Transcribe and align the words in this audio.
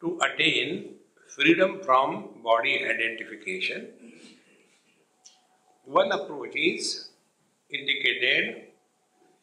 to 0.00 0.18
attain 0.22 0.94
freedom 1.26 1.80
from 1.84 2.42
body 2.42 2.84
identification. 2.84 3.88
One 5.86 6.12
approach 6.12 6.54
is 6.54 7.10
indicated 7.70 8.64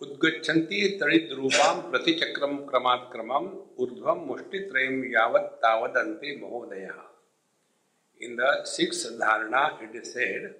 उद्गच्छन्ति 0.03 0.79
तड़ित 1.01 1.29
रूपाम 1.37 1.79
प्रतिचक्रम 1.91 2.55
क्रमात् 2.69 3.11
क्रमम 3.11 3.45
ऊर्ध्वम 3.83 4.25
मुष्टित्रयम 4.27 5.03
यावत् 5.13 5.53
तावदन्ते 5.61 6.35
महोदय 6.41 6.89
In 8.21 8.35
the 8.35 8.65
sixth 8.65 9.07
dharana 9.19 9.81
it 9.81 9.95
is 9.95 10.11
said 10.13 10.55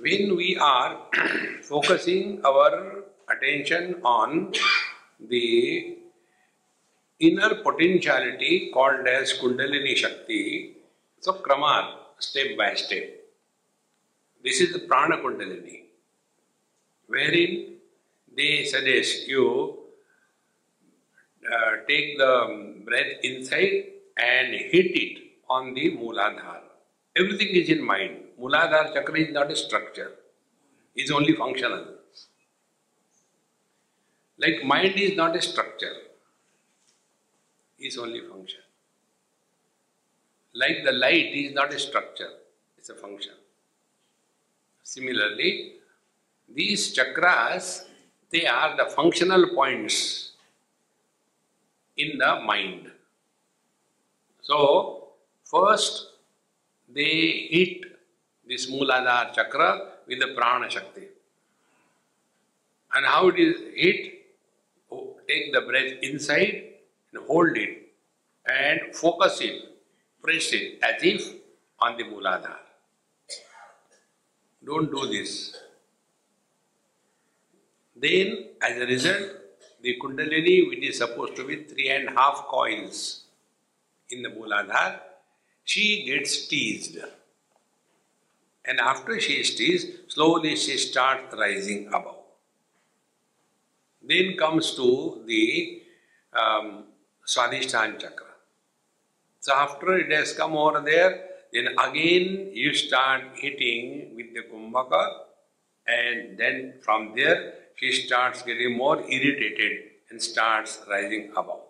when 0.00 0.36
we 0.36 0.56
are 0.56 0.98
focusing 1.62 2.40
our 2.44 3.04
attention 3.28 4.00
on 4.04 4.52
the 5.20 5.97
inner 7.20 7.56
potentiality 7.56 8.70
called 8.72 9.06
as 9.06 9.32
Kundalini 9.34 9.96
Shakti. 9.96 10.76
So, 11.20 11.32
Kramar, 11.34 11.94
step 12.18 12.56
by 12.56 12.74
step. 12.74 13.04
This 14.42 14.60
is 14.60 14.72
the 14.72 14.80
Prana 14.80 15.16
Kundalini, 15.18 15.82
wherein 17.08 17.76
they 18.36 18.64
suggest 18.64 19.26
you 19.26 19.78
uh, 21.52 21.70
take 21.88 22.18
the 22.18 22.32
breath 22.84 23.12
inside 23.22 23.84
and 24.16 24.54
hit 24.54 24.90
it 25.04 25.18
on 25.48 25.74
the 25.74 25.96
Mooladhara. 25.96 26.62
Everything 27.16 27.48
is 27.48 27.68
in 27.68 27.84
mind. 27.84 28.16
Mooladhara 28.40 28.92
chakra 28.94 29.18
is 29.18 29.32
not 29.32 29.50
a 29.50 29.56
structure, 29.56 30.12
it 30.94 31.02
is 31.04 31.10
only 31.10 31.34
functional. 31.34 31.84
Like 34.38 34.64
mind 34.64 34.98
is 34.98 35.16
not 35.16 35.36
a 35.36 35.42
structure, 35.42 35.94
is 37.78 37.96
only 37.98 38.20
function. 38.20 38.60
Like 40.54 40.84
the 40.84 40.92
light 40.92 41.32
is 41.34 41.52
not 41.54 41.72
a 41.72 41.78
structure, 41.78 42.30
it's 42.76 42.88
a 42.88 42.94
function. 42.94 43.34
Similarly, 44.82 45.74
these 46.48 46.96
chakras, 46.96 47.84
they 48.30 48.46
are 48.46 48.76
the 48.76 48.86
functional 48.90 49.54
points 49.54 50.32
in 51.96 52.18
the 52.18 52.40
mind. 52.40 52.90
So, 54.40 55.08
first 55.44 56.06
they 56.88 57.48
hit 57.50 57.84
this 58.46 58.70
Mooladhara 58.70 59.34
chakra 59.34 59.92
with 60.06 60.20
the 60.20 60.28
Prana 60.34 60.70
Shakti. 60.70 61.06
And 62.94 63.04
how 63.04 63.28
it 63.28 63.38
is 63.38 63.60
hit? 63.74 64.14
Oh, 64.90 65.16
take 65.28 65.52
the 65.52 65.60
breath 65.60 65.92
inside 66.02 66.77
and 67.12 67.26
hold 67.26 67.56
it 67.56 67.92
and 68.46 68.94
focus 68.94 69.40
it, 69.40 69.62
press 70.22 70.52
it 70.52 70.78
as 70.82 71.02
if 71.02 71.34
on 71.80 71.96
the 71.96 72.04
Mooladhara. 72.04 72.56
Don't 74.64 74.90
do 74.90 75.06
this. 75.06 75.56
Then, 77.94 78.48
as 78.60 78.76
a 78.76 78.86
result, 78.86 79.22
the 79.80 79.96
Kundalini, 80.00 80.68
which 80.68 80.84
is 80.84 80.98
supposed 80.98 81.36
to 81.36 81.46
be 81.46 81.64
three 81.64 81.88
and 81.90 82.08
a 82.08 82.12
half 82.12 82.46
coils 82.48 83.24
in 84.10 84.22
the 84.22 84.28
Mooladhara, 84.28 85.00
she 85.64 86.04
gets 86.04 86.46
teased. 86.48 86.98
And 88.64 88.80
after 88.80 89.18
she 89.20 89.34
is 89.34 89.54
teased, 89.54 89.88
slowly 90.08 90.56
she 90.56 90.76
starts 90.76 91.34
rising 91.36 91.88
above. 91.88 92.16
Then 94.02 94.36
comes 94.36 94.74
to 94.74 95.22
the 95.26 95.82
um, 96.32 96.84
Swadhisthana 97.28 97.98
chakra. 98.00 98.26
So 99.40 99.52
after 99.54 99.98
it 99.98 100.10
has 100.10 100.32
come 100.32 100.56
over 100.56 100.80
there, 100.80 101.26
then 101.52 101.66
again 101.78 102.50
you 102.54 102.72
start 102.72 103.22
hitting 103.34 104.16
with 104.16 104.32
the 104.32 104.44
kumbhaka, 104.50 105.02
and 105.86 106.38
then 106.38 106.74
from 106.80 107.12
there 107.14 107.52
she 107.76 107.92
starts 107.92 108.40
getting 108.40 108.74
more 108.78 109.02
irritated 109.02 109.72
and 110.08 110.22
starts 110.22 110.80
rising 110.88 111.30
above. 111.36 111.60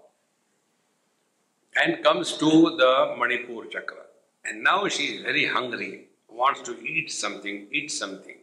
And 1.75 2.05
comes 2.05 2.37
to 2.39 2.77
the 2.77 3.17
Manipur 3.19 3.67
chakra. 3.67 4.05
And 4.45 4.63
now 4.63 4.87
she 4.87 5.07
is 5.15 5.23
very 5.23 5.47
hungry, 5.47 6.07
wants 6.29 6.63
to 6.63 6.79
eat 6.81 7.11
something, 7.11 7.67
eat 7.73 7.91
something. 7.91 8.37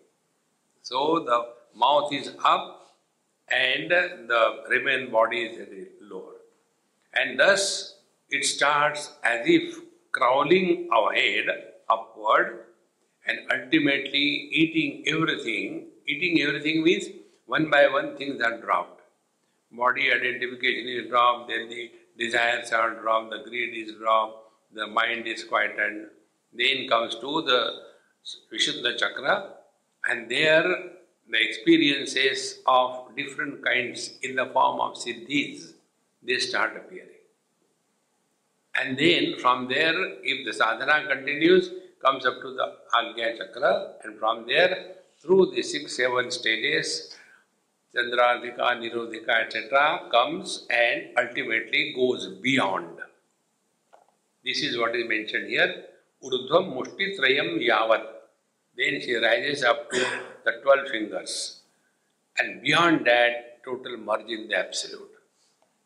So 0.81 1.23
the 1.25 1.45
mouth 1.79 2.11
is 2.11 2.31
up 2.43 2.93
and 3.47 3.89
the 3.89 4.63
remaining 4.69 5.11
body 5.11 5.43
is. 5.43 5.87
And 7.15 7.39
thus 7.39 7.95
it 8.29 8.45
starts 8.45 9.11
as 9.23 9.41
if 9.45 9.79
crawling 10.11 10.89
ahead 10.91 11.45
upward 11.89 12.65
and 13.27 13.39
ultimately 13.51 14.49
eating 14.61 15.03
everything. 15.07 15.87
Eating 16.07 16.41
everything 16.41 16.83
means 16.83 17.05
one 17.45 17.69
by 17.69 17.87
one 17.87 18.15
things 18.17 18.41
are 18.41 18.59
dropped. 18.59 19.01
Body 19.71 20.11
identification 20.11 20.87
is 20.87 21.09
dropped, 21.09 21.49
then 21.49 21.67
the 21.69 21.91
desires 22.17 22.71
are 22.71 22.95
dropped, 23.01 23.31
the 23.31 23.49
greed 23.49 23.73
is 23.75 23.95
dropped, 23.95 24.37
the 24.73 24.87
mind 24.87 25.27
is 25.27 25.43
quietened. 25.43 26.07
Then 26.53 26.87
comes 26.87 27.15
to 27.15 27.41
the 27.41 27.71
Vishuddha 28.51 28.97
chakra, 28.97 29.53
and 30.07 30.29
there 30.29 30.63
the 31.29 31.41
experiences 31.41 32.59
of 32.67 33.15
different 33.15 33.63
kinds 33.65 34.17
in 34.21 34.35
the 34.35 34.45
form 34.47 34.79
of 34.79 34.95
siddhis, 34.95 35.73
they 36.25 36.39
start 36.39 36.75
appearing. 36.75 37.09
And 38.79 38.97
then 38.97 39.39
from 39.39 39.67
there, 39.67 39.95
if 40.21 40.45
the 40.45 40.53
sadhana 40.53 41.07
continues, 41.07 41.71
comes 42.03 42.25
up 42.25 42.41
to 42.41 42.53
the 42.53 42.73
Agnya 42.93 43.37
chakra, 43.37 43.93
and 44.03 44.17
from 44.19 44.45
there, 44.47 44.95
through 45.21 45.51
the 45.55 45.63
six, 45.63 45.95
seven 45.95 46.29
stages, 46.29 47.15
Chandradhika, 47.95 48.75
Nirodhika, 48.81 49.45
etc., 49.45 50.09
comes 50.11 50.67
and 50.69 51.07
ultimately 51.17 51.93
goes 51.95 52.27
beyond. 52.41 52.99
This 54.43 54.61
is 54.61 54.77
what 54.77 54.95
is 54.95 55.07
mentioned 55.07 55.47
here. 55.47 55.85
Urdhvam 56.23 56.75
Mushti 56.75 57.17
Trayam 57.17 57.57
Yavat. 57.59 58.03
Then 58.77 58.99
she 59.01 59.15
rises 59.15 59.63
up 59.63 59.89
to 59.91 60.05
the 60.43 60.59
12 60.61 60.89
fingers. 60.89 61.61
And 62.37 62.61
beyond 62.61 63.05
that, 63.05 63.63
total 63.63 63.97
merge 63.97 64.29
in 64.29 64.49
the 64.49 64.57
absolute. 64.57 65.14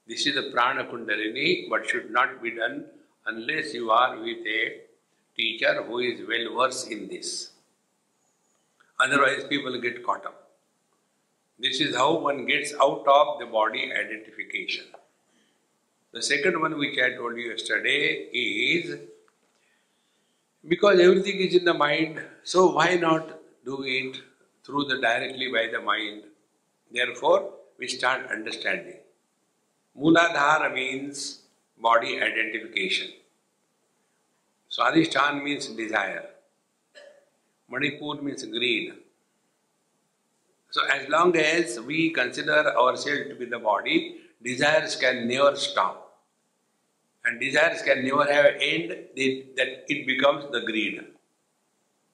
This 0.10 0.26
is 0.26 0.34
the 0.34 0.50
prana 0.52 0.86
kundalini, 0.86 1.70
but 1.70 1.88
should 1.88 2.10
not 2.10 2.42
be 2.42 2.50
done 2.56 2.86
unless 3.28 3.76
you 3.76 3.92
are 3.92 4.18
with 4.18 4.46
a 4.60 4.82
teacher 5.38 5.84
who 5.84 6.00
is 6.00 6.22
well 6.28 6.48
versed 6.58 6.92
in 6.92 7.08
this. 7.08 7.52
Otherwise, 9.00 9.44
people 9.48 9.80
get 9.80 10.04
caught 10.04 10.26
up. 10.26 10.50
This 11.60 11.80
is 11.80 11.96
how 11.96 12.18
one 12.18 12.48
gets 12.48 12.74
out 12.74 13.06
of 13.08 13.40
the 13.40 13.46
body 13.46 13.92
identification. 13.92 14.86
The 16.12 16.24
second 16.24 16.60
one, 16.60 16.80
which 16.80 16.98
I 16.98 17.12
told 17.12 17.38
you 17.38 17.52
yesterday, 17.52 18.30
is 18.34 18.98
because 20.68 21.00
everything 21.00 21.40
is 21.40 21.54
in 21.54 21.66
the 21.66 21.76
mind, 21.76 22.20
so 22.42 22.72
why 22.72 22.96
not 22.96 23.40
do 23.64 23.84
it 23.84 24.18
through 24.66 24.86
the 24.86 25.00
directly 25.00 25.52
by 25.52 25.68
the 25.72 25.82
mind? 25.82 26.24
Therefore, 26.92 27.52
we 27.78 27.88
start 27.88 28.32
understanding. 28.32 28.98
Mooladhara 30.00 30.74
means 30.74 31.42
body 31.78 32.22
identification. 32.22 33.10
Swadhisthana 34.72 35.44
means 35.44 35.68
desire. 35.68 36.26
Manipur 37.70 38.22
means 38.22 38.44
greed. 38.46 38.94
So, 40.72 40.86
as 40.86 41.10
long 41.10 41.36
as 41.36 41.80
we 41.80 42.12
consider 42.12 42.78
ourselves 42.78 43.28
to 43.30 43.36
be 43.36 43.46
the 43.46 43.60
body, 43.60 44.18
desires 44.44 44.96
can 44.96 45.28
never 45.28 45.56
stop. 45.56 46.18
And 47.26 47.40
desires 47.40 47.82
can 47.82 48.06
never 48.06 48.32
have 48.32 48.46
an 48.46 48.62
end, 48.62 48.90
that 49.58 49.86
it 49.88 50.06
becomes 50.06 50.46
the 50.52 50.62
greed. 50.62 51.04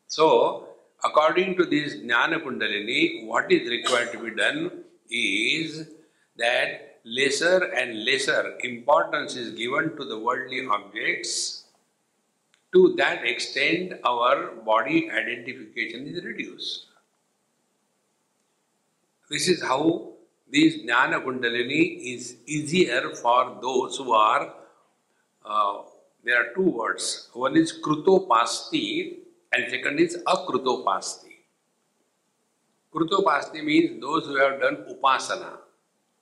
So, 0.08 0.70
according 1.04 1.58
to 1.58 1.66
this 1.66 1.98
Jnana 1.98 2.42
Kundalini, 2.42 3.26
what 3.26 3.52
is 3.52 3.70
required 3.70 4.12
to 4.14 4.20
be 4.20 4.32
done 4.32 4.84
is 5.10 5.88
that 6.38 6.95
lesser 7.06 7.72
and 7.74 8.04
lesser 8.04 8.58
importance 8.64 9.36
is 9.36 9.52
given 9.52 9.96
to 9.96 10.06
the 10.06 10.18
worldly 10.18 10.66
objects, 10.66 11.66
to 12.74 12.96
that 12.98 13.24
extent 13.24 13.94
our 14.04 14.52
body 14.66 15.10
identification 15.10 16.08
is 16.08 16.24
reduced. 16.24 16.88
This 19.30 19.48
is 19.48 19.62
how 19.62 20.14
this 20.52 20.78
Jnana 20.78 21.24
Kundalini 21.24 22.16
is 22.16 22.38
easier 22.48 23.12
for 23.16 23.58
those 23.62 23.98
who 23.98 24.12
are, 24.12 24.54
uh, 25.46 25.82
there 26.24 26.42
are 26.42 26.54
two 26.56 26.70
words. 26.70 27.30
One 27.34 27.56
is 27.56 27.80
Krutopasti 27.82 29.18
and 29.54 29.70
second 29.70 30.00
is 30.00 30.18
Akrutopasti. 30.26 31.34
Krutopasti 32.94 33.64
means 33.64 34.02
those 34.02 34.26
who 34.26 34.38
have 34.38 34.60
done 34.60 34.86
Upasana. 34.90 35.58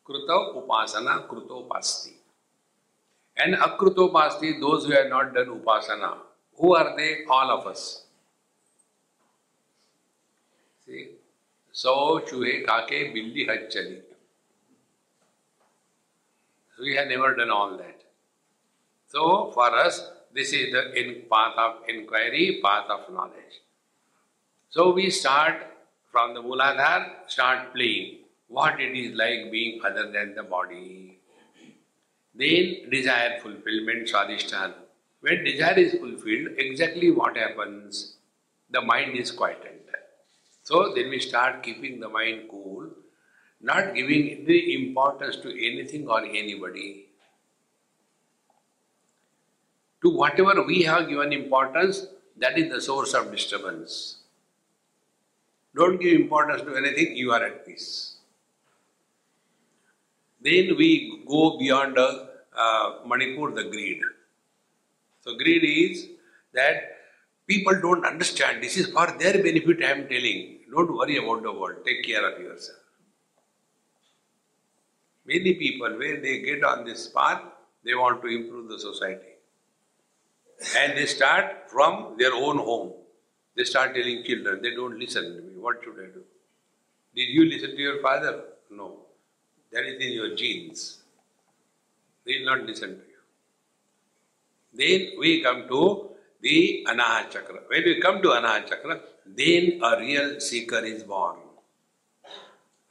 Kruta 0.05 0.53
Upasana, 0.55 1.27
Krutopasti. 1.27 2.13
And 3.37 3.55
Akrutopasti, 3.55 4.59
those 4.59 4.85
who 4.85 4.91
have 4.91 5.09
not 5.09 5.33
done 5.33 5.47
Upasana. 5.47 6.17
Who 6.57 6.75
are 6.75 6.95
they? 6.95 7.23
All 7.29 7.51
of 7.51 7.67
us. 7.67 8.05
See? 10.85 11.11
So, 11.71 12.19
चूहे 12.29 12.51
खाके 12.65 13.03
बिल्ली 13.13 13.45
हज 13.49 13.67
चली 13.73 14.01
we 16.79 16.95
have 16.95 17.07
never 17.07 17.35
done 17.35 17.49
all 17.49 17.77
that. 17.77 18.03
So, 19.07 19.51
for 19.51 19.69
us, 19.75 20.01
this 20.33 20.51
is 20.53 20.71
the 20.73 20.93
in 20.99 21.23
path 21.31 21.53
of 21.57 21.87
inquiry, 21.87 22.59
path 22.63 22.89
of 22.89 23.13
knowledge. 23.13 23.61
So, 24.69 24.91
we 24.91 25.09
start 25.09 25.67
from 26.11 26.33
the 26.33 26.41
Muladhar, 26.41 27.09
start 27.27 27.73
playing 27.73 28.22
what 28.53 28.79
it 28.79 28.97
is 28.97 29.15
like 29.15 29.51
being 29.51 29.81
other 29.85 30.11
than 30.11 30.33
the 30.35 30.43
body. 30.43 31.19
Then, 32.35 32.89
desire 32.89 33.39
fulfillment, 33.41 34.07
Swadhisthana. 34.07 34.73
When 35.21 35.43
desire 35.43 35.79
is 35.79 35.93
fulfilled, 35.93 36.49
exactly 36.57 37.11
what 37.11 37.37
happens? 37.37 38.15
The 38.69 38.81
mind 38.81 39.15
is 39.17 39.31
quietened. 39.31 39.79
So, 40.63 40.93
then 40.95 41.09
we 41.09 41.19
start 41.19 41.63
keeping 41.63 41.99
the 41.99 42.09
mind 42.09 42.47
cool 42.49 42.89
not 43.63 43.95
giving 43.95 44.43
any 44.45 44.75
importance 44.75 45.37
to 45.37 45.49
anything 45.49 46.07
or 46.07 46.19
anybody. 46.21 47.05
To 50.03 50.09
whatever 50.09 50.61
we 50.63 50.81
have 50.83 51.07
given 51.07 51.31
importance, 51.31 52.07
that 52.37 52.57
is 52.57 52.69
the 52.69 52.81
source 52.81 53.13
of 53.13 53.31
disturbance. 53.31 54.17
Don't 55.75 55.99
give 55.99 56.19
importance 56.19 56.61
to 56.63 56.75
anything, 56.75 57.15
you 57.15 57.31
are 57.31 57.41
at 57.41 57.65
peace. 57.65 58.12
Then 60.43 60.75
we 60.77 61.23
go 61.27 61.57
beyond 61.57 61.97
uh, 61.97 62.25
uh, 62.55 62.99
Manipur, 63.05 63.51
the 63.51 63.69
greed. 63.69 64.01
So, 65.21 65.35
greed 65.37 65.63
is 65.63 66.07
that 66.53 66.97
people 67.47 67.79
don't 67.81 68.05
understand. 68.05 68.61
This 68.61 68.77
is 68.77 68.87
for 68.87 69.07
their 69.19 69.41
benefit, 69.41 69.83
I 69.83 69.91
am 69.91 70.07
telling. 70.07 70.59
Don't 70.71 70.95
worry 70.97 71.17
about 71.17 71.43
the 71.43 71.53
world, 71.53 71.77
take 71.85 72.03
care 72.03 72.27
of 72.29 72.41
yourself. 72.41 72.79
Many 75.25 75.53
people, 75.53 75.97
when 75.97 76.21
they 76.21 76.39
get 76.41 76.63
on 76.63 76.83
this 76.83 77.07
path, 77.07 77.41
they 77.85 77.95
want 77.95 78.21
to 78.21 78.27
improve 78.27 78.69
the 78.69 78.79
society. 78.79 79.33
And 80.77 80.97
they 80.97 81.05
start 81.05 81.69
from 81.69 82.15
their 82.17 82.33
own 82.33 82.57
home. 82.57 82.93
They 83.55 83.63
start 83.63 83.93
telling 83.93 84.23
children, 84.25 84.61
they 84.61 84.71
don't 84.71 84.99
listen 84.99 85.23
to 85.23 85.41
me. 85.41 85.57
What 85.57 85.77
should 85.83 85.93
I 85.93 86.07
do? 86.07 86.23
Did 87.15 87.29
you 87.29 87.45
listen 87.45 87.71
to 87.71 87.81
your 87.81 88.01
father? 88.01 88.43
No. 88.71 89.02
That 89.73 89.85
is 89.85 90.01
in 90.05 90.11
your 90.13 90.35
genes. 90.35 90.99
They 92.25 92.39
will 92.39 92.45
not 92.45 92.65
listen 92.65 92.89
to 92.89 93.05
you. 93.13 93.21
Then 94.81 95.19
we 95.19 95.41
come 95.41 95.67
to 95.67 96.09
the 96.41 96.85
Anahat 96.87 97.31
Chakra. 97.31 97.61
When 97.67 97.83
we 97.83 97.99
come 97.99 98.21
to 98.21 98.29
Anahat 98.29 98.69
Chakra, 98.69 98.99
then 99.25 99.79
a 99.81 99.99
real 99.99 100.39
seeker 100.39 100.79
is 100.79 101.03
born. 101.03 101.37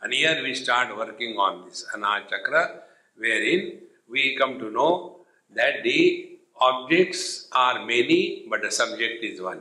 And 0.00 0.12
here 0.12 0.42
we 0.42 0.54
start 0.54 0.96
working 0.96 1.36
on 1.36 1.66
this 1.68 1.86
Anahat 1.94 2.28
Chakra, 2.28 2.80
wherein 3.16 3.78
we 4.10 4.36
come 4.36 4.58
to 4.58 4.70
know 4.70 5.20
that 5.54 5.84
the 5.84 6.38
objects 6.60 7.46
are 7.52 7.84
many, 7.86 8.44
but 8.50 8.62
the 8.62 8.70
subject 8.70 9.22
is 9.22 9.40
one. 9.40 9.60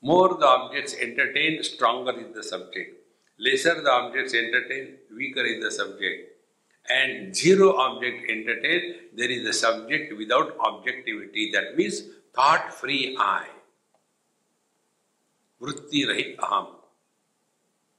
More 0.00 0.34
the 0.34 0.46
objects 0.46 0.94
entertain, 0.94 1.62
stronger 1.62 2.18
is 2.18 2.34
the 2.34 2.42
subject. 2.42 3.01
Lesser 3.44 3.80
the 3.82 3.90
objects 3.90 4.34
entertain, 4.34 4.98
weaker 5.16 5.44
is 5.44 5.62
the 5.64 5.70
subject. 5.70 6.28
And 6.88 7.34
zero 7.34 7.74
object 7.76 8.30
entertain, 8.30 8.94
there 9.16 9.30
is 9.30 9.46
a 9.48 9.52
subject 9.52 10.16
without 10.16 10.56
objectivity. 10.60 11.50
That 11.52 11.76
means 11.76 12.02
thought 12.34 12.72
free 12.72 13.16
I. 13.18 13.46
Vritti 15.60 16.06
Rahit 16.06 16.36
Aham. 16.36 16.66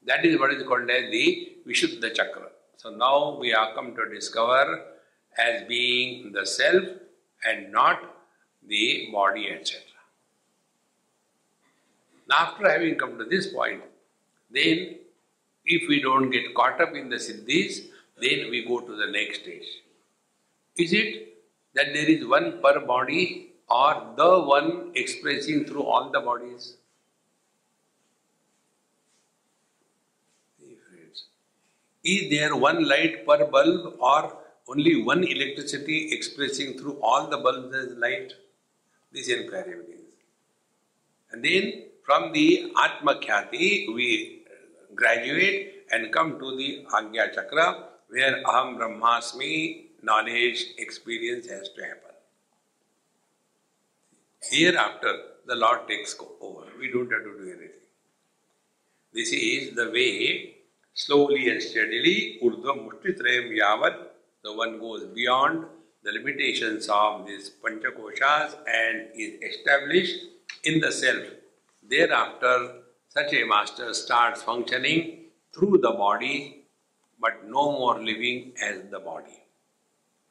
That 0.06 0.26
is 0.26 0.40
what 0.40 0.54
is 0.54 0.64
called 0.64 0.90
as 0.90 1.12
the 1.12 1.58
Vishuddha 1.68 2.14
Chakra. 2.14 2.50
So 2.78 2.90
now 2.90 3.38
we 3.38 3.54
are 3.54 3.74
come 3.74 3.96
to 3.96 4.14
discover 4.14 4.82
as 5.38 5.64
being 5.68 6.32
the 6.32 6.46
self 6.46 6.84
and 7.46 7.72
not 7.72 8.02
the 8.66 9.10
body, 9.12 9.50
etc. 9.52 9.82
Now, 12.30 12.36
after 12.48 12.70
having 12.70 12.96
come 12.96 13.18
to 13.18 13.26
this 13.26 13.48
point, 13.48 13.82
then 14.50 15.00
if 15.66 15.88
we 15.88 16.02
don't 16.02 16.30
get 16.30 16.54
caught 16.54 16.82
up 16.82 16.94
in 16.94 17.10
the 17.10 17.16
siddhis, 17.16 17.86
then 18.20 18.50
we 18.50 18.66
go 18.66 18.80
to 18.80 18.96
the 18.96 19.12
next 19.12 19.42
stage. 19.42 19.68
Is 20.76 20.94
it 20.94 21.38
that 21.76 21.94
there 21.94 22.10
is 22.10 22.26
one 22.26 22.62
per 22.62 22.80
body 22.80 23.52
or 23.70 24.14
the 24.18 24.42
one 24.42 24.92
expressing 24.96 25.66
through 25.66 25.84
all 25.84 26.10
the 26.12 26.20
bodies? 26.20 26.76
Is 32.04 32.30
there 32.30 32.56
one 32.56 32.88
light 32.88 33.26
per 33.26 33.46
bulb 33.46 33.96
or 34.00 34.38
only 34.68 35.02
one 35.02 35.24
electricity 35.24 36.10
expressing 36.12 36.78
through 36.78 37.00
all 37.02 37.28
the 37.28 37.38
bulbs 37.38 37.74
as 37.74 37.98
light? 37.98 38.34
This 39.14 39.30
inquiry 39.30 39.78
begins. 39.78 40.02
And 41.32 41.46
then 41.46 41.84
from 42.06 42.34
the 42.34 42.74
Atma 42.78 43.16
Khyati, 43.16 43.94
we 43.94 44.43
graduate 44.96 45.88
and 45.92 46.12
come 46.12 46.40
to 46.40 46.56
the 46.58 46.86
Agya 46.92 47.34
Chakra, 47.34 47.90
where 48.10 48.44
Aham 48.44 48.78
Brahmasmi, 48.78 49.86
knowledge, 50.02 50.66
experience 50.78 51.48
has 51.48 51.70
to 51.70 51.82
happen. 51.82 52.16
Hereafter, 54.52 55.14
the 55.48 55.56
Lord 55.56 55.88
takes 55.88 56.16
over. 56.42 56.66
We 56.80 56.92
don't 56.92 57.12
have 57.12 57.24
to 57.24 57.38
do 57.38 57.50
anything. 57.50 57.70
This 59.14 59.32
is 59.32 59.76
the 59.76 59.90
way 59.92 60.56
slowly 60.94 61.50
and 61.50 61.62
steadily, 61.62 62.40
Urdhva 62.44 62.88
Mushtitrayam 62.88 63.50
Yavat, 63.58 63.96
the 64.44 64.54
one 64.54 64.80
goes 64.80 65.06
beyond 65.06 65.66
the 66.04 66.12
limitations 66.12 66.90
of 66.90 67.26
these 67.26 67.50
Panchakoshas 67.64 68.56
and 68.68 69.08
is 69.16 69.42
established 69.42 70.26
in 70.64 70.80
the 70.82 70.92
self. 70.92 71.24
Thereafter, 71.90 72.83
such 73.16 73.34
a 73.34 73.44
master 73.46 73.94
starts 73.94 74.42
functioning 74.42 75.26
through 75.54 75.78
the 75.78 75.92
body, 75.92 76.66
but 77.20 77.48
no 77.48 77.72
more 77.72 78.02
living 78.02 78.54
as 78.62 78.82
the 78.90 79.00
body. 79.00 79.40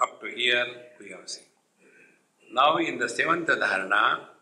Up 0.00 0.20
to 0.20 0.26
here, 0.26 0.66
we 0.98 1.10
have 1.10 1.28
seen. 1.28 1.44
Now, 2.52 2.76
in 2.78 2.98
the 2.98 3.08
seventh 3.08 3.48
dharana, 3.48 4.32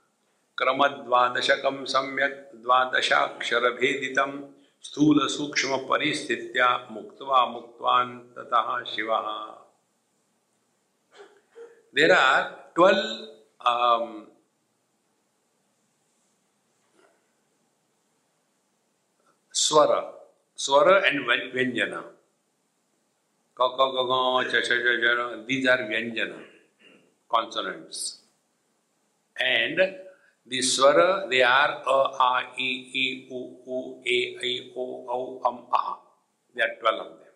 क्रमद्वादशकं 0.58 1.76
सम्यक् 1.90 2.40
द्वादशाक्षरभेदितं 2.62 4.32
स्थूल 4.86 5.26
सूक्ष्म 5.34 5.76
परिस्थित्या 5.90 6.66
मुक्तवा 6.90 7.44
मुक्तवान 7.52 8.18
ततः 8.36 8.68
Shiva 8.90 9.12
there 11.94 12.12
are 12.12 12.42
twelve 12.76 13.06
swara, 19.64 20.00
swara 20.56 20.94
and 21.08 21.26
vyanjana. 21.54 22.02
Ka 23.54 23.76
ka 23.76 23.86
ga 23.94 24.04
ga 24.10 24.50
cha 24.50 24.60
cha 24.60 24.76
cha 24.84 24.94
cha. 25.02 25.44
These 25.46 25.66
are 25.66 25.78
vyanjana, 25.78 26.40
consonants. 27.30 28.18
And 29.38 29.78
the 30.46 30.58
swara, 30.58 31.28
they 31.28 31.42
are 31.42 31.82
a, 31.86 31.98
a, 32.28 32.46
e, 32.58 32.90
e, 33.02 33.28
u, 33.30 33.56
u, 33.66 34.02
a, 34.06 34.36
i, 34.42 34.72
o, 34.76 35.06
au, 35.08 35.42
um, 35.44 35.66
a 35.72 35.96
they 36.54 36.62
are 36.62 36.74
12 36.80 37.00
of 37.00 37.06
them. 37.06 37.34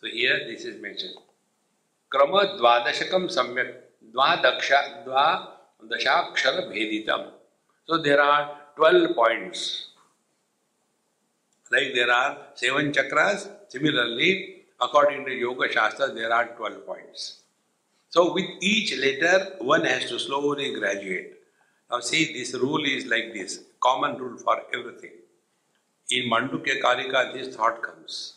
So 0.00 0.06
here 0.08 0.40
this 0.48 0.64
is 0.64 0.80
mentioned. 0.80 1.16
क्रम 2.12 2.36
द्वादशकम 2.58 3.26
सम्यक 3.34 3.70
द्वादक्षा 4.12 4.80
द्वादशाक्षर 5.06 6.60
भेदितम 6.68 7.22
so 7.88 7.96
there 8.02 8.20
are 8.20 8.44
twelve 8.76 9.12
points 9.12 9.64
Like 11.70 11.94
there 11.94 12.10
are 12.10 12.38
seven 12.54 12.92
chakras, 12.92 13.48
similarly 13.68 14.56
according 14.80 15.24
to 15.24 15.32
Yoga 15.32 15.72
Shastra, 15.72 16.12
there 16.12 16.32
are 16.32 16.48
12 16.56 16.86
points. 16.86 17.40
So, 18.08 18.32
with 18.32 18.46
each 18.60 18.96
letter, 18.96 19.56
one 19.60 19.84
has 19.84 20.08
to 20.10 20.18
slowly 20.18 20.72
graduate. 20.74 21.34
Now, 21.90 22.00
see, 22.00 22.32
this 22.32 22.54
rule 22.54 22.84
is 22.84 23.06
like 23.06 23.32
this 23.32 23.60
common 23.80 24.16
rule 24.16 24.38
for 24.38 24.62
everything. 24.72 25.12
In 26.10 26.30
Mandukya 26.30 26.80
Karika, 26.80 27.32
this 27.32 27.54
thought 27.54 27.82
comes. 27.82 28.34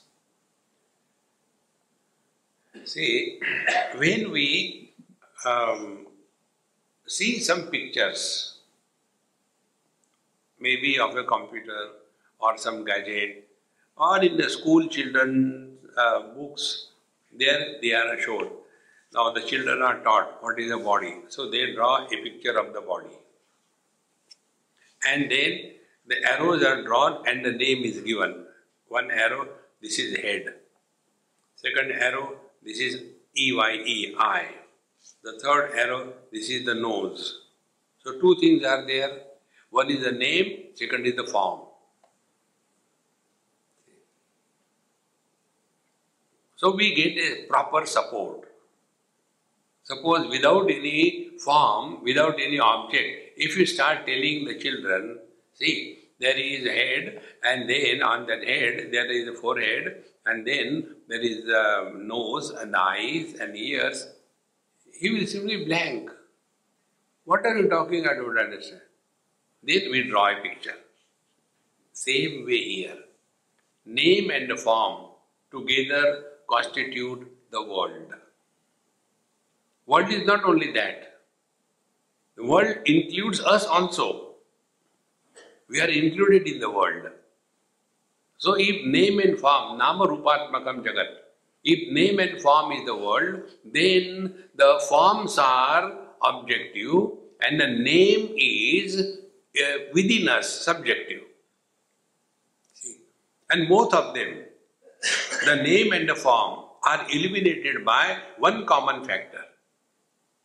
See, 2.86 3.40
when 3.96 4.32
we 4.32 4.94
um, 5.46 6.08
see 7.08 7.40
some 7.40 7.64
pictures, 7.68 8.58
maybe 10.60 11.00
of 11.00 11.16
a 11.16 11.24
computer 11.24 11.90
or 12.40 12.58
some 12.58 12.86
gadget, 12.86 13.48
or 13.98 14.24
in 14.24 14.38
the 14.38 14.50
school 14.50 14.88
children 14.88 15.78
uh, 15.98 16.22
books, 16.36 16.88
there 17.38 17.76
they 17.82 17.94
are 17.94 18.20
shown. 18.20 18.50
Now 19.14 19.32
the 19.32 19.42
children 19.42 19.82
are 19.82 20.00
taught 20.04 20.38
what 20.42 20.60
is 20.60 20.72
a 20.72 20.78
body, 20.78 21.16
so 21.28 21.50
they 21.50 21.74
draw 21.74 22.06
a 22.06 22.24
picture 22.24 22.58
of 22.58 22.74
the 22.74 22.82
body, 22.82 23.18
and 25.08 25.32
then 25.32 25.74
the 26.08 26.24
arrows 26.32 26.64
are 26.64 26.84
drawn 26.84 27.28
and 27.28 27.46
the 27.46 27.52
name 27.52 27.84
is 27.84 28.02
given. 28.02 28.46
One 28.88 29.12
arrow, 29.12 29.48
this 29.82 30.00
is 30.00 30.18
head. 30.18 30.56
Second 31.56 31.92
arrow, 31.92 32.38
this 32.64 32.80
is 32.80 33.02
E 33.38 33.54
Y 33.54 33.72
E 33.86 34.16
eye. 34.18 34.48
The 35.24 35.40
third 35.40 35.72
arrow, 35.76 36.14
this 36.32 36.50
is 36.50 36.66
the 36.66 36.74
nose. 36.74 37.42
So 38.04 38.20
two 38.20 38.36
things 38.40 38.66
are 38.66 38.88
there. 38.88 39.20
One 39.70 39.92
is 39.92 40.04
the 40.04 40.12
name, 40.12 40.70
second 40.74 41.06
is 41.06 41.16
the 41.16 41.26
form. 41.26 41.69
So 46.60 46.76
we 46.76 46.94
get 46.94 47.18
a 47.18 47.48
proper 47.48 47.86
support. 47.86 48.50
Suppose 49.84 50.28
without 50.30 50.70
any 50.70 51.30
form, 51.40 52.04
without 52.04 52.38
any 52.38 52.60
object, 52.60 53.38
if 53.38 53.58
you 53.58 53.66
start 53.66 54.06
telling 54.06 54.44
the 54.44 54.60
children, 54.60 55.20
see, 55.54 56.00
there 56.20 56.36
is 56.36 56.66
a 56.66 56.72
head, 56.72 57.22
and 57.46 57.70
then 57.70 58.04
on 58.04 58.28
that 58.28 58.44
head 58.44 58.90
there 58.92 59.10
is 59.10 59.30
a 59.30 59.34
forehead, 59.34 60.04
and 60.26 60.46
then 60.46 60.96
there 61.08 61.22
is 61.22 61.46
a 61.48 61.94
nose 61.96 62.50
and 62.50 62.76
eyes 62.76 63.36
and 63.40 63.56
ears, 63.56 64.08
he 64.92 65.12
will 65.12 65.28
simply 65.28 65.64
blank. 65.64 66.12
What 67.24 67.46
are 67.46 67.58
you 67.58 67.70
talking? 67.70 68.06
I 68.06 68.16
don't 68.16 68.38
understand. 68.38 68.82
Then 69.64 69.90
we 69.92 70.10
draw 70.10 70.38
a 70.38 70.42
picture. 70.42 70.76
Same 71.94 72.46
way 72.46 72.64
here. 72.64 72.98
Name 73.86 74.30
and 74.30 74.60
form 74.60 75.12
together 75.52 76.26
constitute 76.50 77.28
the 77.52 77.62
world. 77.62 78.14
World 79.86 80.12
is 80.12 80.26
not 80.26 80.44
only 80.44 80.72
that. 80.74 81.20
The 82.36 82.46
world 82.46 82.78
includes 82.86 83.42
us 83.42 83.66
also. 83.66 84.36
We 85.68 85.82
are 85.82 85.88
included 85.88 86.48
in 86.48 86.60
the 86.60 86.70
world. 86.70 87.10
So 88.38 88.56
if 88.58 88.86
name 88.86 89.20
and 89.20 89.38
form, 89.38 89.78
nama 89.78 90.08
rupatmakam 90.08 90.84
jagat, 90.86 91.10
if 91.64 91.92
name 91.92 92.20
and 92.20 92.42
form 92.42 92.72
is 92.72 92.86
the 92.86 92.96
world, 92.96 93.42
then 93.66 94.34
the 94.56 94.82
forms 94.88 95.38
are 95.38 95.92
objective 96.24 97.12
and 97.42 97.60
the 97.60 97.68
name 97.68 98.34
is 98.38 99.18
uh, 99.60 99.78
within 99.94 100.30
us, 100.30 100.50
subjective. 100.62 101.22
See? 102.74 102.98
And 103.50 103.68
both 103.68 103.94
of 103.94 104.14
them 104.14 104.46
the 105.46 105.56
name 105.56 105.94
and 105.94 106.08
the 106.08 106.16
form 106.16 106.66
are 106.84 107.06
illuminated 107.10 107.86
by 107.86 108.18
one 108.38 108.66
common 108.66 109.04
factor. 109.04 109.44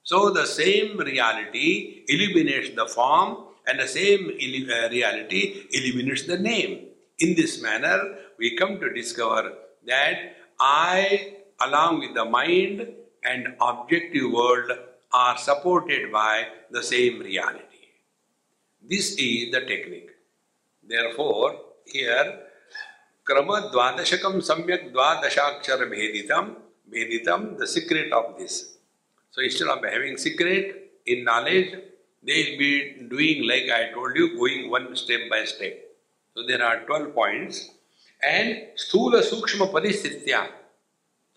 So 0.03 0.31
the 0.31 0.47
same 0.47 0.99
reality 0.99 2.05
illuminates 2.09 2.71
the 2.75 2.87
form 2.87 3.39
and 3.67 3.81
the 3.81 3.89
same 3.89 4.29
uh, 4.29 4.89
reality 4.91 5.67
illuminates 5.73 6.25
the 6.25 6.39
name. 6.39 6.89
In 7.19 7.35
this 7.35 7.63
manner, 7.63 7.99
we 8.39 8.57
come 8.57 8.81
to 8.81 8.93
discover 8.93 9.53
that 9.87 10.37
I, 10.61 11.37
along 11.61 12.01
with 12.01 12.15
the 12.15 12.25
mind 12.25 12.87
and 13.23 13.55
objective 13.61 14.31
world, 14.31 14.71
are 15.13 15.39
supported 15.39 16.13
by 16.13 16.49
the 16.71 16.83
same 16.83 17.21
reality. 17.21 17.63
This 18.83 19.13
is 19.13 19.53
the 19.53 19.61
technique. 19.61 20.11
Therefore, 20.87 21.61
here 21.87 22.41
क्रम 23.27 23.55
द्वादशकम 23.73 24.39
सम्यक 24.47 24.83
द्वादशाक्षर 24.93 25.85
भेदितम 25.89 26.49
भेदितम 26.93 27.45
the 27.61 27.67
secret 27.67 28.13
of 28.13 28.27
this 28.39 28.57
so 29.35 29.43
instead 29.43 29.69
of 29.69 29.87
having 29.87 30.17
secret 30.25 31.07
in 31.09 31.23
knowledge 31.29 31.73
they 32.25 32.43
be 32.59 32.69
doing 33.09 33.45
like 33.49 33.71
I 33.73 33.85
told 33.93 34.19
you 34.19 34.27
going 34.35 34.71
one 34.73 34.93
step 35.03 35.27
by 35.31 35.45
step 35.47 35.81
so 36.37 36.47
there 36.49 36.63
are 36.63 36.77
twelve 36.87 37.07
points 37.13 37.61
and 38.23 38.57
स्थूल 38.81 39.21
सूक्ष्म 39.23 39.67
परिस्थितियाँ 39.73 40.45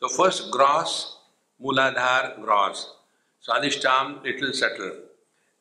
सो 0.02 0.08
first 0.08 0.44
gross 0.56 0.98
मूलाधार 1.62 2.28
gross 2.40 2.86
स्वादिष्टाम 3.44 4.12
little 4.26 4.52
settler 4.60 4.92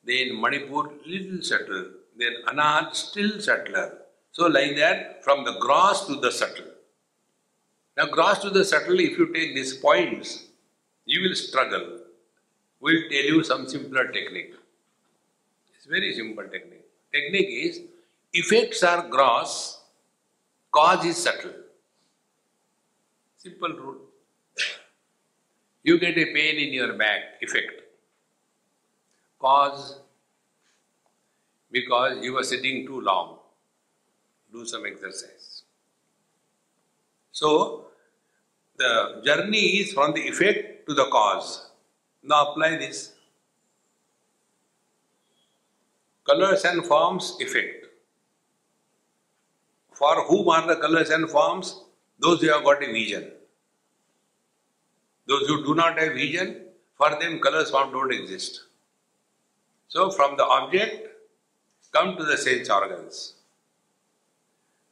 then 0.07 0.35
Manipur 0.41 0.91
little 1.07 1.39
subtler 1.51 1.87
then 2.19 2.41
अनाथ 2.49 2.93
still 2.95 3.31
subtler 3.39 3.87
so, 4.37 4.45
like 4.45 4.75
that, 4.75 5.23
from 5.23 5.43
the 5.45 5.57
gross 5.59 6.05
to 6.05 6.15
the 6.17 6.31
subtle. 6.31 6.67
Now, 7.97 8.05
gross 8.05 8.37
to 8.39 8.51
the 8.51 8.63
subtle, 8.63 8.99
if 8.99 9.17
you 9.17 9.33
take 9.33 9.55
these 9.55 9.73
points, 9.73 10.45
you 11.05 11.27
will 11.27 11.33
struggle. 11.33 12.01
We'll 12.79 13.09
tell 13.09 13.29
you 13.33 13.43
some 13.43 13.67
simpler 13.67 14.11
technique. 14.11 14.53
It's 15.75 15.87
very 15.87 16.13
simple 16.13 16.43
technique. 16.43 16.85
Technique 17.11 17.49
is 17.49 17.81
effects 18.31 18.83
are 18.83 19.07
gross, 19.07 19.81
cause 20.71 21.03
is 21.03 21.17
subtle. 21.17 21.55
Simple 23.37 23.69
rule. 23.69 24.01
You 25.81 25.97
get 25.97 26.15
a 26.15 26.25
pain 26.25 26.57
in 26.57 26.73
your 26.73 26.93
back, 26.93 27.41
effect. 27.41 27.81
Cause 29.39 29.99
because 31.71 32.23
you 32.23 32.33
were 32.33 32.43
sitting 32.43 32.85
too 32.85 33.01
long 33.01 33.36
do 34.51 34.65
some 34.65 34.85
exercise. 34.85 35.63
So, 37.31 37.87
the 38.77 39.21
journey 39.25 39.79
is 39.79 39.93
from 39.93 40.13
the 40.13 40.21
effect 40.21 40.87
to 40.87 40.93
the 40.93 41.05
cause. 41.05 41.69
Now 42.23 42.51
apply 42.51 42.77
this. 42.77 43.13
Colors 46.25 46.63
and 46.65 46.85
forms, 46.85 47.37
effect. 47.39 47.85
For 49.93 50.23
whom 50.27 50.49
are 50.49 50.67
the 50.67 50.75
colors 50.75 51.09
and 51.09 51.29
forms? 51.29 51.83
Those 52.19 52.41
who 52.41 52.49
have 52.49 52.63
got 52.63 52.83
a 52.83 52.91
vision. 52.91 53.31
Those 55.27 55.47
who 55.47 55.63
do 55.63 55.75
not 55.75 55.97
have 55.99 56.13
vision, 56.13 56.65
for 56.97 57.09
them 57.19 57.39
colors 57.39 57.69
form 57.71 57.91
don't 57.91 58.13
exist. 58.13 58.61
So 59.87 60.11
from 60.11 60.37
the 60.37 60.45
object, 60.45 61.07
come 61.93 62.17
to 62.17 62.23
the 62.23 62.37
sense 62.37 62.69
organs. 62.69 63.36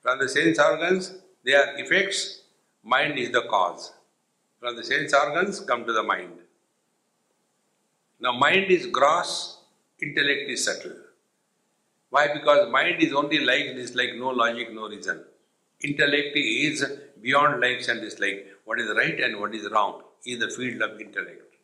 From 0.05 0.19
the 0.19 0.29
sense 0.29 0.59
organs, 0.59 1.15
they 1.43 1.55
are 1.55 1.79
effects, 1.79 2.41
mind 2.83 3.17
is 3.17 3.31
the 3.31 3.41
cause. 3.50 3.91
From 4.59 4.75
the 4.75 4.83
sense 4.83 5.12
organs, 5.15 5.62
come 5.62 5.83
to 5.83 5.93
the 5.93 6.03
mind. 6.03 6.33
Now, 8.19 8.33
mind 8.33 8.69
is 8.69 8.85
gross, 8.85 9.57
intellect 10.00 10.47
is 10.47 10.63
subtle. 10.63 10.95
Why? 12.12 12.31
Because 12.31 12.71
mind 12.71 13.01
is 13.01 13.13
only 13.13 13.39
like 13.39 13.75
dislike, 13.75 14.12
no 14.15 14.29
logic, 14.29 14.71
no 14.71 14.88
reason. 14.88 15.24
Intellect 15.83 16.38
is 16.38 16.85
beyond 17.19 17.59
likes 17.59 17.88
and 17.88 18.00
dislike. 18.00 18.45
What 18.65 18.79
is 18.79 18.95
right 18.95 19.19
and 19.19 19.39
what 19.39 19.55
is 19.55 19.67
wrong 19.71 20.03
is 20.24 20.38
the 20.38 20.51
field 20.51 20.83
of 20.83 21.01
intellect. 21.01 21.55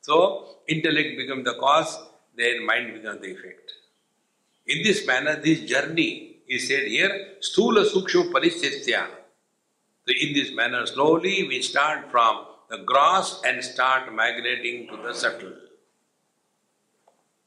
So, 0.00 0.60
intellect 0.66 1.18
becomes 1.18 1.44
the 1.44 1.56
cause, 1.60 1.98
then 2.34 2.64
mind 2.64 2.94
becomes 2.94 3.20
the 3.20 3.32
effect. 3.32 3.70
In 4.66 4.82
this 4.82 5.06
manner, 5.06 5.36
this 5.36 5.60
journey 5.60 6.31
he 6.46 6.58
said 6.58 6.86
here, 6.86 7.34
Stula 7.40 7.84
Sukshma 7.88 8.30
Paristhitya. 8.30 9.06
So 10.06 10.14
in 10.20 10.32
this 10.34 10.52
manner, 10.52 10.84
slowly 10.86 11.46
we 11.48 11.62
start 11.62 12.10
from 12.10 12.44
the 12.68 12.78
gross 12.78 13.40
and 13.44 13.62
start 13.62 14.12
migrating 14.12 14.88
to 14.88 14.96
the 14.96 15.14
subtle. 15.14 15.52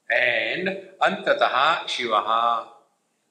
And 0.09 0.69
Antataha 1.01 1.85
Shivaha. 1.85 2.67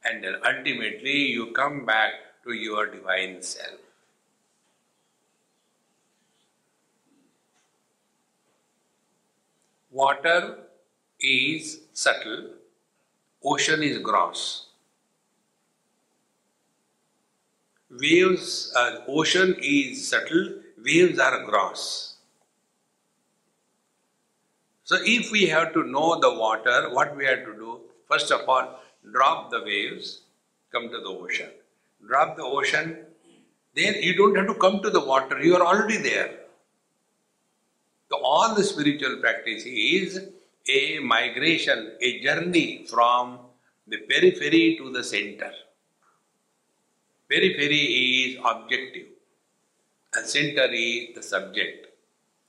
And 0.04 0.22
then 0.22 0.34
ultimately 0.44 1.28
you 1.28 1.52
come 1.52 1.86
back 1.86 2.12
to 2.44 2.52
your 2.52 2.86
divine 2.86 3.40
self. 3.42 3.80
Water 9.90 10.58
is 11.20 11.82
subtle, 11.92 12.50
ocean 13.44 13.82
is 13.82 13.98
gross. 13.98 14.73
Waves, 18.00 18.72
uh, 18.76 19.00
ocean 19.06 19.56
is 19.60 20.08
subtle, 20.08 20.54
waves 20.84 21.18
are 21.18 21.44
gross. 21.44 22.16
So 24.82 24.96
if 25.00 25.30
we 25.30 25.46
have 25.46 25.72
to 25.74 25.84
know 25.84 26.20
the 26.20 26.34
water, 26.34 26.90
what 26.90 27.16
we 27.16 27.24
have 27.24 27.44
to 27.44 27.54
do? 27.54 27.80
First 28.08 28.30
of 28.30 28.48
all, 28.48 28.80
drop 29.12 29.50
the 29.50 29.62
waves, 29.62 30.22
come 30.72 30.90
to 30.90 31.00
the 31.00 31.08
ocean. 31.08 31.50
Drop 32.06 32.36
the 32.36 32.42
ocean, 32.42 32.98
then 33.74 33.94
you 34.02 34.16
don't 34.16 34.36
have 34.36 34.46
to 34.46 34.54
come 34.54 34.82
to 34.82 34.90
the 34.90 35.00
water, 35.00 35.40
you 35.42 35.56
are 35.56 35.66
already 35.66 35.96
there. 35.96 36.30
So 38.10 38.20
all 38.22 38.54
the 38.54 38.62
spiritual 38.62 39.16
practice 39.20 39.64
is 39.66 40.20
a 40.68 40.98
migration, 40.98 41.92
a 42.00 42.22
journey 42.22 42.86
from 42.88 43.38
the 43.86 43.98
periphery 43.98 44.76
to 44.78 44.92
the 44.92 45.02
center. 45.02 45.52
Periphery 47.28 47.76
is 47.76 48.38
objective, 48.44 49.06
and 50.14 50.26
center 50.26 50.66
is 50.72 51.14
the 51.14 51.22
subject. 51.22 51.86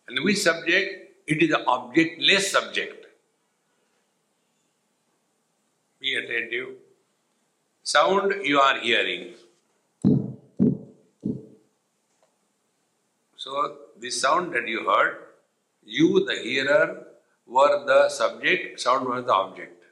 And 0.07 0.23
which 0.23 0.39
subject? 0.39 1.01
It 1.27 1.41
is 1.41 1.51
an 1.51 1.63
objectless 1.65 2.51
subject. 2.51 3.05
Be 5.99 6.15
attentive. 6.15 6.75
Sound 7.81 8.33
you 8.43 8.59
are 8.59 8.79
hearing. 8.79 9.33
So, 13.37 13.77
this 13.97 14.19
sound 14.19 14.53
that 14.53 14.67
you 14.67 14.89
heard, 14.89 15.17
you, 15.83 16.25
the 16.25 16.35
hearer, 16.35 17.07
were 17.47 17.85
the 17.85 18.09
subject, 18.09 18.79
sound 18.79 19.07
was 19.07 19.25
the 19.25 19.33
object. 19.33 19.83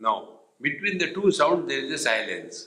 Now, 0.00 0.28
between 0.60 0.98
the 0.98 1.12
two 1.12 1.30
sounds, 1.30 1.68
there 1.68 1.78
is 1.78 1.92
a 1.92 1.98
silence. 1.98 2.66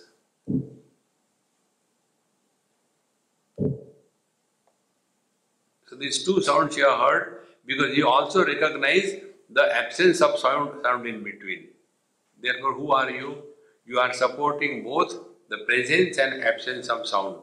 So, 5.91 5.97
these 5.97 6.23
two 6.23 6.41
sounds 6.41 6.77
you 6.77 6.87
have 6.87 6.99
heard 6.99 7.41
because 7.65 7.97
you 7.97 8.07
also 8.07 8.45
recognize 8.45 9.17
the 9.49 9.75
absence 9.75 10.21
of 10.21 10.39
sound, 10.39 10.81
sound 10.83 11.05
in 11.05 11.21
between. 11.21 11.67
Therefore, 12.41 12.75
who 12.75 12.93
are 12.93 13.11
you? 13.11 13.43
You 13.85 13.99
are 13.99 14.13
supporting 14.13 14.85
both 14.85 15.13
the 15.49 15.57
presence 15.67 16.17
and 16.17 16.45
absence 16.45 16.87
of 16.87 17.05
sound. 17.05 17.39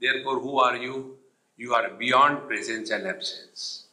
Therefore, 0.00 0.40
who 0.40 0.58
are 0.58 0.76
you? 0.76 1.16
You 1.56 1.74
are 1.74 1.90
beyond 1.90 2.48
presence 2.48 2.90
and 2.90 3.06
absence. 3.06 3.86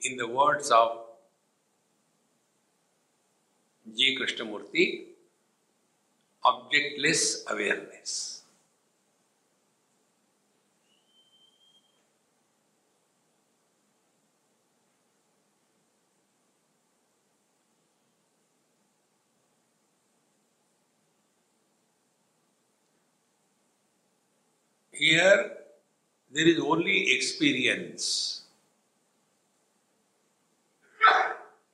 In 0.00 0.16
the 0.16 0.26
words 0.26 0.72
of 0.72 0.98
J. 3.96 4.16
Krishnamurti, 4.16 5.04
objectless 6.44 7.44
awareness. 7.48 8.39
Here, 25.00 25.52
there 26.30 26.46
is 26.46 26.58
only 26.60 27.12
experience, 27.12 28.42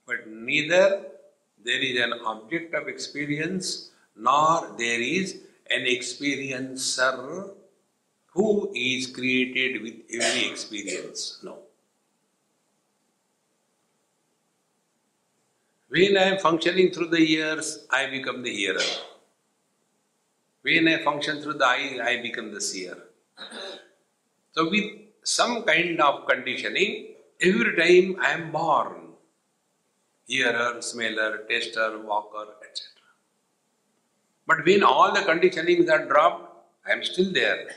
but 0.07 0.29
neither 0.29 1.07
there 1.65 1.83
is 1.83 2.01
an 2.01 2.13
object 2.25 2.73
of 2.73 2.87
experience 2.87 3.91
nor 4.15 4.77
there 4.79 5.01
is 5.01 5.41
an 5.69 5.87
experiencer 5.87 7.51
who 8.27 8.73
is 8.77 9.09
created 9.09 9.83
with 9.83 9.95
every 10.09 10.47
experience. 10.49 11.41
No. 11.43 11.59
When 15.89 16.17
I 16.17 16.23
am 16.35 16.39
functioning 16.39 16.93
through 16.93 17.09
the 17.09 17.19
ears, 17.19 17.87
I 17.91 18.07
become 18.07 18.45
the 18.45 18.55
hearer. 18.55 18.89
When 20.63 20.87
I 20.87 21.03
function 21.03 21.43
through 21.43 21.55
the 21.55 21.67
eyes, 21.67 21.99
I 21.99 22.23
become 22.23 22.55
the 22.55 22.61
seer. 22.61 22.97
So, 24.53 24.71
with 24.71 24.85
some 25.23 25.65
kind 25.65 26.01
of 26.01 26.27
conditioning, 26.27 27.15
every 27.43 27.77
time 27.77 28.17
I 28.23 28.31
am 28.31 28.53
born, 28.53 29.09
hearer, 30.27 30.81
smeller, 30.81 31.45
taster, 31.49 31.99
walker, 32.01 32.47
etc. 32.67 32.89
But 34.47 34.65
when 34.65 34.83
all 34.83 35.13
the 35.13 35.21
conditionings 35.21 35.91
are 35.91 36.07
dropped, 36.07 36.53
I 36.87 36.93
am 36.93 37.05
still 37.05 37.33
there. 37.33 37.69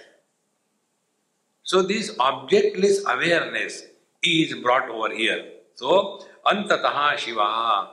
So, 1.63 1.81
this 1.81 2.15
objectless 2.17 3.03
awareness 3.05 3.83
is 4.23 4.53
brought 4.55 4.89
over 4.89 5.13
here. 5.13 5.45
So, 5.75 6.25
antataha 6.45 7.17
shiva. 7.17 7.89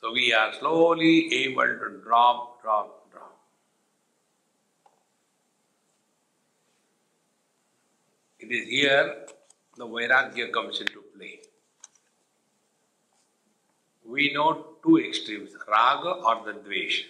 So, 0.00 0.12
we 0.12 0.32
are 0.32 0.52
slowly 0.54 1.32
able 1.44 1.62
to 1.62 2.00
drop, 2.02 2.62
drop, 2.62 3.10
drop. 3.12 3.36
It 8.48 8.54
is 8.54 8.68
here 8.70 9.26
the 9.76 9.86
Vairagya 9.86 10.50
comes 10.50 10.80
into 10.80 11.02
play. 11.14 11.40
We 14.06 14.32
know 14.32 14.76
two 14.82 14.96
extremes, 14.98 15.50
raga 15.70 16.08
or 16.08 16.36
the 16.46 16.58
dvesha. 16.58 17.04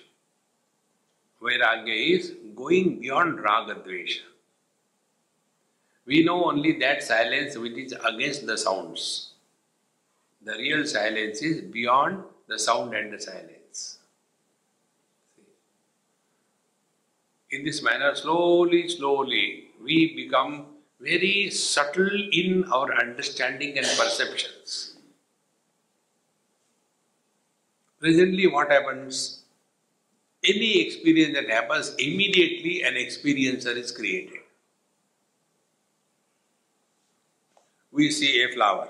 Vairagya 1.40 2.16
is 2.16 2.35
going 2.57 2.98
beyond 2.98 3.38
raga 3.40 3.77
dvesha. 3.77 4.22
We 6.07 6.24
know 6.24 6.46
only 6.46 6.77
that 6.81 7.05
silence 7.05 7.57
which 7.57 7.74
is 7.74 7.94
against 8.05 8.44
the 8.44 8.59
sounds. 8.59 9.35
The 10.42 10.55
real 10.55 10.85
silence 10.87 11.40
is 11.40 11.61
beyond 11.61 12.24
the 12.48 12.59
sound 12.59 12.94
and 12.94 13.12
the 13.12 13.20
silence. 13.20 13.98
In 17.53 17.64
this 17.64 17.81
manner, 17.81 18.16
slowly, 18.16 18.88
slowly, 18.88 19.68
we 19.81 20.16
become 20.16 20.78
very 21.01 21.51
subtle 21.51 22.29
in 22.33 22.65
our 22.73 22.93
understanding 22.95 23.79
and 23.79 23.87
perceptions. 23.87 24.97
Presently, 28.01 28.47
what 28.47 28.71
happens? 28.71 29.43
Any 30.45 30.87
experience 30.87 31.35
that 31.35 31.51
happens, 31.51 31.95
immediately 31.99 32.83
an 32.83 32.95
experiencer 32.95 33.77
is 33.77 33.91
created. 33.93 34.39
We 37.91 38.11
see 38.11 38.43
a 38.45 38.53
flower. 38.55 38.89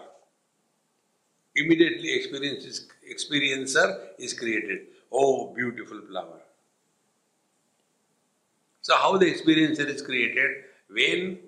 Immediately, 1.56 2.14
experience 2.14 2.64
is, 2.64 2.88
experiencer 3.10 3.98
is 4.18 4.32
created. 4.34 4.80
Oh, 5.10 5.54
beautiful 5.54 6.00
flower. 6.08 6.40
So, 8.82 8.94
how 8.96 9.16
the 9.16 9.26
experiencer 9.26 9.86
is 9.86 10.02
created? 10.02 10.64
When 10.90 11.38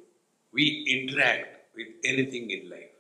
we 0.52 0.84
interact 0.88 1.74
with 1.76 1.88
anything 2.04 2.50
in 2.50 2.68
life. 2.70 2.90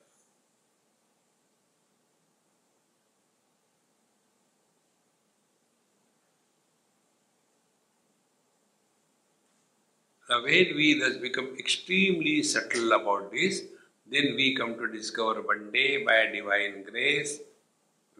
Now, 10.30 10.42
when 10.42 10.74
we 10.76 10.98
thus 10.98 11.18
become 11.18 11.54
extremely 11.58 12.42
subtle 12.42 12.92
about 12.92 13.30
this, 13.32 13.64
then 14.06 14.34
we 14.34 14.54
come 14.56 14.78
to 14.78 14.86
discover 14.86 15.42
one 15.42 15.70
day 15.72 16.02
by 16.02 16.24
divine 16.32 16.84
grace, 16.84 17.40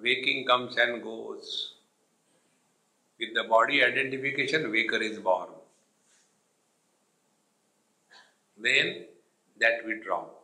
waking 0.02 0.46
comes 0.46 0.76
and 0.76 1.02
goes. 1.02 1.74
With 3.20 3.34
the 3.34 3.44
body 3.44 3.84
identification, 3.84 4.68
waker 4.72 5.00
is 5.00 5.20
born. 5.20 5.50
Then 8.56 9.06
that 9.60 9.84
we 9.86 10.00
drop. 10.04 10.40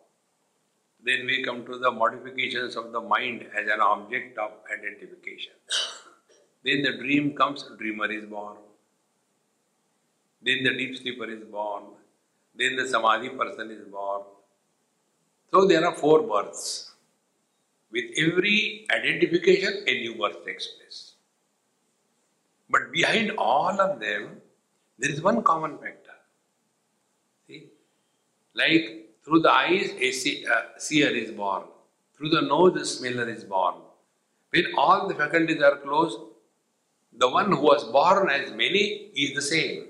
Then 1.05 1.27
we 1.27 1.43
come 1.43 1.65
to 1.67 1.79
the 1.79 1.91
modifications 1.91 2.77
of 2.77 2.93
the 2.93 3.01
mind 3.01 3.47
as 3.57 3.69
an 3.69 3.81
object 3.81 4.39
of 4.39 4.51
identification. 4.77 5.53
Then 6.65 6.83
the 6.83 6.97
dream 6.99 7.35
comes, 7.35 7.65
dreamer 7.79 8.11
is 8.11 8.25
born. 8.25 8.57
Then 10.43 10.65
the 10.65 10.77
deep 10.77 10.97
sleeper 10.97 11.31
is 11.31 11.45
born. 11.45 11.85
Then 12.57 12.77
the 12.77 12.89
samadhi 12.89 13.29
person 13.31 13.71
is 13.71 13.85
born. 13.87 14.23
So 15.53 15.67
there 15.67 15.87
are 15.87 15.95
four 15.95 16.23
births. 16.23 16.93
With 17.93 18.05
every 18.19 18.87
identification, 18.93 19.85
a 19.87 19.95
new 20.01 20.17
birth 20.17 20.45
takes 20.45 20.67
place. 20.67 21.13
But 22.69 22.91
behind 22.93 23.31
all 23.39 23.81
of 23.81 24.01
them, 24.01 24.41
there 24.99 25.11
is 25.11 25.23
one 25.23 25.43
common 25.43 25.79
factor. 25.79 26.17
See? 27.47 27.69
Like 28.55 29.06
through 29.27 29.41
the 29.41 29.51
eyes, 29.51 29.91
a 29.99 30.53
uh, 30.53 30.79
seer 30.79 31.09
is 31.09 31.33
born. 31.33 31.65
Through 32.17 32.29
the 32.31 32.43
nose, 32.43 32.81
a 32.81 32.87
smeller 32.87 33.29
is 33.29 33.43
born. 33.43 33.75
When 34.51 34.67
all 34.79 35.09
the 35.09 35.17
faculties 35.17 35.61
are 35.61 35.79
closed, 35.79 36.19
the 37.13 37.29
one 37.29 37.51
who 37.51 37.61
was 37.61 37.83
born 37.85 38.31
as 38.31 38.53
many 38.53 39.11
is 39.17 39.35
the 39.35 39.43
same. 39.43 39.87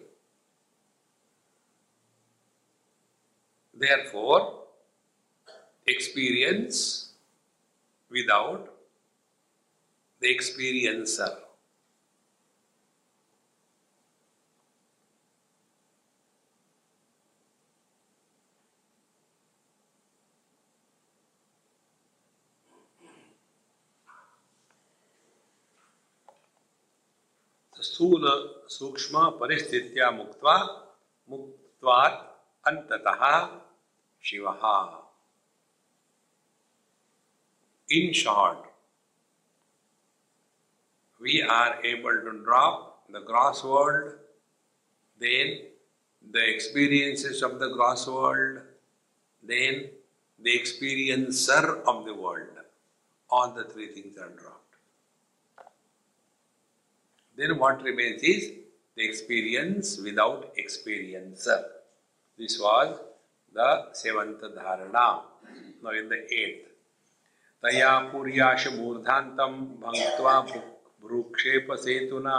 Therefore, 3.79 4.63
experience 5.87 7.11
without 8.11 8.73
the 10.21 10.35
experiencer. 10.35 11.37
स्थूल 27.97 28.25
सूक्ष्म 28.71 29.29
परिस्थितिया 29.41 30.11
मुक्त 30.11 30.43
मुक्त 31.31 31.87
अंत 32.65 32.91
Shiva. 34.25 34.49
In 37.89 38.13
short 38.13 38.65
we 41.21 41.41
are 41.51 41.87
able 41.87 42.19
to 42.25 42.31
drop 42.49 42.83
the 43.13 43.25
gross 43.29 43.63
world 43.65 44.11
then 45.21 45.55
the 46.35 46.45
experiences 46.49 47.43
of 47.45 47.53
the 47.55 47.71
gross 47.75 48.05
world 48.09 48.59
then 49.45 49.81
the 50.41 50.55
experiencer 50.57 51.71
of 51.71 52.05
the 52.07 52.19
world 52.19 52.63
all 53.31 53.49
the 53.61 53.69
three 53.73 53.87
things 53.97 54.19
are 54.19 54.29
drop 54.29 54.56
Then 57.38 57.58
what 57.58 57.82
remains 57.84 58.22
is 58.24 58.52
the 58.96 59.04
experience 59.04 60.00
without 60.00 60.54
experiencer. 60.56 61.64
This 62.38 62.60
was 62.60 63.00
the 63.54 63.94
seventh 63.94 64.42
dharana. 64.42 65.22
Now 65.84 65.92
in 65.92 66.10
the 66.10 66.22
eighth. 66.34 66.68
तया 67.64 67.90
पुर्याश 68.12 68.68
मूर्धान्तं 68.74 69.52
भङ्क्त्वा 69.82 70.40
भ्रूक्षेप 71.04 71.68
सेतुना 71.84 72.38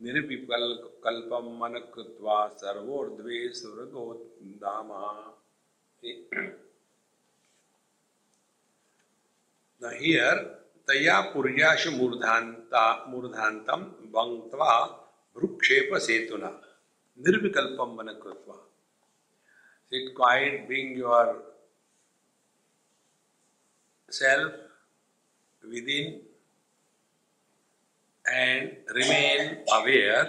निर्विकल्पं 0.00 1.50
मन 1.58 1.74
कृत्वा 1.94 2.36
सर्वोर्ध्वे 2.60 3.48
स्वर्गोद्धामः 3.58 5.02
Now 9.82 9.90
here 10.00 10.38
तया 10.88 11.20
पुर्याश 11.34 11.86
मूर्धान्ता 11.98 12.84
मूर्धान्तं 13.08 13.84
भंगत्वा 14.15 14.73
वृक्षेप 15.37 15.95
सेतुना 16.07 16.49
निर्विकल्पम 17.19 17.95
मन 17.97 18.13
कृत्वा 18.23 18.55
sit 19.91 20.13
quite 20.15 20.67
being 20.67 20.97
your 20.97 21.33
self 24.11 24.53
with 25.63 25.89
and 28.25 28.95
remain 28.97 29.55
aware 29.73 30.23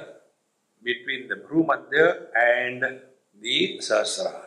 between 0.85 1.29
the 1.29 1.43
भ्रू 1.47 1.65
Madhya 1.71 2.05
and 2.37 2.85
the 3.43 3.79
sasrar 3.81 4.47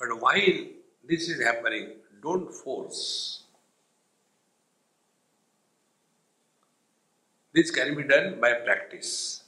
but 0.00 0.08
while 0.18 0.60
this 1.04 1.28
is 1.28 1.44
happening, 1.44 1.88
don't 2.22 2.52
force. 2.52 3.39
This 7.52 7.70
can 7.70 7.96
be 7.96 8.04
done 8.04 8.40
by 8.40 8.52
practice. 8.54 9.42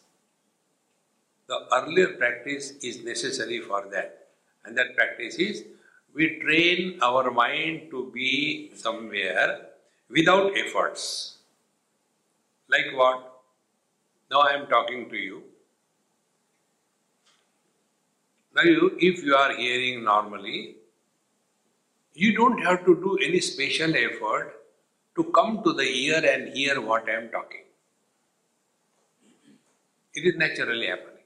The 1.46 1.58
earlier 1.72 2.08
practice 2.14 2.72
is 2.82 3.04
necessary 3.04 3.60
for 3.60 3.86
that. 3.92 4.28
And 4.64 4.76
that 4.76 4.96
practice 4.96 5.36
is 5.36 5.64
we 6.14 6.40
train 6.40 6.98
our 7.02 7.30
mind 7.30 7.90
to 7.90 8.10
be 8.12 8.72
somewhere 8.74 9.66
without 10.10 10.56
efforts. 10.56 11.38
Like 12.68 12.86
what? 12.94 13.32
Now 14.30 14.40
I 14.40 14.52
am 14.54 14.66
talking 14.66 15.08
to 15.10 15.16
you. 15.16 15.42
Now, 18.54 18.62
you, 18.62 18.96
if 18.98 19.24
you 19.24 19.34
are 19.34 19.54
hearing 19.56 20.04
normally, 20.04 20.76
you 22.14 22.36
don't 22.36 22.62
have 22.62 22.84
to 22.84 22.94
do 22.96 23.16
any 23.24 23.40
special 23.40 23.94
effort 23.96 24.54
to 25.16 25.24
come 25.24 25.62
to 25.64 25.72
the 25.72 25.84
ear 25.84 26.22
and 26.24 26.54
hear 26.54 26.80
what 26.80 27.08
I 27.08 27.12
am 27.12 27.30
talking. 27.30 27.61
It 30.14 30.26
is 30.26 30.36
naturally 30.36 30.86
happening. 30.86 31.24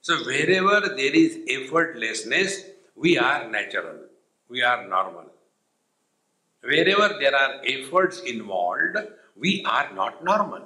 So 0.00 0.16
wherever 0.24 0.80
there 0.88 1.14
is 1.14 1.38
effortlessness, 1.48 2.64
we 2.94 3.18
are 3.18 3.48
natural, 3.50 4.00
we 4.48 4.62
are 4.62 4.86
normal. 4.86 5.26
Wherever 6.62 7.16
there 7.20 7.34
are 7.34 7.60
efforts 7.64 8.20
involved, 8.20 8.96
we 9.36 9.64
are 9.64 9.92
not 9.94 10.24
normal. 10.24 10.62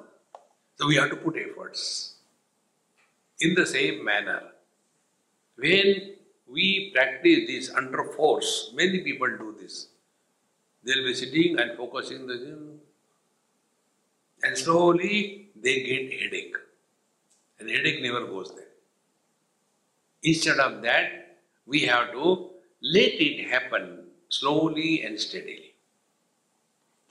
So 0.77 0.87
we 0.87 0.97
have 0.97 1.11
to 1.11 1.17
put 1.17 1.37
efforts. 1.37 2.17
In 3.41 3.55
the 3.55 3.67
same 3.67 4.05
manner, 4.05 4.43
when 5.57 6.17
we 6.51 6.91
practice 6.95 7.47
this 7.47 7.71
under 7.75 8.05
force, 8.05 8.73
many 8.75 9.01
people 9.01 9.29
do 9.29 9.57
this. 9.61 9.89
They'll 10.85 11.05
be 11.05 11.15
sitting 11.15 11.59
and 11.59 11.77
focusing 11.77 12.27
the 12.27 12.37
gym, 12.39 12.81
and 14.43 14.59
slowly 14.59 15.51
they 15.55 15.83
get 15.83 16.21
headache. 16.21 16.57
And 17.63 17.71
headache 17.71 18.03
never 18.03 18.27
goes 18.27 18.53
there. 18.57 18.75
Instead 20.25 20.59
of 20.59 20.83
that, 20.83 21.39
we 21.65 21.83
have 21.83 22.11
to 22.11 22.51
let 22.83 23.13
it 23.27 23.49
happen 23.49 24.07
slowly 24.29 25.03
and 25.03 25.21
steadily. 25.21 25.75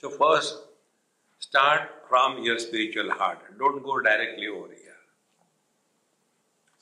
So, 0.02 0.10
first, 0.10 0.58
start 1.38 2.04
from 2.06 2.42
your 2.42 2.58
spiritual 2.58 3.12
heart. 3.12 3.38
Don't 3.58 3.82
go 3.82 3.98
directly 4.02 4.48
over 4.48 4.68
here. 4.68 5.00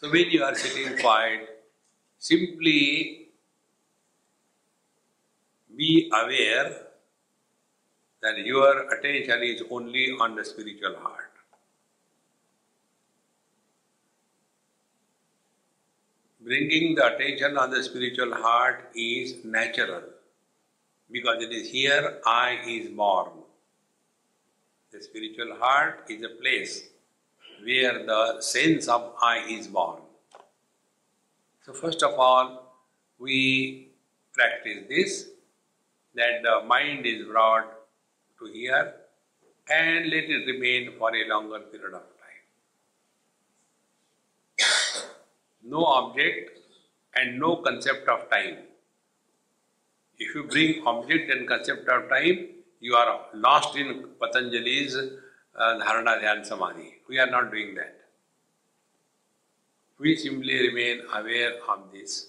So, 0.00 0.10
when 0.10 0.30
you 0.30 0.42
are 0.42 0.56
sitting 0.56 0.98
quiet, 0.98 1.62
simply 2.18 3.28
be 5.76 6.10
aware 6.12 6.76
that 8.20 8.36
your 8.38 8.92
attention 8.94 9.44
is 9.44 9.62
only 9.70 10.10
on 10.20 10.34
the 10.34 10.44
spiritual 10.44 10.96
heart. 10.96 11.29
Bringing 16.50 16.96
the 16.96 17.04
attention 17.06 17.56
on 17.56 17.70
the 17.70 17.80
spiritual 17.80 18.32
heart 18.34 18.78
is 18.96 19.34
natural 19.44 20.02
because 21.16 21.44
it 21.44 21.52
is 21.52 21.70
here 21.70 22.18
I 22.26 22.58
is 22.66 22.88
born. 22.88 23.28
The 24.90 25.00
spiritual 25.00 25.54
heart 25.60 26.06
is 26.08 26.24
a 26.24 26.30
place 26.42 26.88
where 27.62 28.04
the 28.04 28.40
sense 28.40 28.88
of 28.88 29.12
I 29.22 29.44
is 29.48 29.68
born. 29.68 30.00
So, 31.62 31.72
first 31.72 32.02
of 32.02 32.18
all, 32.18 32.74
we 33.20 33.90
practice 34.32 34.80
this 34.88 35.28
that 36.16 36.42
the 36.42 36.66
mind 36.66 37.06
is 37.06 37.26
brought 37.28 37.72
to 38.40 38.52
here 38.52 38.94
and 39.68 40.10
let 40.10 40.24
it 40.24 40.46
remain 40.52 40.94
for 40.98 41.14
a 41.14 41.28
longer 41.28 41.60
period 41.60 41.94
of 41.94 42.19
no 45.62 45.84
object 45.84 46.58
and 47.14 47.38
no 47.38 47.56
concept 47.56 48.08
of 48.08 48.30
time. 48.30 48.58
If 50.18 50.34
you 50.34 50.44
bring 50.44 50.86
object 50.86 51.30
and 51.30 51.48
concept 51.48 51.88
of 51.88 52.08
time, 52.08 52.48
you 52.80 52.94
are 52.94 53.26
lost 53.34 53.76
in 53.76 54.04
Patanjali's 54.20 54.96
uh, 54.96 55.78
Dharana 55.80 56.20
Dhyan 56.22 56.44
Samadhi. 56.44 56.94
We 57.08 57.18
are 57.18 57.30
not 57.30 57.50
doing 57.50 57.74
that. 57.74 57.96
We 59.98 60.16
simply 60.16 60.68
remain 60.68 61.02
aware 61.14 61.54
of 61.68 61.92
this. 61.92 62.28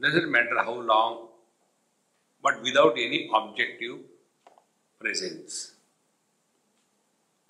Doesn't 0.00 0.30
matter 0.30 0.58
how 0.64 0.80
long, 0.80 1.28
but 2.42 2.62
without 2.62 2.92
any 2.92 3.30
objective 3.34 3.98
presence. 5.00 5.72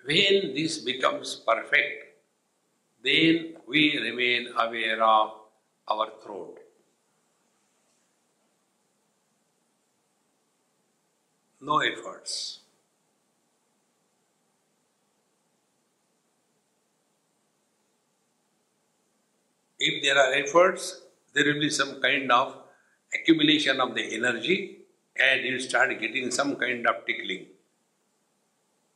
When 0.04 0.54
this 0.54 0.78
becomes 0.78 1.36
perfect, 1.46 2.11
then 3.02 3.56
we 3.66 3.98
remain 3.98 4.48
aware 4.56 5.02
of 5.02 5.32
our 5.88 6.08
throat. 6.22 6.58
No 11.60 11.78
efforts. 11.78 12.60
If 19.78 20.02
there 20.02 20.16
are 20.18 20.32
efforts, 20.34 21.02
there 21.34 21.44
will 21.44 21.60
be 21.60 21.70
some 21.70 22.00
kind 22.00 22.30
of 22.30 22.56
accumulation 23.14 23.80
of 23.80 23.94
the 23.94 24.14
energy 24.14 24.78
and 25.16 25.44
you 25.44 25.58
start 25.60 25.90
getting 26.00 26.30
some 26.30 26.56
kind 26.56 26.86
of 26.86 27.04
tickling. 27.06 27.46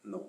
No. 0.05 0.25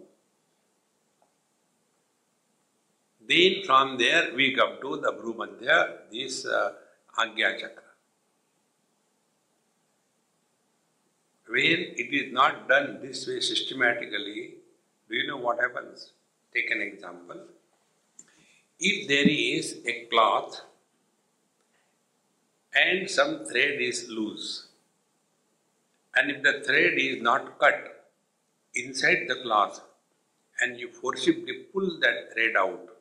Then 3.27 3.63
from 3.65 3.97
there 3.97 4.33
we 4.33 4.55
come 4.55 4.77
to 4.81 4.97
the 4.97 5.11
Bhrumadhya, 5.11 6.09
this 6.11 6.45
uh, 6.45 6.73
Agya 7.19 7.59
Chakra. 7.59 7.83
When 11.49 11.79
it 12.03 12.13
is 12.13 12.31
not 12.31 12.69
done 12.69 12.99
this 13.01 13.27
way 13.27 13.39
systematically, 13.41 14.55
do 15.09 15.15
you 15.15 15.27
know 15.27 15.37
what 15.37 15.59
happens? 15.59 16.11
Take 16.53 16.71
an 16.71 16.81
example. 16.81 17.41
If 18.79 19.07
there 19.07 19.27
is 19.27 19.79
a 19.85 20.05
cloth 20.05 20.61
and 22.73 23.09
some 23.09 23.45
thread 23.45 23.81
is 23.81 24.07
loose, 24.09 24.67
and 26.15 26.31
if 26.31 26.43
the 26.43 26.63
thread 26.65 26.93
is 26.97 27.21
not 27.21 27.59
cut 27.59 28.09
inside 28.75 29.25
the 29.27 29.41
cloth, 29.43 29.81
and 30.61 30.79
you 30.79 30.89
forcibly 30.91 31.65
pull 31.73 31.99
that 31.99 32.33
thread 32.33 32.55
out, 32.57 32.96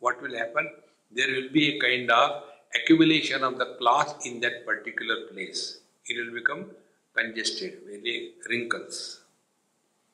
what 0.00 0.20
will 0.22 0.36
happen? 0.36 0.70
There 1.10 1.28
will 1.28 1.50
be 1.50 1.76
a 1.76 1.80
kind 1.80 2.10
of 2.10 2.44
accumulation 2.74 3.42
of 3.42 3.58
the 3.58 3.76
cloth 3.78 4.26
in 4.26 4.40
that 4.40 4.64
particular 4.66 5.26
place. 5.32 5.80
It 6.06 6.16
will 6.18 6.34
become 6.34 6.70
congested, 7.16 7.80
very 7.86 8.32
wrinkles. 8.48 9.20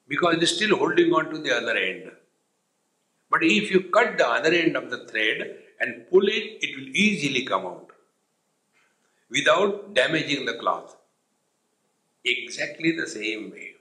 Because 0.08 0.36
it 0.36 0.42
is 0.42 0.54
still 0.56 0.76
holding 0.76 1.12
on 1.12 1.30
to 1.30 1.38
the 1.38 1.56
other 1.56 1.76
end. 1.76 2.10
But 3.30 3.42
if 3.42 3.70
you 3.70 3.90
cut 3.90 4.18
the 4.18 4.28
other 4.28 4.52
end 4.52 4.76
of 4.76 4.90
the 4.90 5.06
thread 5.06 5.56
and 5.80 6.08
pull 6.10 6.26
it, 6.28 6.58
it 6.64 6.76
will 6.76 6.88
easily 6.94 7.44
come 7.44 7.66
out 7.66 7.90
without 9.30 9.94
damaging 9.94 10.44
the 10.44 10.54
cloth. 10.54 10.96
Exactly 12.24 12.92
the 12.92 13.06
same 13.06 13.50
way. 13.50 13.72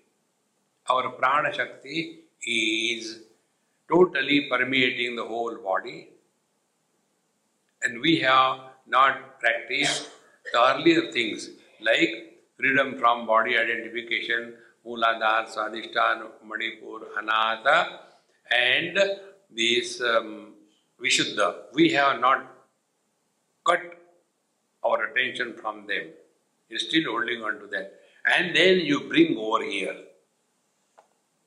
Our 0.90 1.10
prana 1.12 1.54
shakti 1.54 2.22
is 2.46 3.20
totally 3.92 4.48
permeating 4.50 5.16
the 5.16 5.24
whole 5.26 5.56
body, 5.58 6.10
and 7.82 8.02
we 8.02 8.20
have 8.20 8.60
not 8.88 9.40
practiced 9.40 10.10
the 10.52 10.60
earlier 10.60 11.12
things 11.12 11.50
like 11.82 12.40
freedom 12.58 12.98
from 12.98 13.26
body 13.26 13.58
identification, 13.58 14.54
Mooladhara, 14.86 15.48
Swadhisthana, 15.48 16.28
Manipur, 16.46 17.08
Anahata, 17.18 18.00
and 18.52 19.00
this 19.50 20.02
um, 20.02 20.54
Vishuddha. 21.02 21.56
We 21.74 21.90
have 21.92 22.20
not 22.20 22.46
cut 23.66 23.82
our 24.84 25.06
attention 25.06 25.56
from 25.56 25.88
them. 25.88 26.10
You're 26.70 26.80
still 26.80 27.12
holding 27.12 27.42
on 27.42 27.60
to 27.60 27.68
that. 27.68 28.00
And 28.26 28.56
then 28.56 28.80
you 28.80 29.02
bring 29.10 29.38
over 29.38 29.64
here 29.64 29.96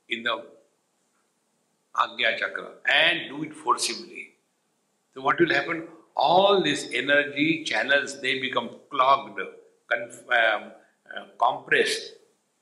in 0.09 0.23
the 0.23 0.45
Agya 1.99 2.39
Chakra 2.39 2.71
and 2.93 3.29
do 3.29 3.43
it 3.45 3.55
forcibly. 3.55 4.35
So 5.15 5.23
what 5.23 5.41
will 5.41 5.53
happen? 5.53 5.89
All 6.17 6.63
these 6.63 6.91
energy 6.93 7.65
channels 7.65 8.21
they 8.21 8.41
become 8.41 8.71
clogged, 8.91 9.41
conf- 9.91 10.31
um, 10.31 10.73
uh, 11.17 11.25
compressed, 11.39 12.13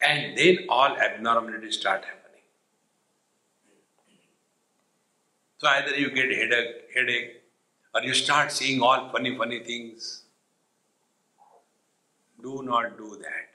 and 0.01 0.37
then 0.39 0.67
all 0.69 0.97
abnormalities 0.97 1.79
start 1.79 2.05
happening. 2.05 2.43
So 5.59 5.67
either 5.67 5.97
you 5.97 6.11
get 6.13 6.31
headache, 6.31 6.91
headache, 6.95 7.43
or 7.95 8.03
you 8.03 8.15
start 8.15 8.53
seeing 8.53 8.81
all 8.83 9.11
funny, 9.11 9.37
funny 9.37 9.59
things. 9.65 10.25
Do 12.41 12.63
not 12.63 12.97
do 12.97 13.17
that. 13.17 13.49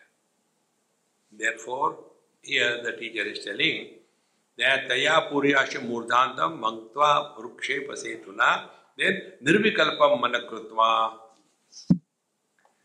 Therefore, 1.32 1.98
here 2.42 2.84
the 2.84 2.92
teacher 2.94 3.24
is 3.24 3.44
telling 3.44 3.99
that 4.60 4.90
taya 4.90 5.32
puryasha 5.32 5.80
murdhantam 5.90 6.60
manktva 6.60 7.38
vrukshe 7.38 7.88
pasetuna, 7.88 8.66
then 8.98 9.22
nirvikalpam 9.46 10.22
manakrutva. 10.24 11.14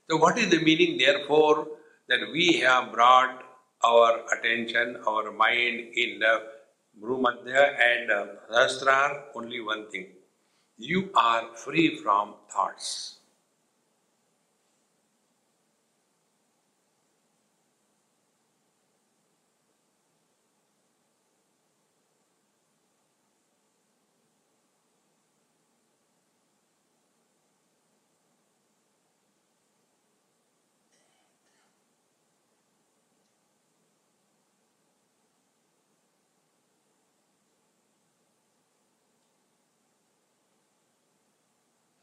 So 0.09 0.17
what 0.19 0.39
is 0.39 0.51
the 0.51 0.61
meaning 0.63 0.99
therefore 0.99 1.67
that 2.09 2.21
we 2.33 2.61
have 2.61 2.93
brought 2.93 3.43
our 3.83 4.23
attention, 4.35 4.99
our 5.07 5.31
mind 5.33 5.81
in 5.95 6.19
the 6.19 6.43
Bhrumadhya 7.03 7.75
and 7.89 8.11
uh, 8.11 8.27
Sahasrar, 8.51 9.23
only 9.35 9.61
one 9.61 9.91
thing. 9.91 10.07
You 10.79 11.11
are 11.15 11.55
free 11.55 11.97
from 11.97 12.35
thoughts. 12.53 13.19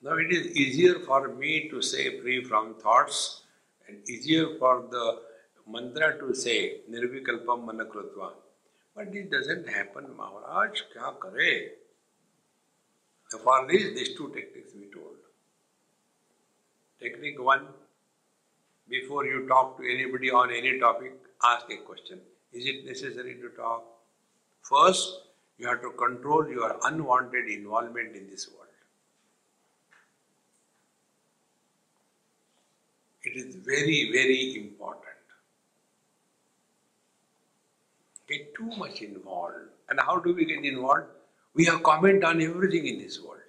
Now 0.03 0.13
it 0.17 0.31
is 0.31 0.47
easier 0.57 0.99
for 0.99 1.27
me 1.27 1.69
to 1.69 1.79
say 1.81 2.19
free 2.19 2.43
from 2.43 2.73
thoughts 2.75 3.43
and 3.87 3.97
easier 4.09 4.57
for 4.57 4.87
the 4.89 5.19
mantra 5.71 6.17
to 6.19 6.33
say 6.33 6.77
nirvikalpam 6.89 7.65
manakrutva. 7.69 8.31
But 8.95 9.13
it 9.13 9.29
doesn't 9.29 9.69
happen, 9.69 10.07
Maharaj. 10.17 10.81
Kya 10.93 11.13
kare? 11.21 11.69
For 13.43 13.67
this, 13.69 13.93
these 13.93 14.17
two 14.17 14.29
techniques 14.33 14.73
we 14.75 14.87
told. 14.91 15.17
Technique 16.99 17.39
one, 17.39 17.67
before 18.89 19.25
you 19.25 19.47
talk 19.47 19.77
to 19.77 19.83
anybody 19.83 20.31
on 20.31 20.51
any 20.51 20.79
topic, 20.79 21.13
ask 21.43 21.67
a 21.71 21.77
question. 21.77 22.19
Is 22.51 22.65
it 22.65 22.85
necessary 22.85 23.35
to 23.35 23.49
talk? 23.49 23.83
First, 24.63 25.21
you 25.59 25.67
have 25.67 25.81
to 25.81 25.91
control 25.91 26.49
your 26.49 26.77
unwanted 26.83 27.47
involvement 27.47 28.15
in 28.15 28.27
this 28.29 28.49
world. 28.49 28.70
It 33.32 33.38
is 33.38 33.56
very, 33.56 34.12
very 34.12 34.56
important. 34.58 35.06
Get 38.28 38.54
too 38.56 38.72
much 38.78 39.02
involved. 39.02 39.56
And 39.89 40.00
how 40.02 40.20
do 40.20 40.34
we 40.34 40.46
get 40.46 40.65
involved? 40.65 41.06
We 41.54 41.65
have 41.65 41.82
comment 41.82 42.26
on 42.26 42.41
everything 42.41 42.88
in 42.88 43.00
this 43.00 43.22
world. 43.22 43.39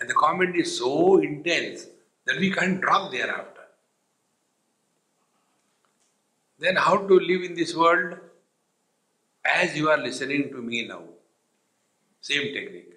And 0.00 0.10
the 0.10 0.14
comment 0.14 0.56
is 0.56 0.76
so 0.78 1.20
intense 1.20 1.86
that 2.26 2.38
we 2.40 2.50
can't 2.50 2.80
drop 2.80 3.12
thereafter. 3.12 3.62
Then 6.58 6.76
how 6.76 6.96
to 6.96 7.20
live 7.20 7.42
in 7.42 7.54
this 7.54 7.76
world? 7.76 8.18
As 9.44 9.76
you 9.76 9.90
are 9.90 9.98
listening 9.98 10.50
to 10.50 10.60
me 10.62 10.88
now. 10.88 11.02
Same 12.20 12.52
technique. 12.52 12.94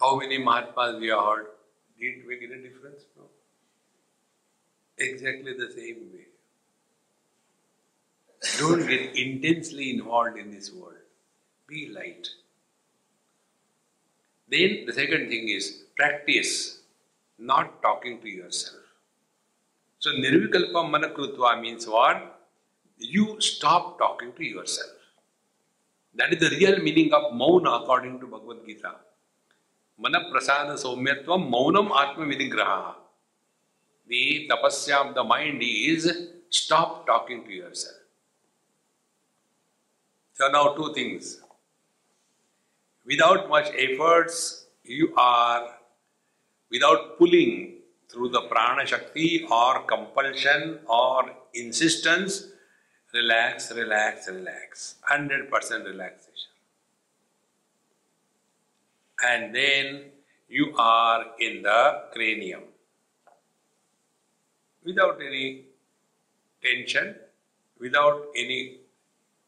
How 0.00 0.16
many 0.16 0.38
Mahatmas 0.38 1.00
we 1.00 1.08
have 1.08 1.20
heard? 1.20 1.46
Did 1.98 2.18
it 2.18 2.28
make 2.28 2.42
any 2.42 2.62
difference? 2.68 3.04
No. 3.16 3.24
Exactly 4.98 5.52
the 5.52 5.70
same 5.72 6.10
way. 6.12 6.26
Don't 8.58 8.86
get 8.86 9.16
intensely 9.16 9.90
involved 9.90 10.38
in 10.38 10.50
this 10.50 10.72
world. 10.72 10.94
Be 11.66 11.88
light. 11.88 12.28
Then 14.48 14.84
the 14.86 14.92
second 14.92 15.28
thing 15.28 15.48
is 15.48 15.84
practice 15.96 16.78
not 17.38 17.82
talking 17.82 18.20
to 18.20 18.28
yourself. 18.28 18.82
So 19.98 20.10
nirvikalpa 20.10 20.82
manakrutva 20.94 21.60
means 21.60 21.86
what? 21.86 22.40
You 22.98 23.40
stop 23.40 23.98
talking 23.98 24.32
to 24.34 24.44
yourself. 24.44 24.92
That 26.14 26.32
is 26.32 26.40
the 26.40 26.56
real 26.56 26.78
meaning 26.78 27.12
of 27.12 27.34
mauna 27.34 27.70
according 27.82 28.20
to 28.20 28.26
Bhagavad 28.26 28.64
Gita. 28.66 28.94
मन 30.00 30.18
प्रसाद 30.30 30.74
सौम्यत्व 30.78 31.36
मौनम 31.36 31.92
आत्म 31.98 32.24
विधिग्रह 32.24 32.72
the 34.10 34.48
of 34.94 35.12
the 35.14 35.26
mind 35.26 35.62
is 35.62 36.08
stop 36.56 37.04
talking 37.06 37.44
to 37.44 37.52
your 37.52 37.72
self 37.74 38.04
turn 40.38 40.56
out 40.56 40.76
to 40.76 40.88
things 40.96 41.34
without 43.08 43.48
much 43.50 43.72
efforts 43.80 44.42
you 44.88 45.08
are 45.20 45.62
without 46.72 47.16
pulling 47.18 47.52
through 48.10 48.28
the 48.28 48.46
prana 48.48 48.84
shakti 48.86 49.28
or 49.52 49.78
compulsion 49.90 50.78
or 50.96 51.34
insistence 51.56 52.42
relax 53.14 53.72
relax 53.72 54.28
relax 54.28 54.94
hundred 55.10 55.50
percent 55.50 55.86
relaxation 55.86 56.35
and 59.22 59.54
then 59.54 60.12
you 60.48 60.74
are 60.76 61.24
in 61.40 61.62
the 61.62 62.02
cranium 62.12 62.62
without 64.84 65.20
any 65.20 65.64
tension, 66.62 67.16
without 67.80 68.26
any 68.36 68.78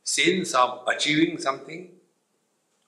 sense 0.03 0.55
of 0.55 0.85
achieving 0.89 1.39
something, 1.39 1.91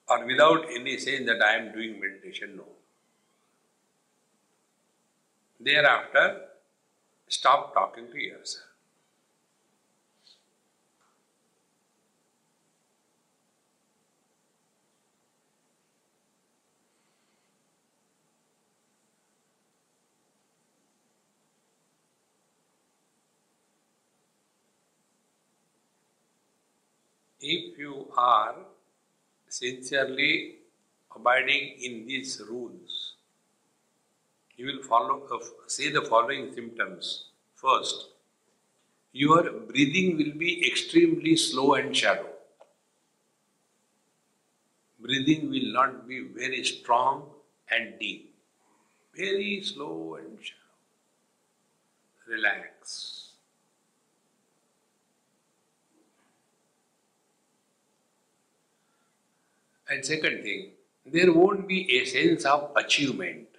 or 0.09 0.25
without 0.25 0.65
any 0.75 0.97
sense 0.97 1.25
that 1.25 1.41
I 1.41 1.55
am 1.55 1.71
doing 1.71 1.99
meditation, 1.99 2.57
no. 2.57 2.65
Thereafter, 5.59 6.41
stop 7.29 7.73
talking 7.73 8.11
to 8.11 8.19
yourself. 8.19 8.70
If 27.41 27.77
you 27.77 28.07
are 28.15 28.55
sincerely 29.49 30.55
abiding 31.15 31.75
in 31.81 32.05
these 32.05 32.41
rules, 32.47 33.13
you 34.55 34.67
will 34.67 34.83
follow 34.83 35.23
uh, 35.33 35.39
say 35.67 35.91
the 35.91 36.01
following 36.03 36.53
symptoms. 36.53 37.25
First, 37.55 38.09
your 39.11 39.51
breathing 39.51 40.17
will 40.17 40.37
be 40.37 40.65
extremely 40.67 41.35
slow 41.35 41.73
and 41.73 41.95
shallow. 41.95 42.29
Breathing 44.99 45.49
will 45.49 45.73
not 45.73 46.07
be 46.07 46.19
very 46.19 46.63
strong 46.63 47.23
and 47.71 47.99
deep. 47.99 48.35
Very 49.15 49.61
slow 49.63 50.15
and 50.15 50.37
shallow. 50.41 50.57
Relax. 52.27 53.20
And 59.91 60.05
second 60.05 60.43
thing, 60.43 60.71
there 61.05 61.33
won't 61.33 61.67
be 61.67 61.99
a 61.99 62.05
sense 62.05 62.45
of 62.45 62.71
achievement. 62.77 63.49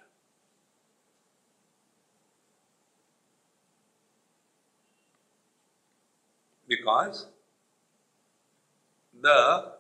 Because 6.67 7.27
the 9.21 9.73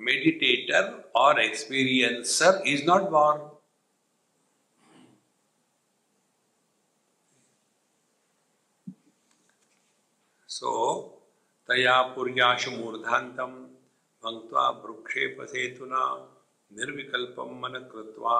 meditator 0.00 1.02
or 1.14 1.34
experiencer 1.34 2.66
is 2.66 2.84
not 2.86 3.10
born. 3.10 3.42
So, 10.46 11.18
taya 11.68 12.14
puryashu 12.16 12.72
murdhantam 12.82 13.67
भंक्त्वा 14.28 14.68
वृक्षेप 14.80 15.36
सेतुना 15.50 16.02
निर्विकल्पम 16.70 17.52
मन 17.60 17.78
कृत्वा 17.92 18.38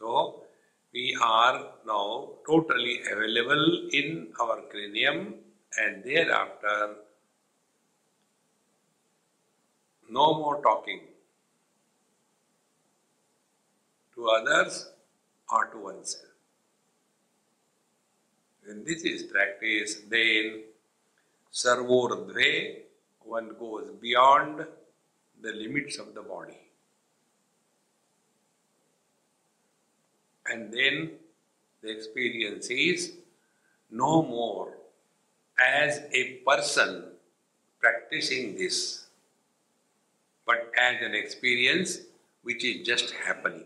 so 0.00 0.14
we 0.94 1.04
are 1.24 1.58
now 1.86 2.16
totally 2.46 2.94
available 3.12 3.62
in 3.94 4.08
our 4.40 4.60
cranium 4.72 5.20
and 5.72 6.02
thereafter 6.32 6.82
no 10.10 10.26
more 10.38 10.60
talking 10.62 11.00
to 14.18 14.24
others 14.34 14.84
or 15.48 15.64
to 15.72 15.78
oneself 16.12 16.30
this 18.86 19.04
is 19.06 19.24
practice 19.32 19.96
then 20.10 20.62
सर्वोर्ध्वे 21.54 22.52
one 23.24 23.54
goes 23.58 23.88
beyond 24.00 24.66
the 25.40 25.52
limits 25.52 25.98
of 25.98 26.14
the 26.14 26.22
body. 26.22 26.58
And 30.46 30.72
then 30.72 31.12
the 31.82 31.90
experience 31.90 32.68
is 32.70 33.12
no 33.90 34.22
more 34.22 34.74
as 35.60 36.02
a 36.12 36.34
person 36.46 37.04
practicing 37.80 38.56
this, 38.56 39.06
but 40.46 40.70
as 40.78 41.02
an 41.02 41.14
experience 41.16 41.98
which 42.42 42.64
is 42.64 42.86
just 42.86 43.10
happening. 43.12 43.64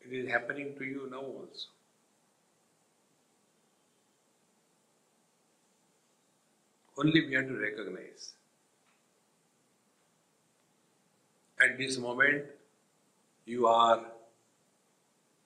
It 0.00 0.12
is 0.14 0.25
happening 0.36 0.74
to 0.78 0.84
you 0.84 1.08
now 1.10 1.24
also. 1.38 1.68
Only 6.98 7.26
we 7.26 7.34
have 7.34 7.46
to 7.46 7.56
recognize. 7.58 8.32
At 11.60 11.76
this 11.78 11.98
moment, 11.98 12.44
you 13.44 13.66
are 13.66 14.00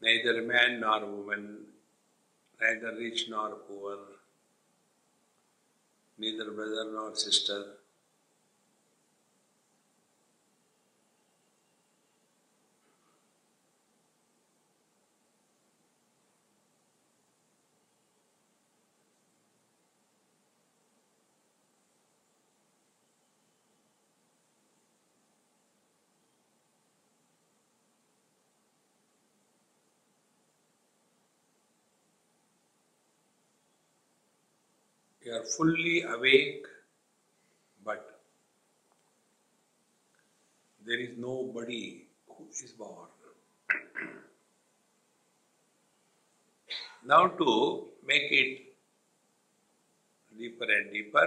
neither 0.01 0.43
man 0.43 0.81
nor 0.81 1.01
woman, 1.07 1.43
neither 2.61 2.95
rich 2.97 3.27
nor 3.29 3.51
poor, 3.69 3.99
neither 6.19 6.51
brother 6.51 6.87
nor 6.93 7.15
sister. 7.15 7.61
You 35.31 35.37
are 35.37 35.45
fully 35.45 36.03
awake, 36.03 36.67
but 37.85 38.21
there 40.85 40.99
is 40.99 41.11
nobody 41.17 42.07
who 42.27 42.47
is 42.51 42.73
born. 42.73 43.07
now, 47.05 47.29
to 47.29 47.87
make 48.05 48.33
it 48.33 48.75
deeper 50.37 50.65
and 50.65 50.91
deeper, 50.91 51.27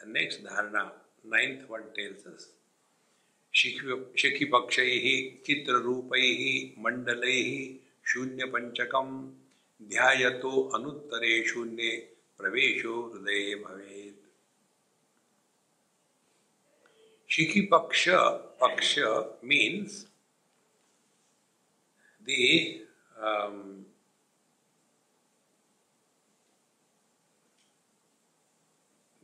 the 0.00 0.10
next 0.10 0.42
dharana, 0.42 0.90
ninth 1.24 1.68
one 1.68 1.84
tells 1.96 2.26
us. 2.26 2.48
शिखिपक्षैः 3.54 5.06
चित्ररूपैः 5.46 6.40
मण्डलैः 6.82 7.52
शून्यपञ्चकं 8.10 9.14
ध्यायतो 9.92 10.52
अनुत्तरे 10.74 11.32
शून्ये 11.44 12.13
प्रवेशो 12.44 12.94
हृदय 13.12 13.54
भवेत् 13.64 14.22
शिखी 17.34 17.60
पक्ष 17.72 18.08
पक्ष 18.62 18.98
means 19.42 19.94
the 22.26 22.82
um, 23.28 23.86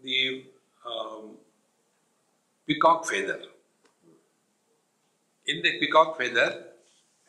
the 0.03 0.45
um, 0.87 1.37
peacock 2.66 3.07
feather. 3.07 3.41
In 5.47 5.62
the 5.62 5.79
peacock 5.79 6.18
feather, 6.18 6.51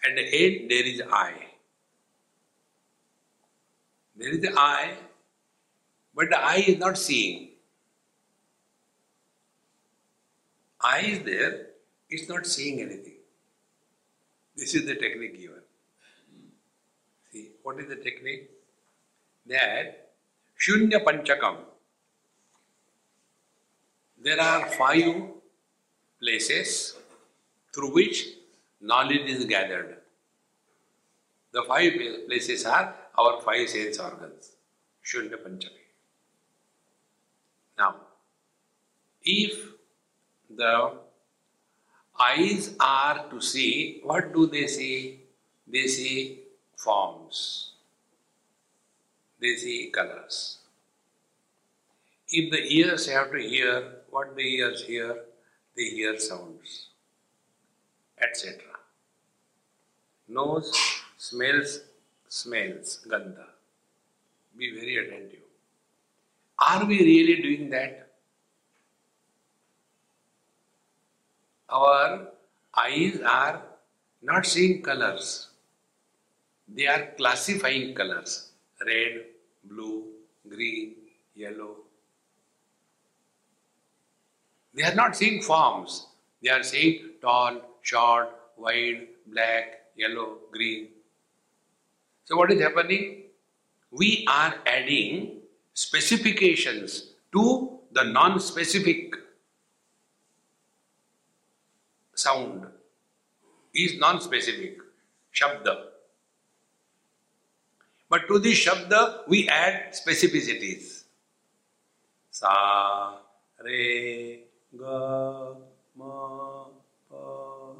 at 0.05 0.15
the 0.15 0.25
end 0.41 0.71
there 0.71 0.85
is 0.85 1.01
eye. 1.11 1.47
There 4.15 4.29
is 4.29 4.39
the 4.39 4.57
eye 4.57 4.97
but 6.15 6.29
the 6.29 6.39
eye 6.39 6.63
is 6.67 6.77
not 6.77 6.97
seeing. 6.97 7.49
Eye 10.81 11.05
is 11.05 11.19
there, 11.23 11.67
it's 12.09 12.27
not 12.27 12.45
seeing 12.45 12.81
anything. 12.81 13.17
This 14.55 14.75
is 14.75 14.85
the 14.85 14.95
technique 14.95 15.39
given. 15.39 15.61
See, 17.31 17.51
what 17.63 17.79
is 17.79 17.87
the 17.87 17.95
technique? 17.95 18.49
That 19.45 20.09
Shunya 20.59 21.03
Panchakam. 21.03 21.57
There 24.23 24.39
are 24.39 24.67
five 24.69 25.23
places 26.21 26.95
through 27.73 27.93
which 27.93 28.27
knowledge 28.79 29.29
is 29.29 29.45
gathered. 29.45 29.97
The 31.53 31.63
five 31.63 31.93
places 32.27 32.65
are 32.65 32.95
our 33.17 33.41
five 33.41 33.67
sense 33.69 33.97
organs. 33.97 34.51
Shunya 35.03 35.37
Panchakam. 35.43 35.81
Now, 37.77 37.95
if 39.23 39.69
the 40.49 40.93
eyes 42.19 42.75
are 42.79 43.27
to 43.29 43.41
see, 43.41 44.01
what 44.03 44.33
do 44.33 44.47
they 44.47 44.67
see? 44.67 45.21
They 45.67 45.87
see 45.87 46.39
forms, 46.75 47.73
they 49.39 49.55
see 49.55 49.91
colors. 49.93 50.57
If 52.29 52.51
the 52.51 52.63
ears 52.75 53.07
have 53.09 53.31
to 53.31 53.39
hear 53.39 53.93
what 54.09 54.35
the 54.35 54.41
ears 54.41 54.83
hear, 54.85 55.17
they 55.75 55.83
hear 55.83 56.17
sounds, 56.19 56.87
etc. 58.21 58.61
Nose 60.27 60.71
smells, 61.17 61.81
smells, 62.27 63.05
gandha. 63.07 63.45
Be 64.57 64.71
very 64.73 64.97
attentive. 64.97 65.39
Are 66.59 66.85
we 66.85 66.99
really 66.99 67.41
doing 67.41 67.69
that? 67.71 68.10
Our 71.71 72.27
eyes 72.77 73.19
are 73.25 73.61
not 74.21 74.45
seeing 74.45 74.81
colors, 74.81 75.49
they 76.67 76.87
are 76.87 77.07
classifying 77.17 77.95
colors 77.95 78.51
red, 78.85 79.25
blue, 79.63 80.05
green, 80.49 80.95
yellow. 81.35 81.77
They 84.73 84.83
are 84.83 84.95
not 84.95 85.15
seeing 85.15 85.41
forms, 85.41 86.07
they 86.41 86.49
are 86.49 86.63
seeing 86.63 87.11
tall, 87.21 87.61
short, 87.81 88.29
wide, 88.57 89.07
black, 89.27 89.81
yellow, 89.95 90.37
green. 90.51 90.89
So, 92.25 92.37
what 92.37 92.51
is 92.51 92.61
happening? 92.61 93.23
We 93.91 94.25
are 94.29 94.55
adding 94.65 95.41
specifications 95.73 97.11
to 97.33 97.79
the 97.91 98.03
non 98.03 98.39
specific 98.39 99.15
sound 102.23 102.65
is 103.73 103.97
non-specific, 103.99 104.77
shabda. 105.33 105.75
But 108.09 108.27
to 108.27 108.39
this 108.39 108.65
shabda 108.65 109.27
we 109.27 109.47
add 109.49 109.93
specificities. 109.93 111.03
Sa, 112.31 112.51
re, 113.63 114.43
ga, 114.77 115.55
ma, 115.95 116.65
pa. 117.09 117.73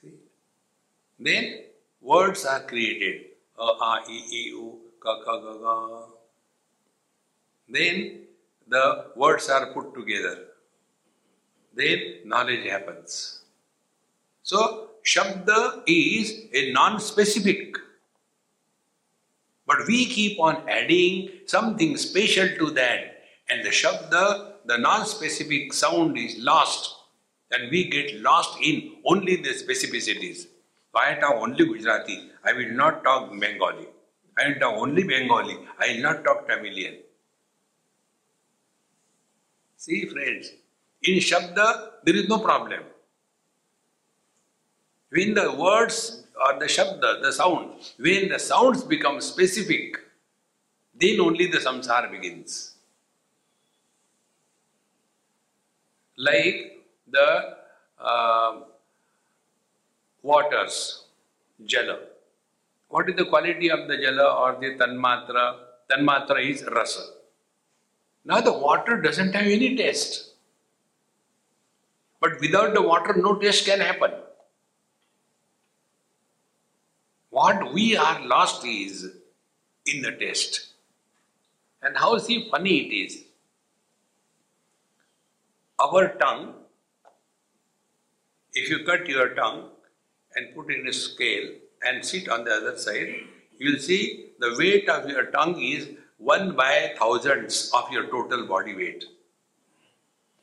See? 0.00 0.14
Then 1.18 1.64
words 2.00 2.44
are 2.44 2.60
created. 2.60 3.26
A, 3.58 3.62
a, 3.64 3.92
e, 4.10 4.18
e, 4.40 4.42
u, 4.50 4.78
ka, 5.00 5.14
ka, 5.24 5.38
ga, 5.44 5.54
ga. 5.64 5.76
Then 7.68 8.26
the 8.68 9.06
words 9.16 9.48
are 9.48 9.72
put 9.72 9.94
together 9.94 10.36
then 11.74 11.98
knowledge 12.24 12.66
happens. 12.66 13.40
So, 14.42 14.90
Shabda 15.04 15.82
is 15.86 16.46
a 16.52 16.72
non 16.72 17.00
specific. 17.00 17.76
But 19.66 19.86
we 19.86 20.06
keep 20.06 20.40
on 20.40 20.68
adding 20.68 21.30
something 21.46 21.96
special 21.96 22.48
to 22.58 22.70
that, 22.72 23.22
and 23.48 23.64
the 23.64 23.70
Shabda, 23.70 24.54
the 24.66 24.78
non 24.78 25.06
specific 25.06 25.72
sound, 25.72 26.18
is 26.18 26.36
lost, 26.38 26.94
and 27.50 27.70
we 27.70 27.88
get 27.88 28.20
lost 28.20 28.58
in 28.62 28.96
only 29.06 29.36
the 29.36 29.50
specificities. 29.50 30.46
I 30.94 31.14
talk 31.14 31.36
only 31.36 31.64
Gujarati, 31.64 32.30
I 32.44 32.52
will 32.52 32.72
not 32.72 33.02
talk 33.02 33.30
Bengali. 33.30 33.86
I 34.38 34.48
will 34.48 34.60
talk 34.60 34.74
only 34.76 35.04
Bengali, 35.04 35.58
I 35.78 35.94
will 35.94 36.02
not 36.02 36.24
talk 36.24 36.46
Tamilian. 36.46 36.98
See, 39.84 40.06
friends, 40.06 40.52
in 41.02 41.16
Shabda, 41.18 41.66
there 42.04 42.14
is 42.14 42.28
no 42.28 42.38
problem. 42.38 42.82
When 45.10 45.34
the 45.34 45.52
words 45.52 46.22
or 46.40 46.56
the 46.60 46.66
Shabda, 46.66 47.20
the 47.20 47.32
sound, 47.32 47.70
when 47.98 48.28
the 48.28 48.38
sounds 48.38 48.84
become 48.84 49.20
specific, 49.20 49.96
then 50.94 51.18
only 51.18 51.48
the 51.48 51.58
samsara 51.58 52.12
begins. 52.12 52.76
Like 56.16 56.84
the 57.10 57.56
uh, 57.98 58.60
waters, 60.22 61.06
jala. 61.66 61.98
What 62.86 63.08
is 63.10 63.16
the 63.16 63.24
quality 63.24 63.68
of 63.68 63.88
the 63.88 63.96
jala 63.96 64.28
or 64.42 64.60
the 64.60 64.76
tanmatra? 64.76 65.56
Tanmatra 65.90 66.48
is 66.48 66.64
rasa. 66.70 67.21
Now 68.24 68.40
the 68.40 68.52
water 68.52 69.00
doesn't 69.00 69.34
have 69.34 69.46
any 69.46 69.76
taste. 69.76 70.34
But 72.20 72.40
without 72.40 72.72
the 72.72 72.82
water, 72.82 73.14
no 73.16 73.34
taste 73.36 73.66
can 73.66 73.80
happen. 73.80 74.12
What 77.30 77.72
we 77.72 77.96
are 77.96 78.24
lost 78.26 78.64
is 78.64 79.10
in 79.86 80.02
the 80.02 80.12
taste. 80.12 80.68
And 81.82 81.96
how 81.96 82.18
see 82.18 82.48
funny 82.48 82.78
it 82.86 82.94
is. 82.94 83.24
Our 85.80 86.08
tongue, 86.10 86.54
if 88.52 88.70
you 88.70 88.84
cut 88.84 89.08
your 89.08 89.30
tongue 89.30 89.70
and 90.36 90.54
put 90.54 90.72
in 90.72 90.86
a 90.86 90.92
scale 90.92 91.48
and 91.84 92.04
sit 92.04 92.28
on 92.28 92.44
the 92.44 92.52
other 92.52 92.76
side, 92.78 93.14
you 93.58 93.72
will 93.72 93.80
see 93.80 94.30
the 94.38 94.54
weight 94.56 94.88
of 94.88 95.08
your 95.08 95.24
tongue 95.26 95.60
is 95.60 95.88
1 96.22 96.54
by 96.54 96.94
thousands 96.98 97.70
of 97.74 97.90
your 97.90 98.06
total 98.06 98.46
body 98.46 98.76
weight. 98.76 99.04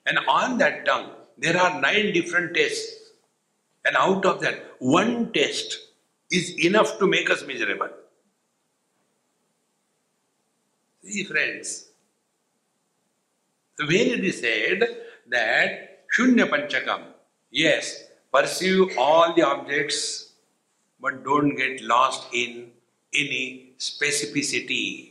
And 0.06 0.20
on 0.28 0.58
that 0.58 0.86
tongue, 0.86 1.12
there 1.38 1.58
are 1.58 1.80
nine 1.80 2.12
different 2.12 2.54
tests. 2.54 3.12
And 3.86 3.96
out 3.96 4.26
of 4.26 4.42
that, 4.42 4.76
one 4.80 5.32
test 5.32 5.78
is 6.30 6.66
enough 6.66 7.00
to 7.00 7.08
make 7.08 7.30
us 7.30 7.46
miserable. 7.48 7.90
See, 11.02 11.24
friends, 11.24 11.86
when 13.80 13.90
it 13.92 14.26
is 14.26 14.42
said 14.42 14.84
that 15.30 16.08
Shunya 16.14 16.50
Panchakam, 16.50 17.04
yes, 17.52 18.04
pursue 18.34 18.92
all 18.98 19.34
the 19.34 19.44
objects, 19.44 20.34
but 21.00 21.24
don't 21.24 21.56
get 21.56 21.82
lost 21.82 22.28
in 22.34 22.72
any 23.14 23.72
specificity. 23.80 25.09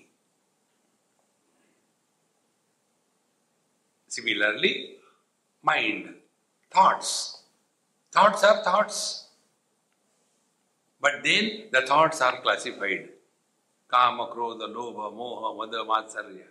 Similarly, 4.19 4.97
mind 5.63 6.15
thoughts. 6.73 7.43
Thoughts 8.11 8.43
are 8.43 8.65
thoughts. 8.65 9.29
But 11.01 11.23
then 11.23 11.69
the 11.71 11.83
thoughts 11.83 12.21
are 12.21 12.41
classified. 12.41 13.11
Kama, 13.87 14.27
Krodha, 14.27 14.67
Lobha, 14.75 15.13
Moha, 15.13 15.57
Mada, 15.57 15.85
Matsarya. 15.85 16.49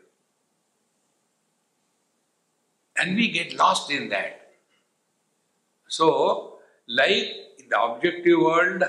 And 2.97 3.17
we 3.17 3.31
get 3.31 3.53
lost 3.57 3.91
in 3.91 4.07
that. 4.09 4.53
So, 5.89 6.59
like 6.87 7.27
in 7.59 7.67
the 7.69 7.81
objective 7.81 8.39
world, 8.39 8.83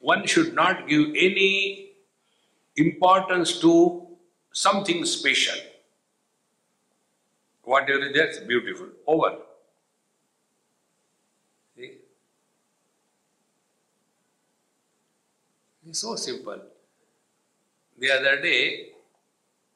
one 0.00 0.26
should 0.26 0.52
not 0.52 0.88
give 0.88 1.10
any 1.16 1.90
importance 2.76 3.60
to 3.60 4.06
something 4.52 5.04
special. 5.04 5.58
Whatever 7.68 8.06
is 8.06 8.14
there 8.14 8.28
is 8.28 8.38
beautiful. 8.38 8.86
Over. 9.06 9.36
See? 11.76 11.98
It's 15.86 15.98
so 15.98 16.14
simple. 16.16 16.62
The 17.98 18.10
other 18.12 18.40
day, 18.40 18.92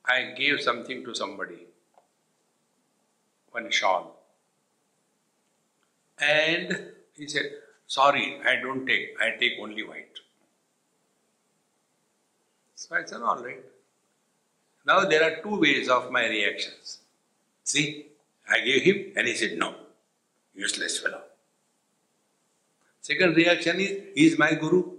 I 0.06 0.32
gave 0.38 0.62
something 0.62 1.04
to 1.04 1.14
somebody, 1.14 1.66
one 3.50 3.70
shawl. 3.70 4.16
And 6.18 6.92
he 7.12 7.28
said, 7.28 7.50
Sorry, 7.86 8.40
I 8.46 8.56
don't 8.56 8.86
take, 8.86 9.20
I 9.20 9.32
take 9.38 9.60
only 9.60 9.82
white. 9.82 10.18
So 12.74 12.96
I 12.96 13.04
said, 13.04 13.20
All 13.20 13.44
right. 13.44 13.62
Now 14.86 15.00
there 15.04 15.22
are 15.22 15.42
two 15.42 15.60
ways 15.60 15.90
of 15.90 16.10
my 16.10 16.26
reactions. 16.26 17.01
See, 17.64 18.06
I 18.48 18.60
gave 18.60 18.82
him 18.82 19.12
and 19.16 19.26
he 19.28 19.34
said, 19.34 19.58
No, 19.58 19.74
useless 20.54 20.98
fellow. 20.98 21.22
Second 23.00 23.36
reaction 23.36 23.80
is, 23.80 23.90
He 24.14 24.26
is 24.26 24.38
my 24.38 24.54
Guru. 24.54 24.92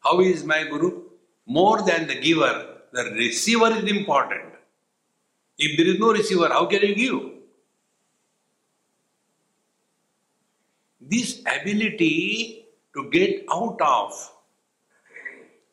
How 0.00 0.20
is 0.20 0.44
my 0.44 0.64
Guru? 0.64 1.02
More 1.46 1.82
than 1.82 2.06
the 2.06 2.20
giver, 2.20 2.78
the 2.92 3.04
receiver 3.12 3.68
is 3.68 3.90
important. 3.90 4.42
If 5.58 5.76
there 5.76 5.86
is 5.86 5.98
no 5.98 6.12
receiver, 6.12 6.48
how 6.48 6.66
can 6.66 6.82
you 6.82 6.94
give? 6.94 7.32
This 11.00 11.40
ability 11.40 12.66
to 12.94 13.10
get 13.10 13.44
out 13.52 13.80
of 13.80 14.32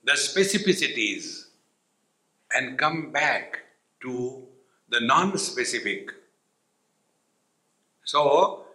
the 0.03 0.13
specificities 0.13 1.45
and 2.51 2.77
come 2.77 3.11
back 3.11 3.59
to 4.01 4.47
the 4.93 5.01
non 5.01 5.37
specific. 5.37 6.11
So, 8.05 8.65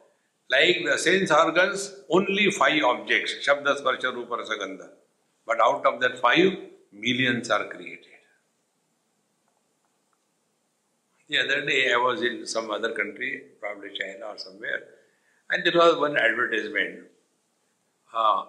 Like 0.51 0.79
the 0.85 0.97
sense 0.99 1.31
organs, 1.31 1.81
only 2.09 2.51
five 2.51 2.83
objects, 2.83 3.35
Shabda, 3.47 3.73
Sparsha, 3.81 4.15
Rupa, 4.15 4.37
Rasa, 4.37 4.89
But 5.47 5.61
out 5.61 5.85
of 5.85 6.01
that 6.01 6.19
five, 6.19 6.53
millions 6.91 7.51
are 7.51 7.67
created. 7.69 8.07
The 11.29 11.41
other 11.41 11.67
day 11.67 11.93
I 11.93 11.99
was 11.99 12.23
in 12.23 12.47
some 12.47 12.71
other 12.71 12.93
country, 12.95 13.43
probably 13.61 13.91
China 13.99 14.33
or 14.33 14.39
somewhere, 14.39 14.85
and 15.51 15.63
there 15.65 15.75
was 15.75 15.99
one 15.99 16.17
advertisement. 16.17 17.01
Uh, 18.15 18.45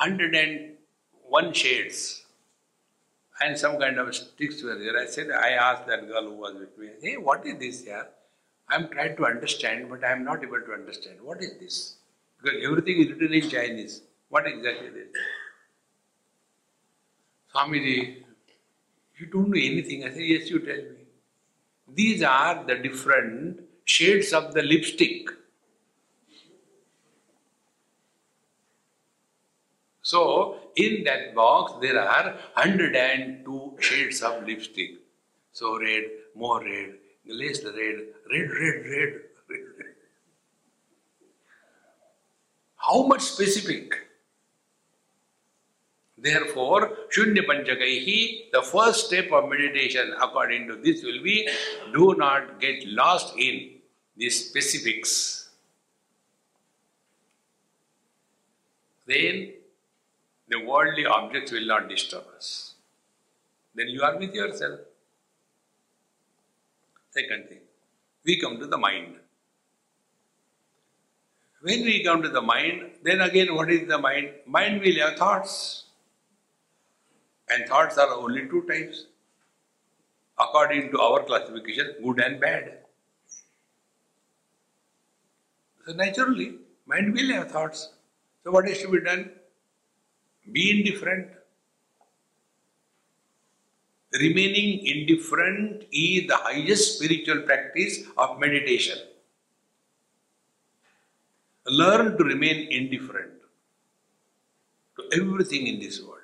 101 0.00 1.52
shades 1.52 2.17
and 3.40 3.58
some 3.58 3.78
kind 3.78 3.98
of 3.98 4.14
sticks 4.14 4.62
were 4.62 4.76
there. 4.78 4.98
I 4.98 5.06
said, 5.06 5.30
I 5.30 5.50
asked 5.50 5.86
that 5.86 6.06
girl 6.08 6.24
who 6.24 6.34
was 6.34 6.54
with 6.54 6.76
me, 6.78 6.88
hey, 7.00 7.16
what 7.16 7.46
is 7.46 7.58
this 7.58 7.84
here? 7.84 8.06
I'm 8.68 8.88
trying 8.88 9.16
to 9.16 9.26
understand, 9.26 9.88
but 9.88 10.04
I'm 10.04 10.24
not 10.24 10.42
able 10.42 10.60
to 10.60 10.72
understand. 10.72 11.20
What 11.22 11.40
is 11.42 11.52
this? 11.58 11.96
Because 12.42 12.62
everything 12.64 13.00
is 13.00 13.10
written 13.12 13.32
in 13.32 13.48
Chinese. 13.48 14.02
What 14.28 14.46
exactly 14.46 14.88
is 14.88 14.94
this? 14.94 15.08
Swamiji, 17.54 18.22
you 19.18 19.26
don't 19.26 19.48
know 19.48 19.56
anything. 19.58 20.04
I 20.04 20.10
said, 20.10 20.20
yes, 20.20 20.50
you 20.50 20.58
tell 20.60 20.76
me. 20.76 21.06
These 21.94 22.22
are 22.22 22.64
the 22.64 22.76
different 22.76 23.60
shades 23.84 24.32
of 24.32 24.52
the 24.52 24.62
lipstick. 24.62 25.30
So, 30.08 30.56
in 30.74 31.04
that 31.04 31.34
box, 31.34 31.74
there 31.82 32.00
are 32.00 32.32
102 32.54 33.76
shades 33.78 34.22
of 34.22 34.42
lipstick. 34.46 34.92
So, 35.52 35.78
red, 35.78 36.04
more 36.34 36.64
red, 36.64 36.94
less 37.26 37.62
red, 37.62 37.74
red, 38.32 38.48
red, 38.50 38.86
red, 38.86 39.12
red. 39.50 39.96
How 42.76 43.02
much 43.06 43.20
specific? 43.20 43.92
Therefore, 46.16 46.90
Shunya 47.14 47.44
Panchakaihi, 47.44 48.50
the 48.50 48.62
first 48.62 49.08
step 49.08 49.30
of 49.30 49.50
meditation 49.50 50.14
according 50.22 50.68
to 50.68 50.76
this 50.76 51.02
will 51.02 51.22
be 51.22 51.46
do 51.92 52.14
not 52.16 52.58
get 52.62 52.82
lost 52.86 53.36
in 53.36 53.72
the 54.16 54.30
specifics. 54.30 55.50
Then 59.06 59.57
the 60.48 60.64
worldly 60.64 61.06
objects 61.06 61.52
will 61.52 61.66
not 61.66 61.88
disturb 61.88 62.24
us. 62.36 62.74
Then 63.74 63.88
you 63.88 64.02
are 64.02 64.16
with 64.18 64.34
yourself. 64.34 64.80
Second 67.10 67.48
thing, 67.48 67.60
we 68.24 68.40
come 68.40 68.58
to 68.58 68.66
the 68.66 68.78
mind. 68.78 69.16
When 71.60 71.82
we 71.82 72.04
come 72.04 72.22
to 72.22 72.28
the 72.28 72.40
mind, 72.40 72.90
then 73.02 73.20
again, 73.20 73.54
what 73.54 73.70
is 73.70 73.88
the 73.88 73.98
mind? 73.98 74.30
Mind 74.46 74.80
will 74.80 74.98
have 75.00 75.16
thoughts. 75.16 75.84
And 77.50 77.66
thoughts 77.66 77.98
are 77.98 78.10
only 78.14 78.46
two 78.48 78.62
types. 78.68 79.06
According 80.38 80.92
to 80.92 81.00
our 81.00 81.24
classification, 81.24 81.94
good 82.02 82.20
and 82.20 82.40
bad. 82.40 82.78
So 85.84 85.94
naturally, 85.94 86.58
mind 86.86 87.12
will 87.14 87.32
have 87.32 87.50
thoughts. 87.50 87.90
So 88.44 88.52
what 88.52 88.68
is 88.68 88.78
to 88.82 88.88
be 88.88 89.00
done? 89.00 89.30
Be 90.52 90.78
indifferent. 90.78 91.28
Remaining 94.14 94.86
indifferent 94.86 95.84
is 95.92 96.26
the 96.26 96.36
highest 96.36 96.96
spiritual 96.96 97.42
practice 97.42 98.04
of 98.16 98.38
meditation. 98.38 98.98
Learn 101.66 102.16
to 102.16 102.24
remain 102.24 102.72
indifferent 102.72 103.32
to 104.96 105.20
everything 105.20 105.66
in 105.66 105.78
this 105.78 106.02
world. 106.02 106.14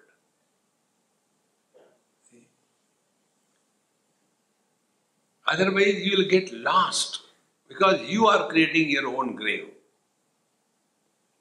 Otherwise, 5.47 5.97
you 5.97 6.17
will 6.17 6.29
get 6.29 6.51
lost 6.53 7.21
because 7.69 8.01
you 8.09 8.27
are 8.27 8.49
creating 8.49 8.89
your 8.89 9.07
own 9.09 9.37
grave. 9.37 9.69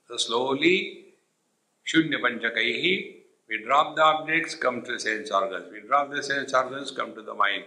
So, 0.10 0.18
slowly, 0.18 1.03
Shunya 1.86 2.20
Panchakaihi, 2.22 3.16
we 3.50 3.64
drop 3.64 3.96
the 3.96 4.04
objects, 4.04 4.56
come 4.56 4.84
to 4.84 4.94
the 4.94 5.00
sense 5.00 5.32
organs. 5.32 5.72
We 5.72 5.82
drop 5.88 6.12
the 6.12 6.24
sense 6.24 6.54
organs, 6.54 6.92
come 6.92 7.14
to 7.16 7.22
the 7.22 7.34
mind. 7.34 7.66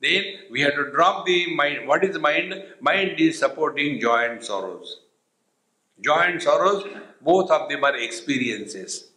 Then 0.00 0.24
we 0.50 0.60
have 0.60 0.74
to 0.74 0.90
drop 0.90 1.26
the 1.26 1.54
mind. 1.54 1.88
What 1.88 2.04
is 2.04 2.18
mind? 2.18 2.54
Mind 2.80 3.18
is 3.18 3.38
supporting 3.38 4.00
joy 4.00 4.30
and 4.30 4.44
sorrows. 4.44 5.00
Joy 6.00 6.20
and 6.26 6.42
sorrows, 6.42 6.84
both 7.22 7.50
of 7.50 7.68
them 7.68 7.82
are 7.84 7.96
experiences. 7.96 9.08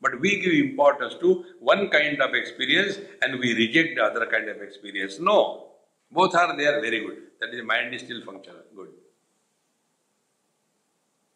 But 0.00 0.18
we 0.20 0.40
give 0.40 0.52
importance 0.52 1.14
to 1.20 1.44
one 1.60 1.88
kind 1.90 2.20
of 2.20 2.34
experience 2.34 2.98
and 3.20 3.38
we 3.38 3.54
reject 3.54 3.94
the 3.96 4.02
other 4.02 4.26
kind 4.26 4.48
of 4.48 4.60
experience. 4.60 5.20
No. 5.20 5.68
Both 6.10 6.34
are 6.34 6.56
there, 6.56 6.80
very 6.80 7.00
good. 7.00 7.18
That 7.40 7.54
is, 7.54 7.64
mind 7.64 7.94
is 7.94 8.02
still 8.02 8.22
functional. 8.24 8.62
Good. 8.74 8.88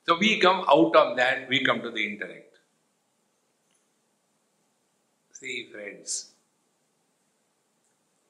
So 0.07 0.19
we 0.19 0.41
come 0.41 0.65
out 0.69 0.97
of 0.97 1.17
that, 1.17 1.49
we 1.49 1.65
come 1.65 1.81
to 1.83 1.91
the 1.91 2.05
intellect. 2.05 2.56
See, 5.39 5.69
friends, 5.71 6.33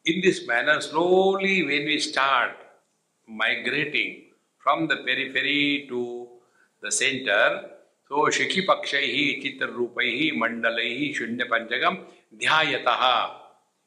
in 0.07 0.21
this 0.23 0.45
manner, 0.45 0.81
slowly 0.81 1.63
when 1.63 1.85
we 1.85 2.01
start 2.01 2.57
migrating 3.29 4.33
from 4.59 4.89
the 4.89 4.97
periphery 4.97 5.87
to 5.89 6.27
the 6.83 6.91
center, 6.91 7.71
so 8.09 8.27
Shikipakshaihi, 8.37 9.41
Chitrarupaihi, 9.41 10.33
Mandalaihi, 10.33 11.15
Shunya 11.17 11.49
Panchagam, 11.49 12.01
Dhyayataha. 12.37 13.35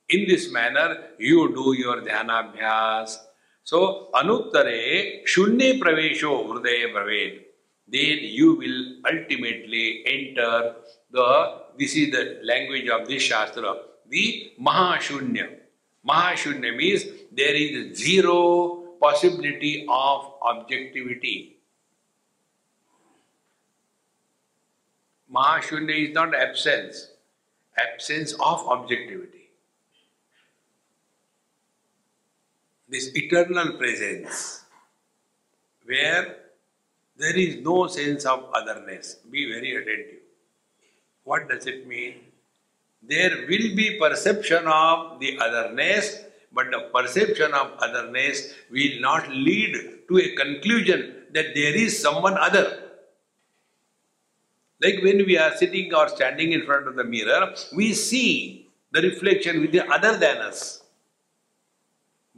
In 0.07 0.25
this 0.25 0.49
manner, 0.53 1.09
you 1.17 1.53
do 1.53 1.73
your 1.77 1.97
dhyanabhyas. 1.97 3.17
So, 3.65 4.11
anuttare 4.13 5.25
shunye 5.25 5.77
pravesho 5.77 6.47
hridaya 6.47 6.93
bhaved. 6.93 7.48
Then 7.91 8.19
you 8.21 8.55
will 8.55 9.11
ultimately 9.11 10.03
enter 10.05 10.75
the, 11.11 11.61
this 11.77 11.95
is 11.95 12.11
the 12.11 12.39
language 12.43 12.87
of 12.87 13.07
this 13.07 13.23
Shastra, 13.23 13.75
the 14.07 14.53
Mahashunya. 14.61 15.57
Mahashunya 16.07 16.75
means 16.75 17.05
there 17.31 17.55
is 17.55 17.97
zero 17.97 18.95
possibility 19.01 19.85
of 19.89 20.33
objectivity. 20.41 21.57
Mahashunya 25.33 26.09
is 26.09 26.13
not 26.13 26.35
absence, 26.35 27.07
absence 27.77 28.33
of 28.33 28.67
objectivity. 28.67 29.39
this 32.89 33.11
eternal 33.15 33.73
presence 33.73 34.63
where 35.85 36.35
there 37.19 37.37
is 37.37 37.57
no 37.57 37.87
sense 37.87 38.25
of 38.25 38.45
otherness. 38.53 39.15
Be 39.29 39.51
very 39.51 39.75
attentive. 39.75 40.23
What 41.23 41.49
does 41.49 41.67
it 41.67 41.85
mean? 41.85 42.15
There 43.03 43.45
will 43.49 43.75
be 43.75 43.97
perception 43.99 44.65
of 44.67 45.19
the 45.19 45.37
otherness, 45.37 46.21
but 46.51 46.71
the 46.71 46.89
perception 46.93 47.53
of 47.53 47.71
otherness 47.79 48.53
will 48.71 48.99
not 49.01 49.29
lead 49.29 49.75
to 50.07 50.17
a 50.17 50.35
conclusion 50.35 51.25
that 51.33 51.53
there 51.53 51.75
is 51.75 52.01
someone 52.01 52.37
other. 52.37 52.83
Like 54.81 55.03
when 55.03 55.25
we 55.25 55.37
are 55.37 55.55
sitting 55.57 55.93
or 55.93 56.07
standing 56.07 56.53
in 56.53 56.65
front 56.65 56.87
of 56.87 56.95
the 56.95 57.03
mirror, 57.03 57.53
we 57.75 57.93
see 57.93 58.67
the 58.91 59.01
reflection 59.01 59.59
with 59.61 59.73
the 59.73 59.85
other 59.91 60.17
than 60.17 60.37
us. 60.37 60.78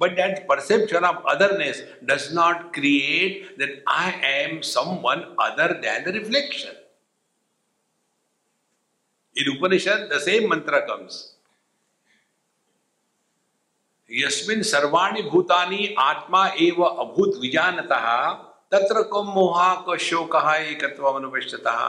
But 0.01 0.15
that 0.17 0.47
perception 0.47 1.03
of 1.03 1.17
otherness 1.31 1.81
does 2.03 2.33
not 2.33 2.73
create 2.73 3.57
that 3.59 3.83
I 3.85 4.13
am 4.35 4.63
someone 4.63 5.35
other 5.37 5.79
than 5.83 6.05
the 6.05 6.13
reflection. 6.13 6.71
In 9.35 9.51
Upanishad, 9.55 10.09
the 10.09 10.19
same 10.19 10.49
mantra 10.49 10.87
comes. 10.87 11.19
यस्मिन् 14.09 14.63
सर्वाणि 14.67 15.21
भूतानि 15.31 15.95
आत्मा 15.99 16.45
एव 16.61 16.81
अभूत 16.83 17.37
विजानतः 17.41 18.07
तत्र 18.73 19.03
कम 19.13 19.31
मोहा 19.35 19.69
क 19.87 19.97
शोकः 20.07 20.51
एकत्वमनुपश्यतः 20.55 21.79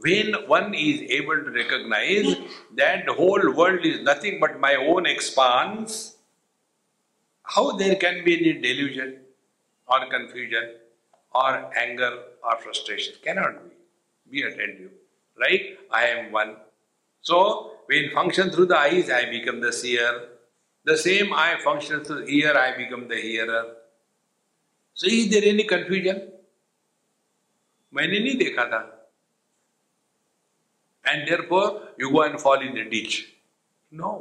when 0.00 0.34
one 0.48 0.74
is 0.74 1.00
able 1.18 1.38
to 1.44 1.50
recognize 1.50 2.36
that 2.74 3.06
the 3.06 3.12
whole 3.12 3.52
world 3.54 3.84
is 3.84 4.02
nothing 4.02 4.40
but 4.40 4.60
my 4.60 4.74
own 4.74 5.06
expanse 5.06 6.15
how 7.45 7.71
there 7.71 7.95
can 7.95 8.23
be 8.23 8.37
any 8.37 8.61
delusion 8.61 9.19
or 9.87 10.05
confusion 10.09 10.75
or 11.33 11.71
anger 11.77 12.11
or 12.43 12.57
frustration? 12.61 13.15
Cannot 13.23 13.63
be. 13.63 13.71
Be 14.31 14.41
attentive. 14.43 14.91
Right? 15.39 15.77
I 15.91 16.05
am 16.07 16.31
one. 16.31 16.55
So, 17.21 17.73
when 17.87 18.11
function 18.11 18.51
through 18.51 18.67
the 18.67 18.77
eyes, 18.77 19.09
I 19.09 19.29
become 19.29 19.59
the 19.59 19.73
seer. 19.73 20.29
The 20.85 20.97
same 20.97 21.33
eye 21.33 21.57
functions 21.63 22.07
through 22.07 22.25
the 22.25 22.31
ear, 22.31 22.57
I 22.57 22.75
become 22.75 23.07
the 23.07 23.15
hearer. 23.15 23.75
So, 24.93 25.07
is 25.07 25.29
there 25.29 25.43
any 25.43 25.63
confusion? 25.63 26.21
मैंने 27.93 28.19
नहीं 28.19 28.35
देखा 28.37 28.65
था 28.71 28.79
and 31.07 31.25
there 31.25 31.41
four 31.49 31.95
you 32.01 32.09
go 32.09 32.23
and 32.25 32.37
fall 32.39 32.63
in 32.65 32.73
the 32.73 32.87
ditch 32.89 33.17
no 34.01 34.11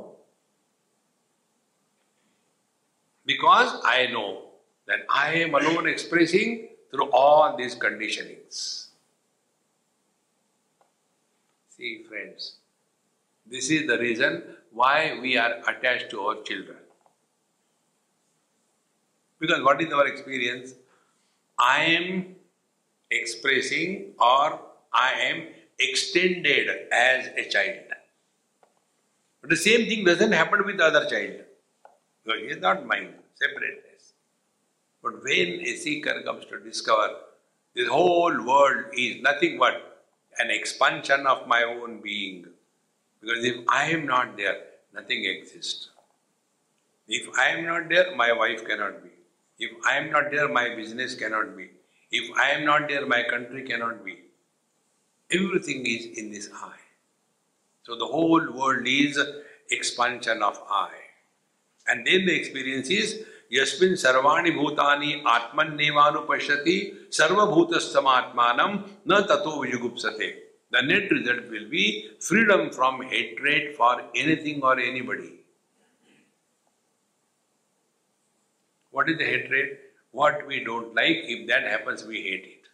Because 3.26 3.82
I 3.84 4.08
know 4.08 4.44
that 4.88 5.00
I 5.10 5.34
am 5.36 5.56
alone 5.56 5.88
expressing 5.88 6.70
through 6.92 7.10
all 7.12 7.58
these 7.58 7.76
conditionings. 7.76 8.88
See, 11.70 12.04
friends, 12.08 12.58
this 13.46 13.70
is 13.70 13.88
the 13.88 13.98
reason 13.98 14.44
why 14.72 15.18
we 15.22 15.38
are 15.38 15.60
attached 15.68 16.10
to 16.12 16.22
our 16.22 16.42
children. 16.44 16.78
Because 19.40 19.64
what 19.64 19.82
is 19.82 19.92
our 19.92 20.08
experience? 20.08 20.74
I 21.60 21.84
am 21.84 22.36
expressing 23.12 24.14
or 24.20 24.60
I 24.94 25.12
am 25.12 25.48
extended 25.80 26.70
as 26.92 27.28
a 27.38 27.50
child. 27.50 27.80
But 29.42 29.50
the 29.50 29.58
same 29.58 29.88
thing 29.88 30.06
doesn't 30.06 30.32
happen 30.32 30.66
with 30.66 30.80
other 30.80 31.06
child. 31.10 31.45
Because 32.26 32.42
he 32.42 32.48
is 32.48 32.62
not 32.62 32.86
mine, 32.86 33.14
separateness. 33.36 34.14
But 35.04 35.24
when 35.24 35.62
a 35.62 35.76
seeker 35.76 36.22
comes 36.24 36.46
to 36.46 36.60
discover 36.60 37.10
this 37.76 37.88
whole 37.88 38.44
world 38.44 38.86
is 38.98 39.22
nothing 39.22 39.60
but 39.60 40.04
an 40.40 40.50
expansion 40.50 41.28
of 41.28 41.48
my 41.48 41.64
own 41.64 42.02
being. 42.02 42.48
Because 43.22 43.44
if 43.44 43.58
I 43.68 43.92
am 43.92 44.08
not 44.08 44.38
there, 44.38 44.58
nothing 44.94 45.26
exists. 45.26 45.90
If 47.08 47.28
I 47.38 47.50
am 47.50 47.66
not 47.66 47.90
there, 47.90 48.16
my 48.16 48.32
wife 48.32 48.66
cannot 48.66 49.04
be. 49.04 49.10
If 49.60 49.72
I 49.86 49.98
am 49.98 50.12
not 50.12 50.32
there, 50.32 50.48
my 50.48 50.74
business 50.76 51.16
cannot 51.16 51.56
be. 51.56 51.70
If 52.12 52.36
I 52.38 52.52
am 52.52 52.66
not 52.66 52.88
there, 52.88 53.06
my 53.06 53.24
country 53.24 53.64
cannot 53.64 54.04
be. 54.04 54.18
Everything 55.32 55.86
is 55.86 56.18
in 56.18 56.32
this 56.32 56.50
I. 56.54 56.78
So 57.84 57.96
the 57.96 58.06
whole 58.06 58.52
world 58.52 58.88
is 58.88 59.20
expansion 59.70 60.42
of 60.42 60.62
I. 60.70 61.05
And 61.87 62.07
then 62.07 62.27
the 62.27 62.35
experience 62.35 62.91
is 62.91 63.19
यस्मिन 63.53 63.95
सर्वाणि 64.01 64.51
भूतानि 64.57 65.13
आत्मन्नेवानुपश्यति 65.27 66.77
सर्वभूतस्तमात्मानं 67.19 68.77
न 69.11 69.21
ततो 69.31 69.61
विजुगुप्सते 69.63 70.29
The 70.73 70.83
net 70.83 71.11
result 71.11 71.51
will 71.51 71.69
be 71.69 72.11
freedom 72.21 72.71
from 72.71 73.03
hatred 73.03 73.75
for 73.77 74.03
anything 74.15 74.63
or 74.63 74.79
anybody. 74.79 75.41
What 78.93 79.11
is 79.11 79.19
the 79.19 79.25
hatred? 79.25 79.79
What 80.13 80.47
we 80.47 80.63
don't 80.63 80.95
like, 80.95 81.25
if 81.25 81.49
that 81.49 81.65
happens, 81.65 82.05
we 82.05 82.23
hate 82.23 82.45
it. 82.45 82.69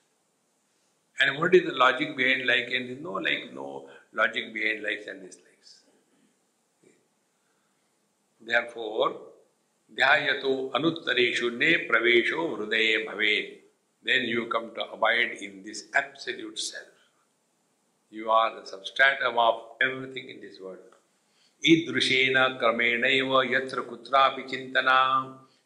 And 1.21 1.39
what 1.39 1.55
is 1.55 1.64
the 1.64 1.73
logic 1.73 2.14
behind 2.19 2.47
like 2.47 2.69
and 2.71 3.03
no 3.03 3.12
like, 3.12 3.55
no 3.55 3.89
logic 4.12 4.53
behind 4.53 4.83
likes 4.83 5.07
and 5.07 5.23
dislikes. 5.23 5.50
therefore 8.42 9.10
ध्यायतो 9.98 10.52
अनुत्तरेशून्य 10.76 11.76
प्रवेशो 11.88 12.48
हृदय 12.48 12.98
भवे 13.08 13.36
then 14.06 14.26
you 14.26 14.46
come 14.52 14.68
to 14.76 14.82
abide 14.84 15.38
in 15.44 15.62
this 15.64 15.84
absolute 15.98 16.58
self 16.60 18.14
you 18.14 18.30
are 18.32 18.50
the 18.52 18.64
substratum 18.68 19.38
of 19.39 19.84
everything 19.84 20.30
in 20.30 20.39
this 20.42 20.62
world 20.62 20.96
ईदृशेन 21.64 22.38
क्रमेण 22.60 23.06
यत्र 23.48 23.82
कुत्रापि 23.89 24.44
चिंतना 24.50 24.98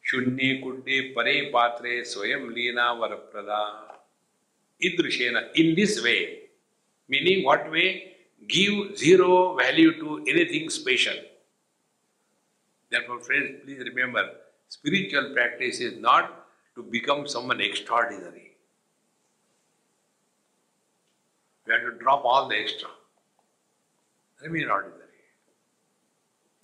शून्ये 0.06 0.54
कुड्डे 0.64 1.00
परे 1.16 1.40
पात्रे 1.54 2.04
स्वयं 2.06 2.50
लीना 2.56 2.92
वरप्रदा 2.94 3.62
ईदृशेन 4.82 5.38
in 5.58 5.74
this 5.76 5.98
way 6.04 6.18
meaning 7.10 7.46
what 7.46 7.68
we 7.70 7.88
give 8.50 8.84
zero 8.98 9.38
value 9.60 9.92
to 10.02 10.18
anything 10.30 10.70
special 10.72 11.24
therefore 12.96 13.20
friends 13.28 13.62
please 13.64 13.84
remember 13.92 14.26
spiritual 14.78 15.32
practice 15.38 15.80
is 15.80 16.00
not 16.10 16.34
to 16.76 16.84
become 16.84 17.28
someone 17.28 17.62
extraordinary. 17.62 18.52
We 21.66 21.74
have 21.74 21.82
to 21.82 21.92
drop 22.04 22.26
all 22.26 22.48
the 22.50 22.56
extra. 22.56 22.90
Remain 24.44 24.70
ordinary? 24.70 25.02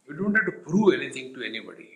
You 0.08 0.16
don't 0.16 0.36
have 0.36 0.46
to 0.46 0.52
prove 0.52 0.94
anything 0.94 1.34
to 1.36 1.44
anybody. 1.44 1.90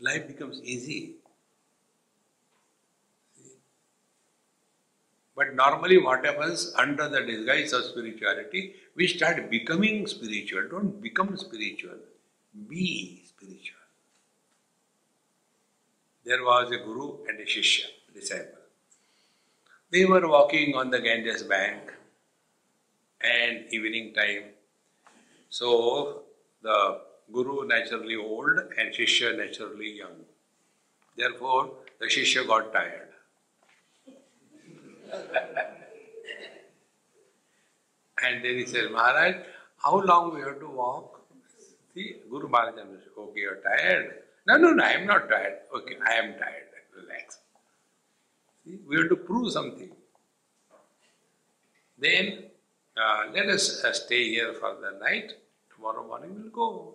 Life 0.00 0.26
becomes 0.26 0.60
easy. 0.62 1.19
But 5.40 5.54
normally, 5.54 5.96
what 5.96 6.26
happens 6.26 6.74
under 6.76 7.08
the 7.08 7.20
disguise 7.22 7.72
of 7.72 7.84
spirituality, 7.84 8.74
we 8.94 9.06
start 9.06 9.50
becoming 9.50 10.06
spiritual. 10.06 10.68
Don't 10.70 11.00
become 11.00 11.34
spiritual, 11.38 11.96
be 12.68 13.22
spiritual. 13.24 13.78
There 16.26 16.44
was 16.44 16.70
a 16.72 16.76
guru 16.84 17.24
and 17.26 17.40
a 17.40 17.46
shishya, 17.46 17.86
disciple. 18.12 18.64
They 19.90 20.04
were 20.04 20.28
walking 20.28 20.74
on 20.74 20.90
the 20.90 21.00
Ganges 21.00 21.42
bank 21.42 21.90
and 23.22 23.64
evening 23.72 24.12
time. 24.12 24.44
So 25.48 26.24
the 26.60 27.00
Guru 27.32 27.66
naturally 27.66 28.16
old 28.16 28.58
and 28.76 28.92
Shishya 28.92 29.38
naturally 29.38 29.92
young. 29.96 30.26
Therefore, 31.16 31.70
the 31.98 32.08
Shishya 32.08 32.46
got 32.46 32.74
tired. 32.74 33.08
and 38.24 38.44
then 38.44 38.56
he 38.56 38.66
said, 38.66 38.90
Maharaj, 38.90 39.36
how 39.78 40.00
long 40.00 40.34
we 40.34 40.40
have 40.40 40.58
to 40.60 40.68
walk? 40.68 41.20
See, 41.94 42.16
Guru 42.30 42.48
Maharaj 42.48 42.74
said, 42.76 42.86
okay, 43.18 43.40
you're 43.40 43.56
tired. 43.56 44.22
No, 44.46 44.56
no, 44.56 44.72
no, 44.72 44.84
I 44.84 44.92
am 44.92 45.06
not 45.06 45.28
tired. 45.28 45.58
Okay, 45.76 45.96
I 46.06 46.14
am 46.14 46.32
tired. 46.38 46.66
Relax. 46.96 47.38
See, 48.64 48.78
we 48.88 48.96
have 48.96 49.08
to 49.08 49.16
prove 49.16 49.52
something. 49.52 49.90
Then, 51.98 52.44
uh, 52.96 53.24
let 53.32 53.48
us 53.48 53.84
uh, 53.84 53.92
stay 53.92 54.30
here 54.30 54.54
for 54.54 54.76
the 54.80 54.98
night. 54.98 55.32
Tomorrow 55.74 56.06
morning 56.06 56.34
we'll 56.36 56.50
go. 56.50 56.94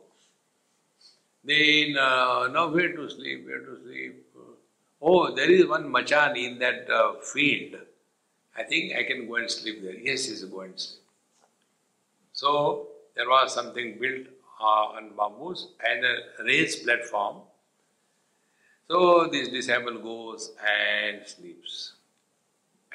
Then 1.44 1.98
uh, 1.98 2.48
now 2.52 2.70
where 2.70 2.96
to 2.96 3.10
sleep, 3.10 3.46
where 3.46 3.60
to 3.60 3.78
sleep. 3.84 4.26
Oh, 5.02 5.36
there 5.36 5.52
is 5.52 5.68
one 5.68 5.92
machan 5.92 6.36
in 6.36 6.58
that 6.60 6.90
uh, 6.90 7.20
field. 7.22 7.76
I 8.58 8.64
think 8.64 8.94
I 8.96 9.04
can 9.04 9.28
go 9.28 9.36
and 9.36 9.50
sleep 9.52 9.84
there. 9.84 9.94
Yes, 9.98 10.28
yes, 10.30 10.44
go 10.44 10.62
and 10.62 10.80
sleep. 10.80 11.02
So 12.34 12.88
there 13.16 13.28
was 13.30 13.54
something 13.54 13.98
built 14.00 14.28
uh, 14.62 14.98
on 14.98 15.12
bamboos 15.18 15.70
and 15.88 16.06
a 16.06 16.44
raised 16.44 16.84
platform. 16.84 17.38
So 18.88 19.28
this 19.32 19.50
disciple 19.50 20.00
goes 20.00 20.52
and 20.66 21.26
sleeps. 21.28 21.94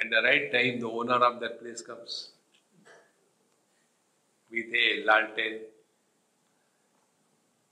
And 0.01 0.13
at 0.13 0.23
the 0.23 0.29
right 0.29 0.53
time, 0.53 0.81
the 0.81 0.89
owner 0.89 1.15
of 1.25 1.41
that 1.41 1.61
place 1.61 1.83
comes 1.83 2.31
with 4.51 4.67
a 4.75 5.05
lantern 5.05 5.61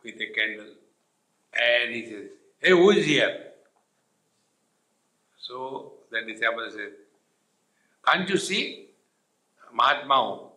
with 0.03 0.15
a 0.21 0.27
candle. 0.33 0.75
And 1.55 1.95
he 1.95 2.07
says, 2.07 2.27
Hey, 2.59 2.71
who 2.71 2.91
is 2.91 3.05
here? 3.05 3.53
So 5.39 5.93
the 6.11 6.23
disciple 6.23 6.69
says, 6.71 6.93
Can't 8.09 8.29
you 8.31 8.39
see? 8.39 8.87
Mahatma. 9.75 10.49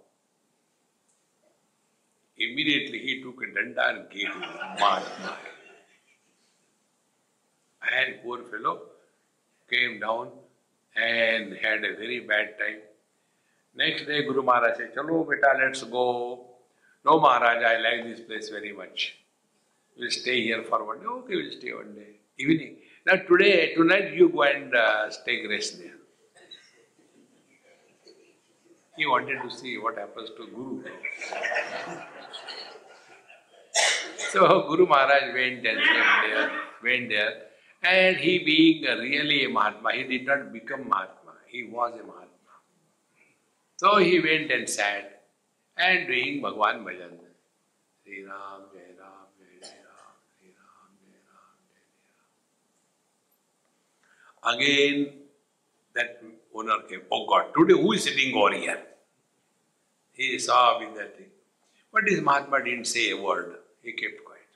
Immediately 2.37 2.99
he 2.99 3.21
took 3.21 3.41
a 3.43 3.47
danda 3.55 3.89
and 3.89 4.09
gave 4.09 4.27
him 4.27 4.39
Mahatma. 4.79 5.35
And 7.91 8.15
poor 8.23 8.43
fellow 8.43 8.79
came 9.69 9.99
down 9.99 10.29
and 10.95 11.53
had 11.57 11.83
a 11.83 11.95
very 11.97 12.21
bad 12.21 12.57
time. 12.57 12.79
Next 13.75 14.05
day 14.05 14.23
Guru 14.23 14.43
Maharaj 14.43 14.77
said, 14.77 14.95
Chalo 14.95 15.27
beta, 15.29 15.51
let's 15.61 15.83
go. 15.83 16.45
No 17.03 17.19
Maharaj, 17.19 17.63
I 17.63 17.77
like 17.79 18.03
this 18.05 18.21
place 18.21 18.47
very 18.47 18.71
much. 18.71 19.15
We'll 19.97 20.11
stay 20.11 20.41
here 20.41 20.63
for 20.63 20.85
one 20.85 20.99
day. 20.99 21.05
Okay, 21.05 21.35
we'll 21.35 21.51
stay 21.51 21.73
one 21.73 21.95
day. 21.95 22.15
Evening. 22.37 22.77
Now 23.05 23.15
today, 23.15 23.73
tonight 23.73 24.13
you 24.13 24.29
go 24.29 24.43
and 24.43 24.73
uh, 24.73 25.09
take 25.25 25.49
rest 25.49 25.79
there. 25.79 26.00
He 29.01 29.07
wanted 29.07 29.41
to 29.41 29.49
see 29.49 29.79
what 29.79 29.97
happens 29.97 30.29
to 30.37 30.45
Guru. 30.55 30.83
so 34.31 34.67
Guru 34.67 34.85
Maharaj 34.85 35.33
went 35.33 35.65
and 35.65 35.79
there, 35.79 36.51
went 36.83 37.09
there, 37.09 37.33
and 37.81 38.17
he 38.17 38.37
being 38.45 38.83
really 38.83 39.45
a 39.45 39.49
Mahatma, 39.49 39.93
he 39.93 40.03
did 40.03 40.27
not 40.27 40.53
become 40.53 40.87
Mahatma, 40.87 41.33
he 41.47 41.63
was 41.63 41.93
a 41.95 42.03
Mahatma. 42.03 42.53
So 43.77 43.97
he 43.97 44.19
went 44.19 44.51
and 44.51 44.69
sat 44.69 45.23
and 45.77 46.05
doing 46.05 46.39
Bhagwan 46.43 46.85
Bhajan. 46.85 47.17
Sri 48.03 48.23
Ram, 48.23 48.69
Jai 48.71 48.91
Again, 54.43 55.13
that 55.95 56.21
owner 56.53 56.81
came. 56.87 57.01
Oh 57.11 57.25
God, 57.25 57.45
today 57.57 57.81
who 57.81 57.93
is 57.93 58.03
sitting 58.03 58.35
over 58.35 58.53
here? 58.53 58.79
He 60.21 60.37
saw 60.37 60.79
with 60.79 60.95
that 60.97 61.17
thing. 61.17 61.31
But 61.91 62.03
his 62.07 62.21
Mahatma 62.21 62.63
didn't 62.63 62.85
say 62.85 63.09
a 63.09 63.17
word. 63.17 63.55
He 63.81 63.93
kept 63.93 64.23
quiet. 64.23 64.51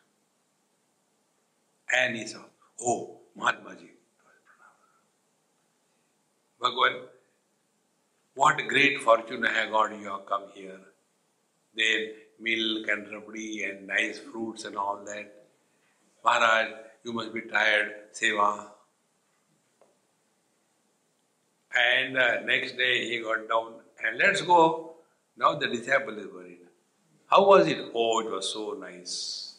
And 2.00 2.16
he 2.16 2.28
saw, 2.28 2.44
oh, 2.82 3.20
Mahatmaji. 3.40 3.90
Bhagwan, 6.62 6.94
what 8.36 8.58
great 8.68 9.02
fortune 9.02 9.46
I 9.46 9.54
have 9.54 9.72
got 9.72 10.00
you 10.00 10.08
have 10.10 10.26
come 10.28 10.44
here. 10.54 10.80
There, 11.76 12.08
milk 12.40 12.88
and 12.88 13.08
rabdi 13.08 13.68
and 13.68 13.88
nice 13.88 14.20
fruits 14.20 14.66
and 14.66 14.78
all 14.78 15.04
that. 15.06 15.34
Maharaj, 16.24 16.72
you 17.04 17.14
must 17.14 17.34
be 17.34 17.42
tired, 17.42 17.92
seva. 18.14 18.68
And 21.76 22.18
uh, 22.18 22.42
next 22.42 22.78
day 22.78 23.10
he 23.10 23.20
got 23.22 23.50
down 23.50 23.74
and 24.06 24.18
let's 24.20 24.42
go. 24.42 24.95
Now 25.38 25.56
the 25.56 25.68
disciple 25.68 26.18
is 26.18 26.28
worried. 26.28 26.60
How 27.28 27.46
was 27.46 27.68
it? 27.68 27.78
Oh, 27.94 28.20
it 28.22 28.32
was 28.32 28.52
so 28.54 28.78
nice. 28.80 29.56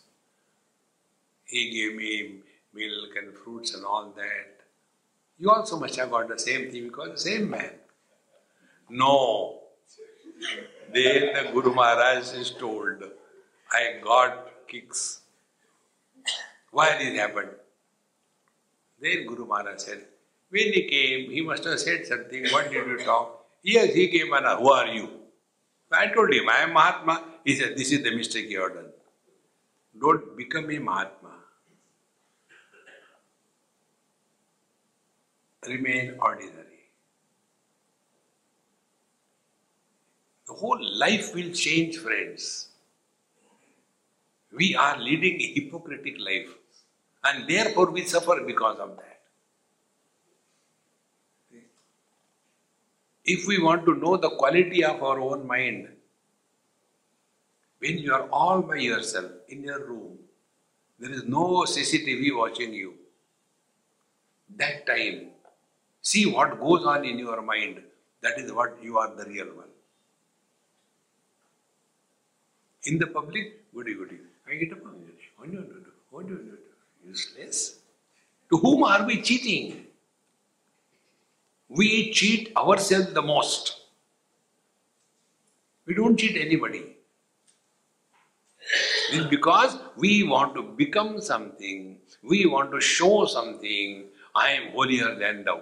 He 1.44 1.70
gave 1.70 1.96
me 1.96 2.38
milk 2.72 3.10
and 3.22 3.34
fruits 3.36 3.74
and 3.74 3.84
all 3.84 4.12
that. 4.16 4.64
You 5.38 5.50
also 5.50 5.78
must 5.78 5.96
have 5.96 6.10
got 6.10 6.28
the 6.28 6.38
same 6.38 6.70
thing 6.70 6.84
because 6.84 7.10
the 7.10 7.30
same 7.30 7.50
man. 7.50 7.72
No. 8.88 9.60
Then 10.92 11.34
the 11.34 11.50
Guru 11.52 11.74
Maharaj 11.74 12.32
is 12.34 12.50
told, 12.52 13.02
I 13.72 14.00
got 14.02 14.66
kicks. 14.68 15.20
Why 16.70 16.96
did 16.98 17.14
it 17.14 17.18
happen? 17.18 17.48
Then 19.00 19.26
Guru 19.26 19.46
Maharaj 19.46 19.80
said, 19.80 20.04
when 20.48 20.72
he 20.72 20.88
came, 20.88 21.30
he 21.30 21.42
must 21.42 21.64
have 21.64 21.78
said 21.80 22.06
something. 22.06 22.46
What 22.50 22.70
did 22.70 22.86
you 22.86 22.98
talk? 23.04 23.44
Yes, 23.62 23.92
he 23.94 24.08
came 24.08 24.32
and 24.32 24.46
who 24.58 24.70
are 24.70 24.86
you? 24.86 25.25
I 25.92 26.08
told 26.08 26.32
him, 26.32 26.48
I 26.48 26.62
am 26.62 26.72
Mahatma. 26.72 27.22
He 27.44 27.54
said, 27.54 27.76
this 27.76 27.92
is 27.92 28.02
the 28.02 28.10
mistake 28.10 28.50
you 28.50 28.60
have 28.60 28.74
done. 28.74 28.90
Don't 30.00 30.36
become 30.36 30.70
a 30.70 30.78
Mahatma. 30.78 31.30
Remain 35.66 36.14
ordinary. 36.20 36.62
The 40.46 40.52
whole 40.52 40.78
life 40.98 41.34
will 41.34 41.52
change, 41.52 41.96
friends. 41.98 42.68
We 44.56 44.74
are 44.76 44.98
leading 44.98 45.40
a 45.40 45.52
hypocritic 45.54 46.16
life 46.18 46.48
and 47.24 47.48
therefore 47.48 47.90
we 47.90 48.04
suffer 48.04 48.42
because 48.46 48.78
of 48.78 48.96
that. 48.96 49.15
If 53.26 53.46
we 53.46 53.60
want 53.62 53.84
to 53.86 53.94
know 53.94 54.16
the 54.16 54.30
quality 54.30 54.84
of 54.84 55.02
our 55.02 55.20
own 55.20 55.46
mind, 55.46 55.88
when 57.80 57.98
you 57.98 58.14
are 58.14 58.28
all 58.30 58.62
by 58.62 58.76
yourself 58.76 59.30
in 59.48 59.64
your 59.64 59.84
room, 59.84 60.18
there 60.98 61.10
is 61.10 61.24
no 61.24 61.64
CCTV 61.64 62.36
watching 62.36 62.72
you. 62.72 62.94
That 64.56 64.86
time, 64.86 65.30
see 66.00 66.26
what 66.26 66.60
goes 66.60 66.86
on 66.86 67.04
in 67.04 67.18
your 67.18 67.42
mind. 67.42 67.82
That 68.22 68.38
is 68.38 68.52
what 68.52 68.78
you 68.82 68.96
are 68.98 69.14
the 69.14 69.24
real 69.24 69.46
one. 69.46 69.68
In 72.84 72.98
the 72.98 73.08
public, 73.08 73.72
goody 73.74 73.94
goody. 73.94 74.18
I 74.48 74.54
get 74.54 74.72
up. 74.72 74.78
Do 74.84 75.50
you 75.50 76.38
do? 76.38 76.58
Useless. 77.06 77.78
To 78.50 78.58
whom 78.58 78.84
are 78.84 79.04
we 79.04 79.20
cheating? 79.20 79.85
We 81.68 82.12
cheat 82.12 82.56
ourselves 82.56 83.12
the 83.12 83.22
most. 83.22 83.80
We 85.86 85.94
don't 85.94 86.16
cheat 86.16 86.36
anybody. 86.36 86.96
It's 89.12 89.26
because 89.26 89.78
we 89.96 90.24
want 90.24 90.54
to 90.56 90.62
become 90.62 91.20
something, 91.20 91.98
we 92.22 92.46
want 92.46 92.72
to 92.72 92.80
show 92.80 93.24
something, 93.26 94.06
I 94.34 94.50
am 94.52 94.72
holier 94.72 95.14
than 95.14 95.44
thou. 95.44 95.60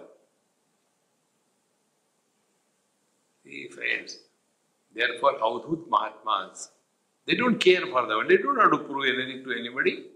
See, 3.45 3.69
friends, 3.69 4.19
therefore, 4.95 5.35
Avadhut 5.39 5.87
Mahatmas, 5.89 6.71
they 7.27 7.35
don't 7.35 7.59
care 7.59 7.83
for 7.87 8.07
the 8.07 8.17
world, 8.17 8.31
they 8.31 8.39
don't 8.39 8.59
have 8.59 8.71
to 8.71 8.79
prove 8.79 9.05
anything 9.15 9.45
to 9.45 9.53
anybody. 9.53 10.07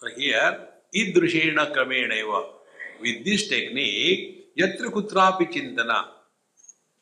So, 0.00 0.08
here, 0.16 0.68
idrushena 0.94 1.72
kramena 1.74 2.44
with 3.00 3.24
this 3.24 3.48
technique, 3.48 4.54
yatra 4.56 4.90
kutrapi 4.90 5.52
chintana, 5.52 6.06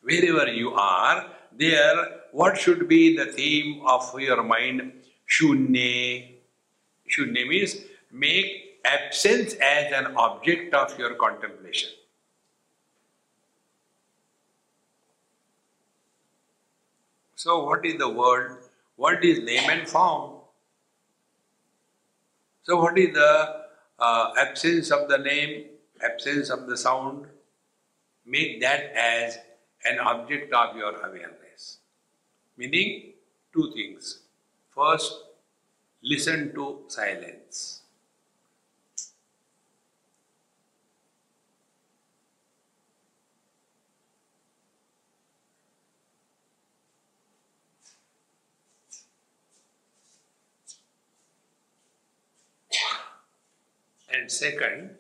wherever 0.03 0.49
you 0.51 0.73
are, 0.73 1.27
there 1.57 2.21
what 2.33 2.59
should 2.59 2.89
be 2.89 3.17
the 3.17 3.27
theme 3.27 3.83
of 3.87 4.13
your 4.19 4.43
mind? 4.43 4.93
Shunye. 5.29 6.35
Shunye 7.09 7.49
means 7.49 7.77
make 8.11 8.81
absence 8.85 9.55
as 9.55 9.93
an 9.93 10.17
object 10.17 10.75
of 10.75 10.99
your 10.99 11.15
contemplation. 11.15 11.91
So, 17.37 17.65
what 17.65 17.85
is 17.85 17.99
the 17.99 18.09
word? 18.09 18.59
What 18.97 19.25
is 19.25 19.41
name 19.41 19.69
and 19.71 19.89
form? 19.89 20.41
So, 22.65 22.81
what 22.81 22.99
is 22.99 23.15
the 23.15 23.64
uh, 23.99 24.33
absence 24.39 24.91
of 24.91 25.09
the 25.09 25.19
name, 25.19 25.67
absence 26.03 26.51
of 26.51 26.67
the 26.67 26.77
sound? 26.77 27.27
Make 28.27 28.61
that 28.61 28.93
as 28.95 29.39
an 29.85 29.99
object 29.99 30.53
of 30.53 30.77
your 30.77 30.95
awareness. 31.07 31.79
Meaning, 32.57 33.13
two 33.53 33.73
things. 33.73 34.21
First, 34.75 35.13
listen 36.03 36.55
to 36.55 36.85
silence. 36.89 37.84
And 54.15 54.31
second, 54.31 54.91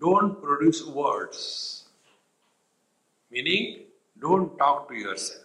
don't 0.00 0.42
produce 0.42 0.86
words. 0.86 1.84
Meaning, 3.30 3.84
don't 4.18 4.56
talk 4.56 4.88
to 4.88 4.94
yourself. 4.94 5.44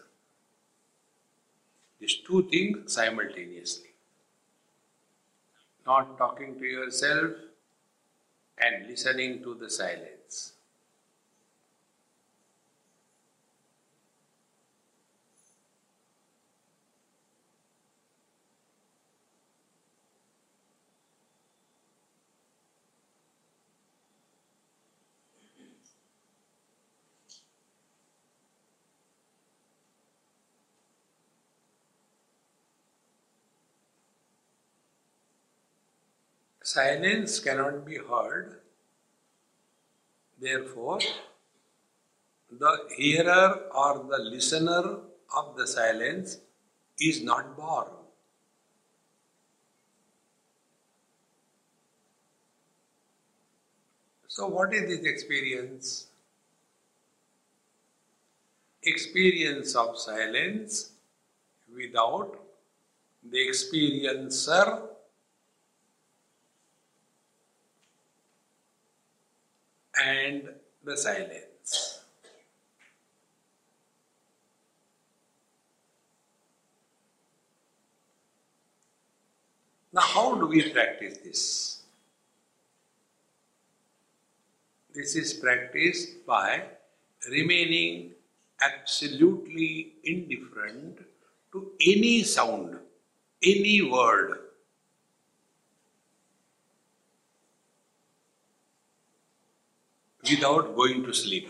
These 1.99 2.17
two 2.27 2.47
things 2.49 2.93
simultaneously. 2.93 3.89
Not 5.85 6.17
talking 6.17 6.57
to 6.59 6.65
yourself 6.65 7.31
and 8.57 8.87
listening 8.87 9.43
to 9.43 9.55
the 9.55 9.69
silence. 9.69 10.54
Silence 36.75 37.39
cannot 37.39 37.85
be 37.85 37.97
heard. 37.97 38.59
Therefore, 40.41 40.99
the 42.51 42.71
hearer 42.97 43.69
or 43.73 44.05
the 44.09 44.17
listener 44.21 44.97
of 45.37 45.55
the 45.55 45.67
silence 45.67 46.39
is 46.99 47.21
not 47.23 47.55
born. 47.55 47.87
So, 54.27 54.47
what 54.47 54.73
is 54.73 54.89
this 54.89 55.05
experience? 55.05 56.07
Experience 58.83 59.75
of 59.75 59.97
silence 59.97 60.91
without 61.73 62.37
the 63.23 63.47
experiencer 63.47 64.94
and 70.05 70.49
the 70.83 70.95
silence. 70.95 72.01
Now, 79.93 80.01
how 80.01 80.35
do 80.35 80.47
we 80.47 80.69
practice 80.71 81.17
this? 81.23 81.81
This 84.93 85.15
is 85.15 85.33
practiced 85.33 86.25
by 86.25 86.63
remaining 87.29 88.11
absolutely 88.61 89.93
indifferent 90.03 90.99
to 91.51 91.71
any 91.85 92.23
sound, 92.23 92.77
any 93.43 93.81
word. 93.81 94.44
Without 100.29 100.75
going 100.75 101.03
to 101.03 101.13
sleep. 101.13 101.49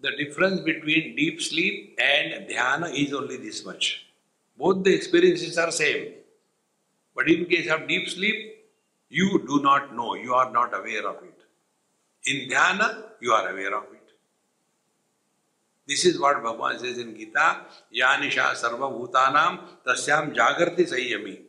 The 0.00 0.10
difference 0.16 0.60
between 0.60 1.16
deep 1.16 1.40
sleep 1.40 1.98
and 1.98 2.48
dhyana 2.48 2.94
is 2.94 3.12
only 3.12 3.38
this 3.38 3.64
much. 3.64 4.06
Both 4.56 4.84
the 4.84 4.94
experiences 4.94 5.58
are 5.58 5.70
same. 5.70 6.12
But 7.14 7.28
in 7.28 7.46
case 7.46 7.70
of 7.70 7.88
deep 7.88 8.08
sleep, 8.08 8.56
you 9.08 9.42
do 9.46 9.62
not 9.62 9.96
know, 9.96 10.14
you 10.14 10.34
are 10.34 10.52
not 10.52 10.74
aware 10.74 11.08
of 11.08 11.16
it. 11.24 11.38
In 12.26 12.48
dhyana, 12.50 13.04
you 13.20 13.32
are 13.32 13.48
aware 13.48 13.74
of 13.74 13.84
it. 13.94 13.95
This 15.86 16.04
is 16.04 16.18
what 16.18 16.36
Bhagavan 16.38 16.80
says 16.80 16.98
in 16.98 17.16
Gita, 17.16 17.60
Yanisha 17.94 18.54
sarva 18.54 18.90
bhutanam 18.90 19.60
tasyam 19.86 20.34
jagrati 20.34 20.80
sayyami. 20.80 21.40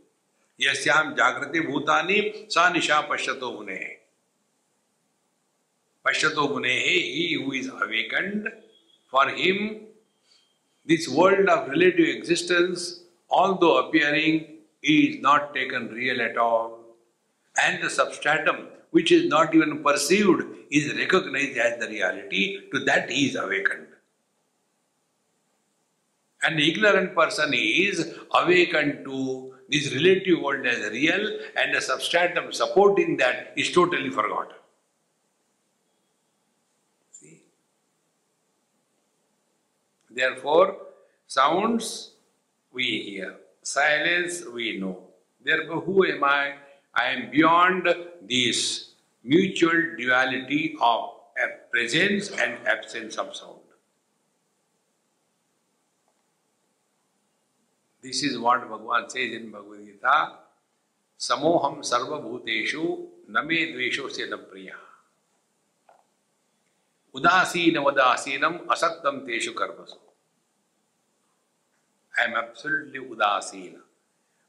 Yasyam 0.61 1.17
jagrati 1.17 1.65
bhutani 1.67 2.51
sa 2.51 2.71
nisha 2.71 3.07
pashyato 3.07 3.57
munehe. 3.57 3.93
Pashyato 6.05 6.51
munehe, 6.51 7.01
he 7.15 7.41
who 7.43 7.51
is 7.51 7.67
awakened, 7.67 8.47
for 9.09 9.27
him 9.29 9.81
this 10.85 11.09
world 11.09 11.49
of 11.49 11.67
relative 11.69 12.07
existence, 12.07 13.01
although 13.29 13.87
appearing 13.87 14.59
is 14.83 15.19
not 15.19 15.53
taken 15.53 15.89
real 15.89 16.21
at 16.21 16.37
all, 16.37 16.79
and 17.61 17.83
the 17.83 17.89
substratum, 17.89 18.67
which 18.91 19.11
is 19.11 19.27
not 19.27 19.53
even 19.53 19.83
perceived, 19.83 20.43
is 20.71 20.95
recognized 20.95 21.57
as 21.57 21.79
the 21.79 21.87
reality, 21.87 22.69
to 22.71 22.79
that 22.85 23.09
he 23.09 23.27
is 23.27 23.35
awakened. 23.35 23.87
An 26.47 26.59
ignorant 26.59 27.13
person 27.13 27.53
is 27.53 28.13
awakened 28.41 29.03
to 29.05 29.53
this 29.69 29.93
relative 29.93 30.39
world 30.41 30.65
as 30.65 30.89
real, 30.91 31.39
and 31.57 31.75
the 31.75 31.81
substratum 31.81 32.53
supporting 32.53 33.17
that 33.17 33.53
is 33.57 33.71
totally 33.71 34.09
forgotten. 34.09 34.55
See? 37.11 37.41
Therefore, 40.09 40.77
sounds 41.27 42.13
we 42.71 43.01
hear 43.01 43.35
silence 43.61 44.43
we 44.53 44.77
know. 44.79 45.03
Therefore, 45.43 45.81
who 45.81 46.05
am 46.05 46.23
I? 46.23 46.55
I 46.95 47.05
am 47.09 47.29
beyond 47.29 47.87
this 48.21 48.91
mutual 49.23 49.97
duality 49.97 50.77
of 50.81 51.09
presence 51.71 52.31
and 52.31 52.57
absence 52.65 53.17
of 53.17 53.35
sound. 53.35 53.56
This 58.01 58.23
is 58.23 58.37
what 58.37 58.61
Bhagavan 58.61 59.09
says 59.09 59.33
in 59.33 59.51
Bhagavad 59.51 59.85
Gita. 59.85 60.33
Samoham 61.19 61.79
sarva 61.79 62.21
bhuteshu 62.21 63.07
name 63.27 63.73
dvesho 63.73 64.09
se 64.11 64.29
na 64.29 64.37
priya. 64.37 64.75
Udasinam 67.15 67.85
udasinam 67.85 68.65
asaktam 68.67 69.25
teshu 69.25 69.53
karmasu. 69.53 69.97
I 72.19 72.25
am 72.25 72.35
absolutely 72.35 72.99
udasina. 72.99 73.79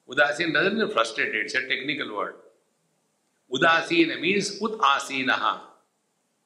Udasina 0.09 0.53
doesn't 0.55 0.79
mean 0.79 0.91
frustrated, 0.91 1.47
it's 1.47 1.55
a 1.55 1.67
technical 1.67 2.15
word. 2.17 2.35
Udasina 3.53 4.21
means 4.21 4.61
udasinaha, 4.61 5.61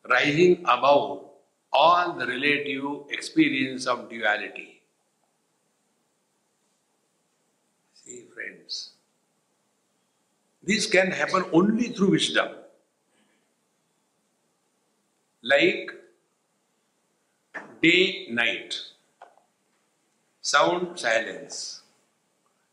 rising 0.09 0.65
above 0.65 1.25
all 1.73 2.13
the 2.13 2.27
relative 2.27 2.85
experience 3.11 3.87
of 3.87 4.09
duality. 4.09 4.82
This 10.63 10.87
can 10.87 11.11
happen 11.11 11.45
only 11.53 11.89
through 11.89 12.13
wisdom. 12.13 12.49
Like 15.43 15.91
day, 17.83 18.29
night. 18.31 18.77
Sound, 20.41 20.99
silence. 20.99 21.83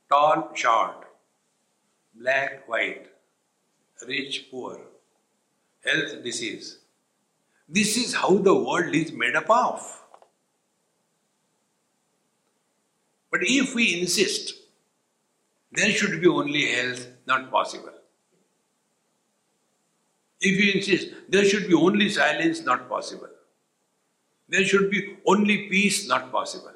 Tall, 0.09 0.51
short. 0.53 1.05
Black, 2.13 2.67
white. 2.67 3.07
Rich, 4.07 4.47
poor. 4.51 4.79
Health, 5.83 6.23
disease. 6.23 6.77
This 7.67 7.97
is 7.97 8.13
how 8.15 8.37
the 8.37 8.55
world 8.55 8.93
is 8.93 9.11
made 9.11 9.35
up 9.35 9.49
of. 9.49 10.03
But 13.31 13.41
if 13.43 13.75
we 13.75 13.99
insist, 14.01 14.53
there 15.71 15.91
should 15.91 16.19
be 16.21 16.27
only 16.27 16.71
health, 16.71 17.07
not 17.27 17.51
possible. 17.51 17.93
If 20.41 20.63
you 20.63 20.71
insist, 20.73 21.09
there 21.27 21.45
should 21.45 21.67
be 21.67 21.73
only 21.73 22.09
silence, 22.09 22.61
not 22.61 22.87
possible. 22.89 23.29
There 24.47 24.65
should 24.65 24.89
be 24.89 25.17
only 25.25 25.69
peace, 25.69 26.07
not 26.07 26.31
possible. 26.31 26.73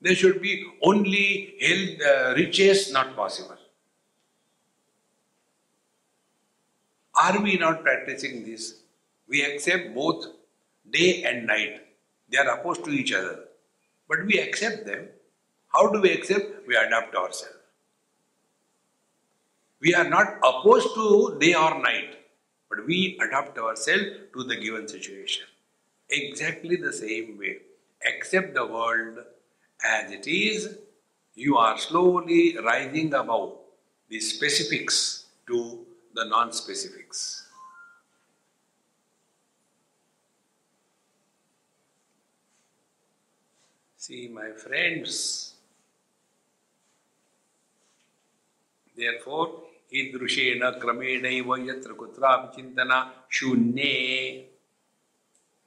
There 0.00 0.16
should 0.16 0.42
be 0.42 0.66
only 0.82 1.54
health, 1.60 2.00
uh, 2.10 2.34
riches, 2.34 2.92
not 2.92 3.14
possible. 3.14 3.56
Are 7.14 7.40
we 7.40 7.56
not 7.56 7.82
practicing 7.82 8.44
this? 8.44 8.80
We 9.28 9.44
accept 9.44 9.94
both 9.94 10.26
day 10.90 11.22
and 11.24 11.46
night. 11.46 11.86
They 12.30 12.38
are 12.38 12.58
opposed 12.58 12.84
to 12.84 12.90
each 12.90 13.12
other. 13.12 13.44
But 14.08 14.26
we 14.26 14.38
accept 14.38 14.86
them. 14.86 15.08
How 15.68 15.88
do 15.88 16.00
we 16.00 16.10
accept? 16.10 16.66
We 16.66 16.74
adapt 16.74 17.14
ourselves. 17.14 17.61
We 19.82 19.94
are 19.94 20.08
not 20.08 20.38
opposed 20.44 20.94
to 20.94 21.36
day 21.40 21.54
or 21.54 21.82
night, 21.82 22.14
but 22.70 22.86
we 22.86 23.18
adapt 23.20 23.58
ourselves 23.58 24.04
to 24.32 24.44
the 24.44 24.54
given 24.56 24.86
situation. 24.86 25.46
Exactly 26.08 26.76
the 26.76 26.92
same 26.92 27.36
way. 27.36 27.56
Accept 28.06 28.54
the 28.54 28.64
world 28.64 29.18
as 29.84 30.12
it 30.12 30.28
is, 30.28 30.78
you 31.34 31.56
are 31.56 31.76
slowly 31.78 32.56
rising 32.58 33.12
above 33.12 33.56
the 34.08 34.20
specifics 34.20 35.26
to 35.48 35.84
the 36.14 36.26
non 36.26 36.52
specifics. 36.52 37.48
See, 43.96 44.28
my 44.28 44.50
friends, 44.52 45.54
therefore, 48.96 49.62
ईदृशेन 49.94 50.68
क्रमेण 50.80 51.26
यत्र 51.68 51.92
कुत्रापि 51.92 52.62
शून्ये। 53.36 54.30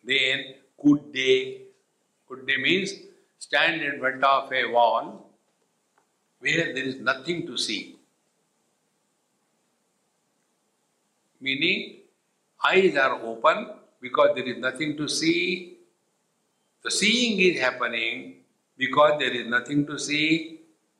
then 0.06 0.42
कुड्डे। 0.80 1.34
कुड्डे 2.32 2.58
means 2.58 2.94
stand 3.42 3.82
in 3.84 4.00
front 4.00 4.24
of 4.24 4.54
a 4.54 4.64
wall 4.72 5.06
where 6.44 6.74
there 6.74 6.88
is 6.88 7.02
nothing 7.10 7.48
to 7.48 7.58
see 7.58 7.78
meaning 11.42 11.84
eyes 12.62 12.98
are 12.98 13.12
open 13.32 13.64
because 14.02 14.32
there 14.36 14.48
is 14.50 14.60
nothing 14.66 14.98
to 14.98 15.08
see 15.08 15.34
the 16.86 16.90
seeing 16.90 17.42
is 17.42 17.62
happening 17.62 18.24
because 18.80 19.14
there 19.20 19.36
is 19.36 19.48
nothing 19.54 19.86
to 19.88 19.98
see 20.08 20.22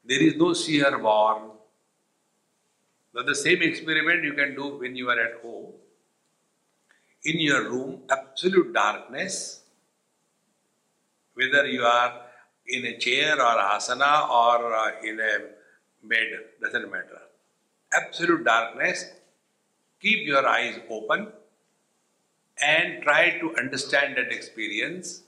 there 0.10 0.24
is 0.24 0.38
no 0.38 0.54
seer 0.54 0.96
born 1.08 1.52
Now, 3.16 3.24
the 3.24 3.34
same 3.34 3.62
experiment 3.62 4.26
you 4.26 4.34
can 4.34 4.56
do 4.56 4.78
when 4.78 4.94
you 4.98 5.10
are 5.10 5.20
at 5.20 5.42
home. 5.42 5.72
In 7.24 7.40
your 7.40 7.64
room, 7.70 8.02
absolute 8.10 8.74
darkness, 8.74 9.62
whether 11.34 11.66
you 11.66 11.84
are 11.84 12.22
in 12.68 12.86
a 12.86 12.98
chair 12.98 13.36
or 13.36 13.56
asana 13.76 14.30
or 14.30 14.76
uh, 14.76 14.92
in 15.02 15.20
a 15.22 15.38
bed, 16.04 16.28
doesn't 16.62 16.92
matter. 16.92 17.22
Absolute 17.94 18.44
darkness, 18.44 19.06
keep 20.02 20.28
your 20.28 20.46
eyes 20.46 20.78
open 20.90 21.32
and 22.62 23.02
try 23.02 23.40
to 23.40 23.56
understand 23.56 24.18
that 24.18 24.32
experience 24.32 25.22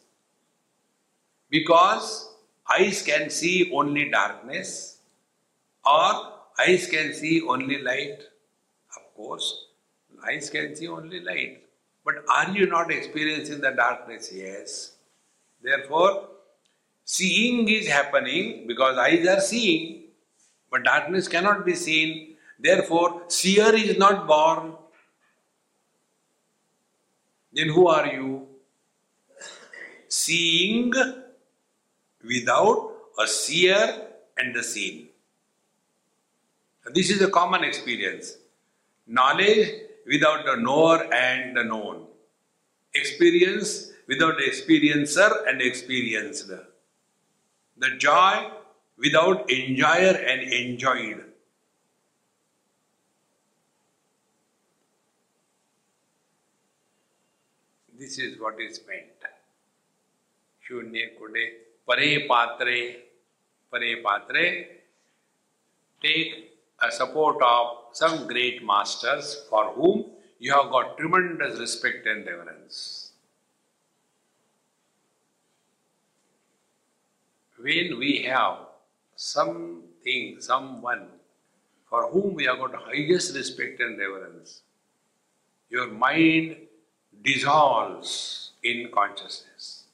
because 1.50 2.30
eyes 2.70 3.02
can 3.02 3.30
see 3.30 3.72
only 3.74 4.10
darkness 4.10 4.98
or 5.86 6.37
eyes 6.60 6.88
can 6.88 7.14
see 7.14 7.42
only 7.42 7.82
light. 7.82 8.20
Of 8.96 9.14
course, 9.16 9.66
eyes 10.28 10.50
can 10.50 10.76
see 10.76 10.88
only 10.88 11.20
light, 11.22 11.64
But 12.06 12.16
are 12.34 12.52
you 12.52 12.68
not 12.68 12.92
experiencing 12.92 13.62
the 13.62 13.72
darkness? 13.72 14.32
Yes. 14.34 14.94
Therefore, 15.62 16.30
seeing 17.04 17.68
is 17.68 17.88
happening 17.88 18.66
because 18.68 18.98
eyes 18.98 19.28
are 19.28 19.42
seeing, 19.42 20.04
but 20.72 20.84
darkness 20.84 21.28
cannot 21.28 21.66
be 21.66 21.76
seen. 21.76 22.36
Therefore, 22.60 23.24
seer 23.28 23.76
is 23.76 23.98
not 23.98 24.26
born. 24.28 24.74
Then 27.52 27.70
who 27.70 27.88
are 27.88 28.08
you? 28.08 28.48
Seeing 30.08 30.94
without 32.24 32.94
a 33.20 33.28
seer 33.28 34.08
and 34.38 34.56
the 34.56 34.64
seen. 34.64 35.07
This 36.94 37.10
is 37.10 37.22
a 37.22 37.30
common 37.30 37.64
experience. 37.64 38.38
Knowledge 39.08 39.70
without 40.06 40.46
the 40.46 40.56
knower 40.56 41.14
and 41.14 41.56
the 41.56 41.64
known. 41.64 42.08
Experience 42.94 43.92
without 44.08 44.38
the 44.38 44.44
experiencer 44.44 45.30
and 45.48 45.62
experienced. 45.62 46.50
The 47.78 47.90
joy 47.98 48.52
without 48.98 49.50
enjoyer 49.52 50.16
and 50.16 50.42
enjoyed. 50.42 51.24
This 58.00 58.20
is 58.20 58.40
what 58.40 58.62
is 58.62 58.80
meant. 58.88 59.08
Shunye 60.68 61.18
kude 61.20 61.68
pare 61.88 62.28
patre, 62.28 62.96
pare 63.72 64.02
patre, 64.04 64.66
take 66.02 66.57
a 66.82 66.92
support 66.92 67.42
of 67.42 67.78
some 67.94 68.28
great 68.28 68.64
masters 68.64 69.44
for 69.50 69.72
whom 69.74 70.06
you 70.40 70.54
have 70.54 70.70
got 70.72 70.98
tremendous 70.98 71.60
respect 71.60 72.06
and 72.06 72.26
reverence. 72.26 73.12
When 77.60 77.98
we 77.98 78.24
have 78.24 78.60
something, 79.16 80.38
someone 80.40 81.08
for 81.90 82.10
whom 82.12 82.36
we 82.36 82.46
have 82.46 82.60
got 82.60 82.76
highest 82.76 83.36
respect 83.36 83.80
and 83.80 83.98
reverence, 83.98 84.62
your 85.70 85.88
mind 85.88 86.58
dissolves 87.24 88.52
in 88.64 88.92
consciousness. 88.94 89.86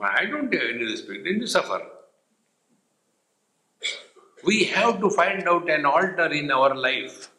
I 0.00 0.24
don't 0.26 0.52
have 0.52 0.62
any 0.62 0.84
respect, 0.84 1.24
then 1.24 1.40
you 1.40 1.46
suffer. 1.46 1.80
We 4.44 4.64
have 4.64 5.00
to 5.00 5.10
find 5.10 5.48
out 5.48 5.70
an 5.70 5.86
altar 5.86 6.26
in 6.32 6.50
our 6.50 6.74
life 6.74 7.30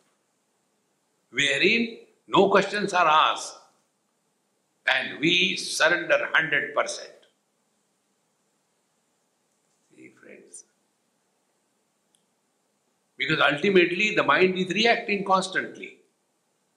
wherein 1.32 2.00
no 2.28 2.50
questions 2.50 2.94
are 2.94 3.08
asked 3.08 3.58
and 4.88 5.20
we 5.20 5.58
surrender 5.58 6.30
100%. 6.34 7.00
See, 9.96 10.14
friends. 10.22 10.64
Because 13.18 13.40
ultimately 13.40 14.16
the 14.16 14.24
mind 14.24 14.58
is 14.58 14.70
reacting 14.70 15.24
constantly. 15.26 15.98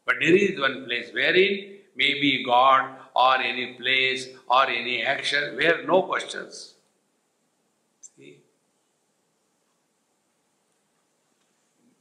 But 0.05 0.17
there 0.21 0.35
is 0.35 0.59
one 0.59 0.85
place 0.85 1.11
wherein 1.13 1.79
maybe 1.97 2.45
God 2.45 2.97
or 3.15 3.37
any 3.37 3.75
place 3.75 4.29
or 4.49 4.69
any 4.69 5.03
action 5.03 5.57
where 5.57 5.87
no 5.87 6.03
questions. 6.03 6.75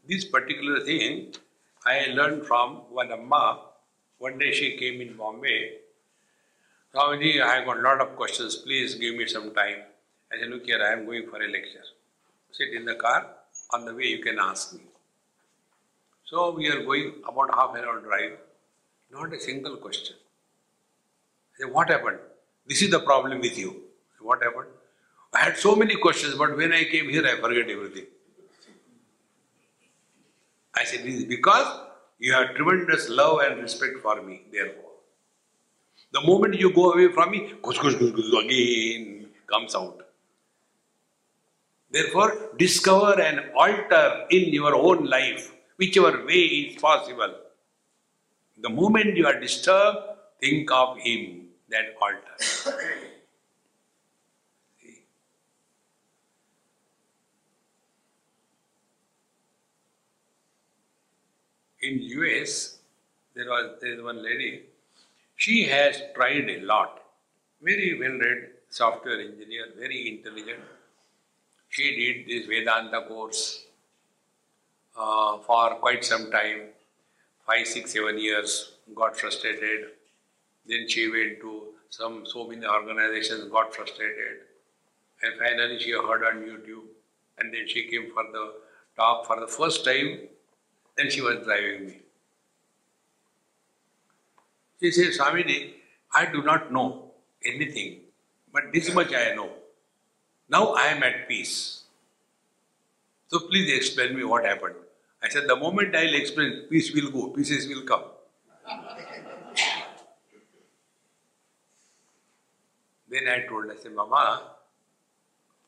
This 0.08 0.24
particular 0.24 0.80
thing 0.86 1.34
I 1.86 2.06
learned 2.14 2.46
from 2.46 2.76
one 2.90 3.12
Amma. 3.12 3.60
One 4.20 4.38
day 4.40 4.52
she 4.54 4.78
came 4.78 5.02
in 5.02 5.18
Bombay. 5.18 5.74
Swamiji, 6.94 7.42
I 7.42 7.66
got 7.66 7.78
a 7.78 7.82
lot 7.82 8.00
of 8.00 8.16
questions. 8.16 8.56
Please 8.56 8.96
give 8.96 9.16
me 9.16 9.28
some 9.28 9.54
time. 9.54 9.80
I 10.32 10.40
said, 10.40 10.50
look 10.50 10.66
here, 10.66 10.82
I 10.82 10.94
am 10.94 11.06
going 11.06 11.28
for 11.30 11.42
a 11.42 11.48
lecture. 11.48 11.84
Sit 12.52 12.74
in 12.74 12.86
the 12.86 12.96
car. 12.96 13.28
On 13.74 13.84
the 13.84 13.94
way, 13.94 14.06
you 14.06 14.24
can 14.24 14.40
ask 14.40 14.74
me. 14.74 14.82
So 16.24 16.52
we 16.52 16.70
are 16.70 16.84
going 16.84 17.16
about 17.28 17.54
half 17.54 17.76
an 17.76 17.84
hour 17.84 18.00
drive. 18.00 18.38
Not 19.12 19.34
a 19.34 19.40
single 19.40 19.76
question. 19.76 20.16
I 21.54 21.64
said, 21.64 21.74
what 21.74 21.90
happened? 21.90 22.20
This 22.66 22.82
is 22.82 22.92
the 22.92 23.02
problem 23.02 23.42
with 23.42 23.58
you. 23.58 23.84
What 24.22 24.42
happened? 24.42 24.70
I 25.34 25.40
had 25.40 25.58
so 25.58 25.76
many 25.76 25.96
questions, 25.96 26.36
but 26.36 26.56
when 26.56 26.72
I 26.72 26.86
came 26.86 27.10
here, 27.10 27.26
I 27.26 27.36
forget 27.42 27.70
everything. 27.70 28.06
I 30.80 30.84
said, 30.84 31.04
this 31.04 31.16
is 31.16 31.26
because 31.26 31.68
you 32.20 32.34
have 32.34 32.56
tremendous 32.56 33.10
love 33.10 33.40
and 33.42 33.62
respect 33.62 34.00
for 34.02 34.22
me, 34.22 34.44
therefore. 34.52 34.84
The 36.14 36.22
moment 36.22 36.60
you 36.60 36.74
go 36.74 36.92
away 36.94 37.12
from 37.12 37.32
me, 37.32 37.54
kush, 37.64 37.78
kush, 37.80 37.96
kush, 37.96 38.12
kush, 38.12 38.44
again 38.44 39.28
comes 39.48 39.76
out. 39.76 40.04
Therefore, 41.90 42.52
discover 42.58 43.20
an 43.22 43.52
altar 43.56 44.26
in 44.30 44.54
your 44.54 44.76
own 44.76 45.06
life, 45.06 45.54
whichever 45.78 46.26
way 46.26 46.34
is 46.34 46.82
possible. 46.82 47.34
The 48.62 48.70
moment 48.70 49.16
you 49.16 49.26
are 49.26 49.40
disturbed, 49.40 50.00
think 50.42 50.72
of 50.72 50.98
Him, 50.98 51.48
that 51.70 51.96
altar. 52.02 53.17
In 61.88 62.02
US, 62.20 62.80
there 63.36 63.50
was 63.50 63.66
there 63.82 63.94
is 63.94 64.02
one 64.02 64.22
lady. 64.24 64.64
She 65.36 65.58
has 65.66 66.02
tried 66.16 66.50
a 66.50 66.60
lot. 66.72 67.02
Very 67.62 67.90
well 68.00 68.18
read 68.24 68.40
software 68.70 69.20
engineer, 69.22 69.66
very 69.78 70.00
intelligent. 70.10 70.64
She 71.70 71.86
did 72.00 72.28
this 72.30 72.48
Vedanta 72.48 73.02
course 73.08 73.44
uh, 74.98 75.38
for 75.40 75.76
quite 75.76 76.04
some 76.04 76.30
time, 76.32 76.62
five, 77.46 77.68
six, 77.68 77.94
seven 77.94 78.20
years. 78.20 78.74
Got 78.96 79.18
frustrated. 79.18 79.92
Then 80.66 80.88
she 80.90 81.10
went 81.10 81.40
to 81.42 81.52
some 81.90 82.26
so 82.26 82.48
many 82.48 82.66
organizations, 82.66 83.52
got 83.52 83.74
frustrated, 83.74 84.40
and 85.24 85.40
finally 85.40 85.80
she 85.80 85.92
heard 85.92 86.24
on 86.32 86.42
YouTube. 86.50 86.88
And 87.40 87.54
then 87.54 87.68
she 87.68 87.84
came 87.88 88.12
for 88.14 88.24
the 88.34 88.46
talk 88.98 89.28
for 89.28 89.40
the 89.40 89.48
first 89.48 89.86
time 89.86 90.28
then 90.98 91.10
she 91.10 91.22
was 91.22 91.44
driving 91.46 91.86
me. 91.88 92.00
She 94.80 94.92
said, 94.92 95.14
Swamiji, 95.14 95.74
I 96.14 96.26
do 96.26 96.44
not 96.44 96.72
know 96.72 97.12
anything, 97.46 98.02
but 98.52 98.64
this 98.74 98.94
much 98.94 99.14
I 99.14 99.34
know. 99.36 99.50
Now 100.50 100.74
I 100.74 100.88
am 100.88 101.04
at 101.04 101.28
peace. 101.28 101.84
So 103.28 103.40
please 103.40 103.72
explain 103.76 104.16
me 104.16 104.24
what 104.24 104.46
happened. 104.46 104.76
I 105.22 105.30
said, 105.30 105.48
the 105.48 105.56
moment 105.56 105.96
I'll 105.96 106.14
explain, 106.16 106.66
peace 106.70 106.94
will 106.94 107.12
go, 107.12 107.30
pieces 107.30 107.68
will 107.68 107.82
come. 107.84 108.04
then 113.10 113.28
I 113.28 113.46
told, 113.48 113.66
her, 113.66 113.74
I 113.74 113.76
said, 113.78 113.94
Mama, 113.94 114.57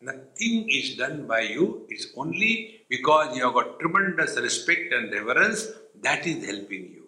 Nothing 0.02 0.70
is 0.70 0.96
done 0.96 1.28
by 1.28 1.42
you, 1.42 1.86
it's 1.90 2.08
only 2.16 2.86
because 2.88 3.36
you 3.36 3.44
have 3.44 3.54
got 3.54 3.80
tremendous 3.82 4.40
respect 4.40 4.94
and 4.94 5.12
reverence 5.12 5.68
that 6.02 6.26
is 6.26 6.46
helping 6.46 6.84
you. 6.84 7.08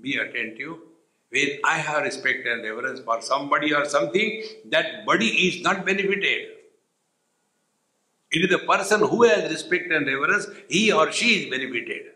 Be 0.00 0.16
attentive. 0.16 0.76
When 1.30 1.60
I 1.64 1.78
have 1.78 2.02
respect 2.02 2.48
and 2.48 2.64
reverence 2.64 2.98
for 3.00 3.22
somebody 3.22 3.72
or 3.72 3.84
something, 3.84 4.42
that 4.70 5.06
body 5.06 5.28
is 5.28 5.62
not 5.62 5.86
benefited. 5.86 6.48
It 8.32 8.44
is 8.44 8.50
the 8.50 8.58
person 8.66 9.00
who 9.00 9.22
has 9.22 9.48
respect 9.48 9.92
and 9.92 10.04
reverence, 10.04 10.48
he 10.68 10.90
or 10.92 11.12
she 11.12 11.44
is 11.44 11.50
benefited. 11.50 12.06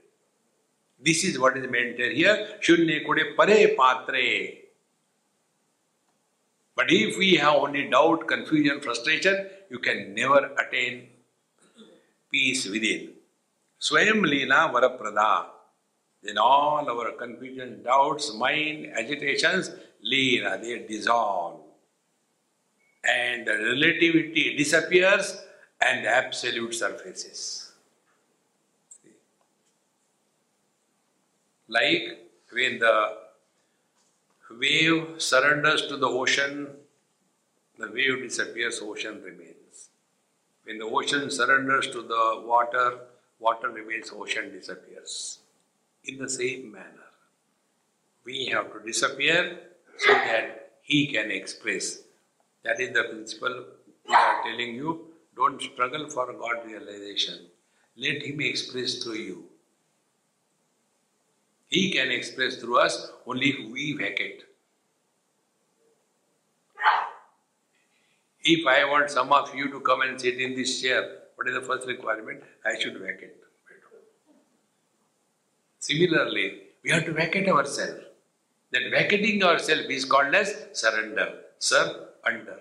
This 0.99 1.22
is 1.22 1.38
what 1.38 1.57
is 1.57 1.70
meant 1.70 1.99
here. 2.01 2.59
Shunye 2.61 3.07
kude 3.07 3.36
pare 3.36 3.76
patre. 3.76 4.59
But 6.74 6.86
if 6.88 7.16
we 7.16 7.36
have 7.36 7.55
only 7.55 7.88
doubt, 7.88 8.26
confusion, 8.26 8.80
frustration, 8.80 9.49
you 9.71 9.79
can 9.79 10.15
never 10.15 10.53
attain 10.59 11.09
peace 12.31 12.69
within. 12.69 13.11
Swayam 13.81 14.23
Leela 14.23 14.73
Varaprada. 14.73 15.47
Then 16.23 16.39
all 16.39 16.89
our 16.89 17.12
confusion, 17.12 17.83
doubts, 17.83 18.35
mind, 18.35 18.93
agitations, 18.97 19.71
Leela, 20.11 20.61
they 20.61 20.87
dissolve. 20.89 21.61
And 23.05 23.47
the 23.47 23.53
relativity 23.53 24.57
disappears 24.57 25.37
and 25.81 26.05
the 26.05 26.09
absolute 26.09 26.75
surfaces. 26.75 27.73
Like 31.69 32.31
when 32.53 32.79
the 32.79 33.19
wave 34.59 35.21
surrenders 35.21 35.87
to 35.89 35.97
the 35.97 36.07
ocean, 36.07 36.69
the 37.79 37.91
wave 37.91 38.23
disappears, 38.23 38.81
ocean 38.83 39.23
remains. 39.23 39.54
When 40.65 40.79
the 40.79 40.85
ocean 40.87 41.31
surrenders 41.31 41.89
to 41.89 42.03
the 42.03 42.43
water, 42.45 42.99
water 43.39 43.69
remains, 43.71 44.11
ocean 44.12 44.53
disappears. 44.53 45.39
in 46.05 46.19
the 46.19 46.29
same 46.29 46.73
manner. 46.73 47.09
We 48.25 48.47
have 48.47 48.73
to 48.73 48.81
disappear 48.85 49.59
so 49.99 50.12
that 50.12 50.73
He 50.83 51.07
can 51.07 51.31
express. 51.31 52.01
That 52.65 52.81
is 52.81 52.93
the 52.95 53.05
principle 53.05 53.65
we 54.09 54.15
are 54.15 54.43
telling 54.43 54.75
you. 54.75 55.07
Don't 55.37 55.61
struggle 55.62 56.09
for 56.11 56.33
God 56.33 56.67
realization. 56.67 57.47
Let 57.97 58.23
Him 58.23 58.41
express 58.41 59.03
through 59.03 59.21
you. 59.31 59.45
He 61.69 61.91
can 61.93 62.11
express 62.11 62.57
through 62.57 62.79
us 62.79 63.12
only 63.27 63.51
if 63.51 63.71
we 63.71 63.93
vacate. 63.93 64.45
If 68.47 68.66
I 68.66 68.84
want 68.84 69.11
some 69.11 69.32
of 69.32 69.55
you 69.55 69.70
to 69.70 69.80
come 69.80 70.03
and 70.03 70.20
sit 70.20 70.38
in 70.38 70.55
this 70.55 70.82
chair, 70.82 71.20
what 71.34 71.49
is 71.49 71.55
the 71.55 71.62
first 71.62 71.86
requirement? 71.86 72.42
I 72.64 72.78
should 72.78 72.99
vacate. 72.99 73.36
Similarly, 75.78 76.61
we 76.82 76.90
have 76.90 77.07
to 77.07 77.12
vacate 77.12 77.49
ourselves. 77.49 78.03
That 78.70 78.82
vacating 78.90 79.42
ourselves 79.42 79.86
is 79.88 80.05
called 80.05 80.34
as 80.34 80.66
surrender. 80.72 81.38
Sir, 81.59 82.09
under. 82.22 82.59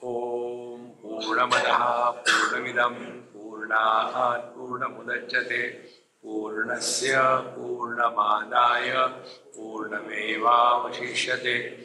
Om 0.00 0.92
Purnamadaha 1.02 2.24
Purnamidam 2.24 3.22
Purnahat 3.34 4.54
Purnamudachyate 4.54 5.74
Purnasya 6.24 7.52
Purnamadaya 7.56 9.12
Purnamevavashishyate 9.58 11.84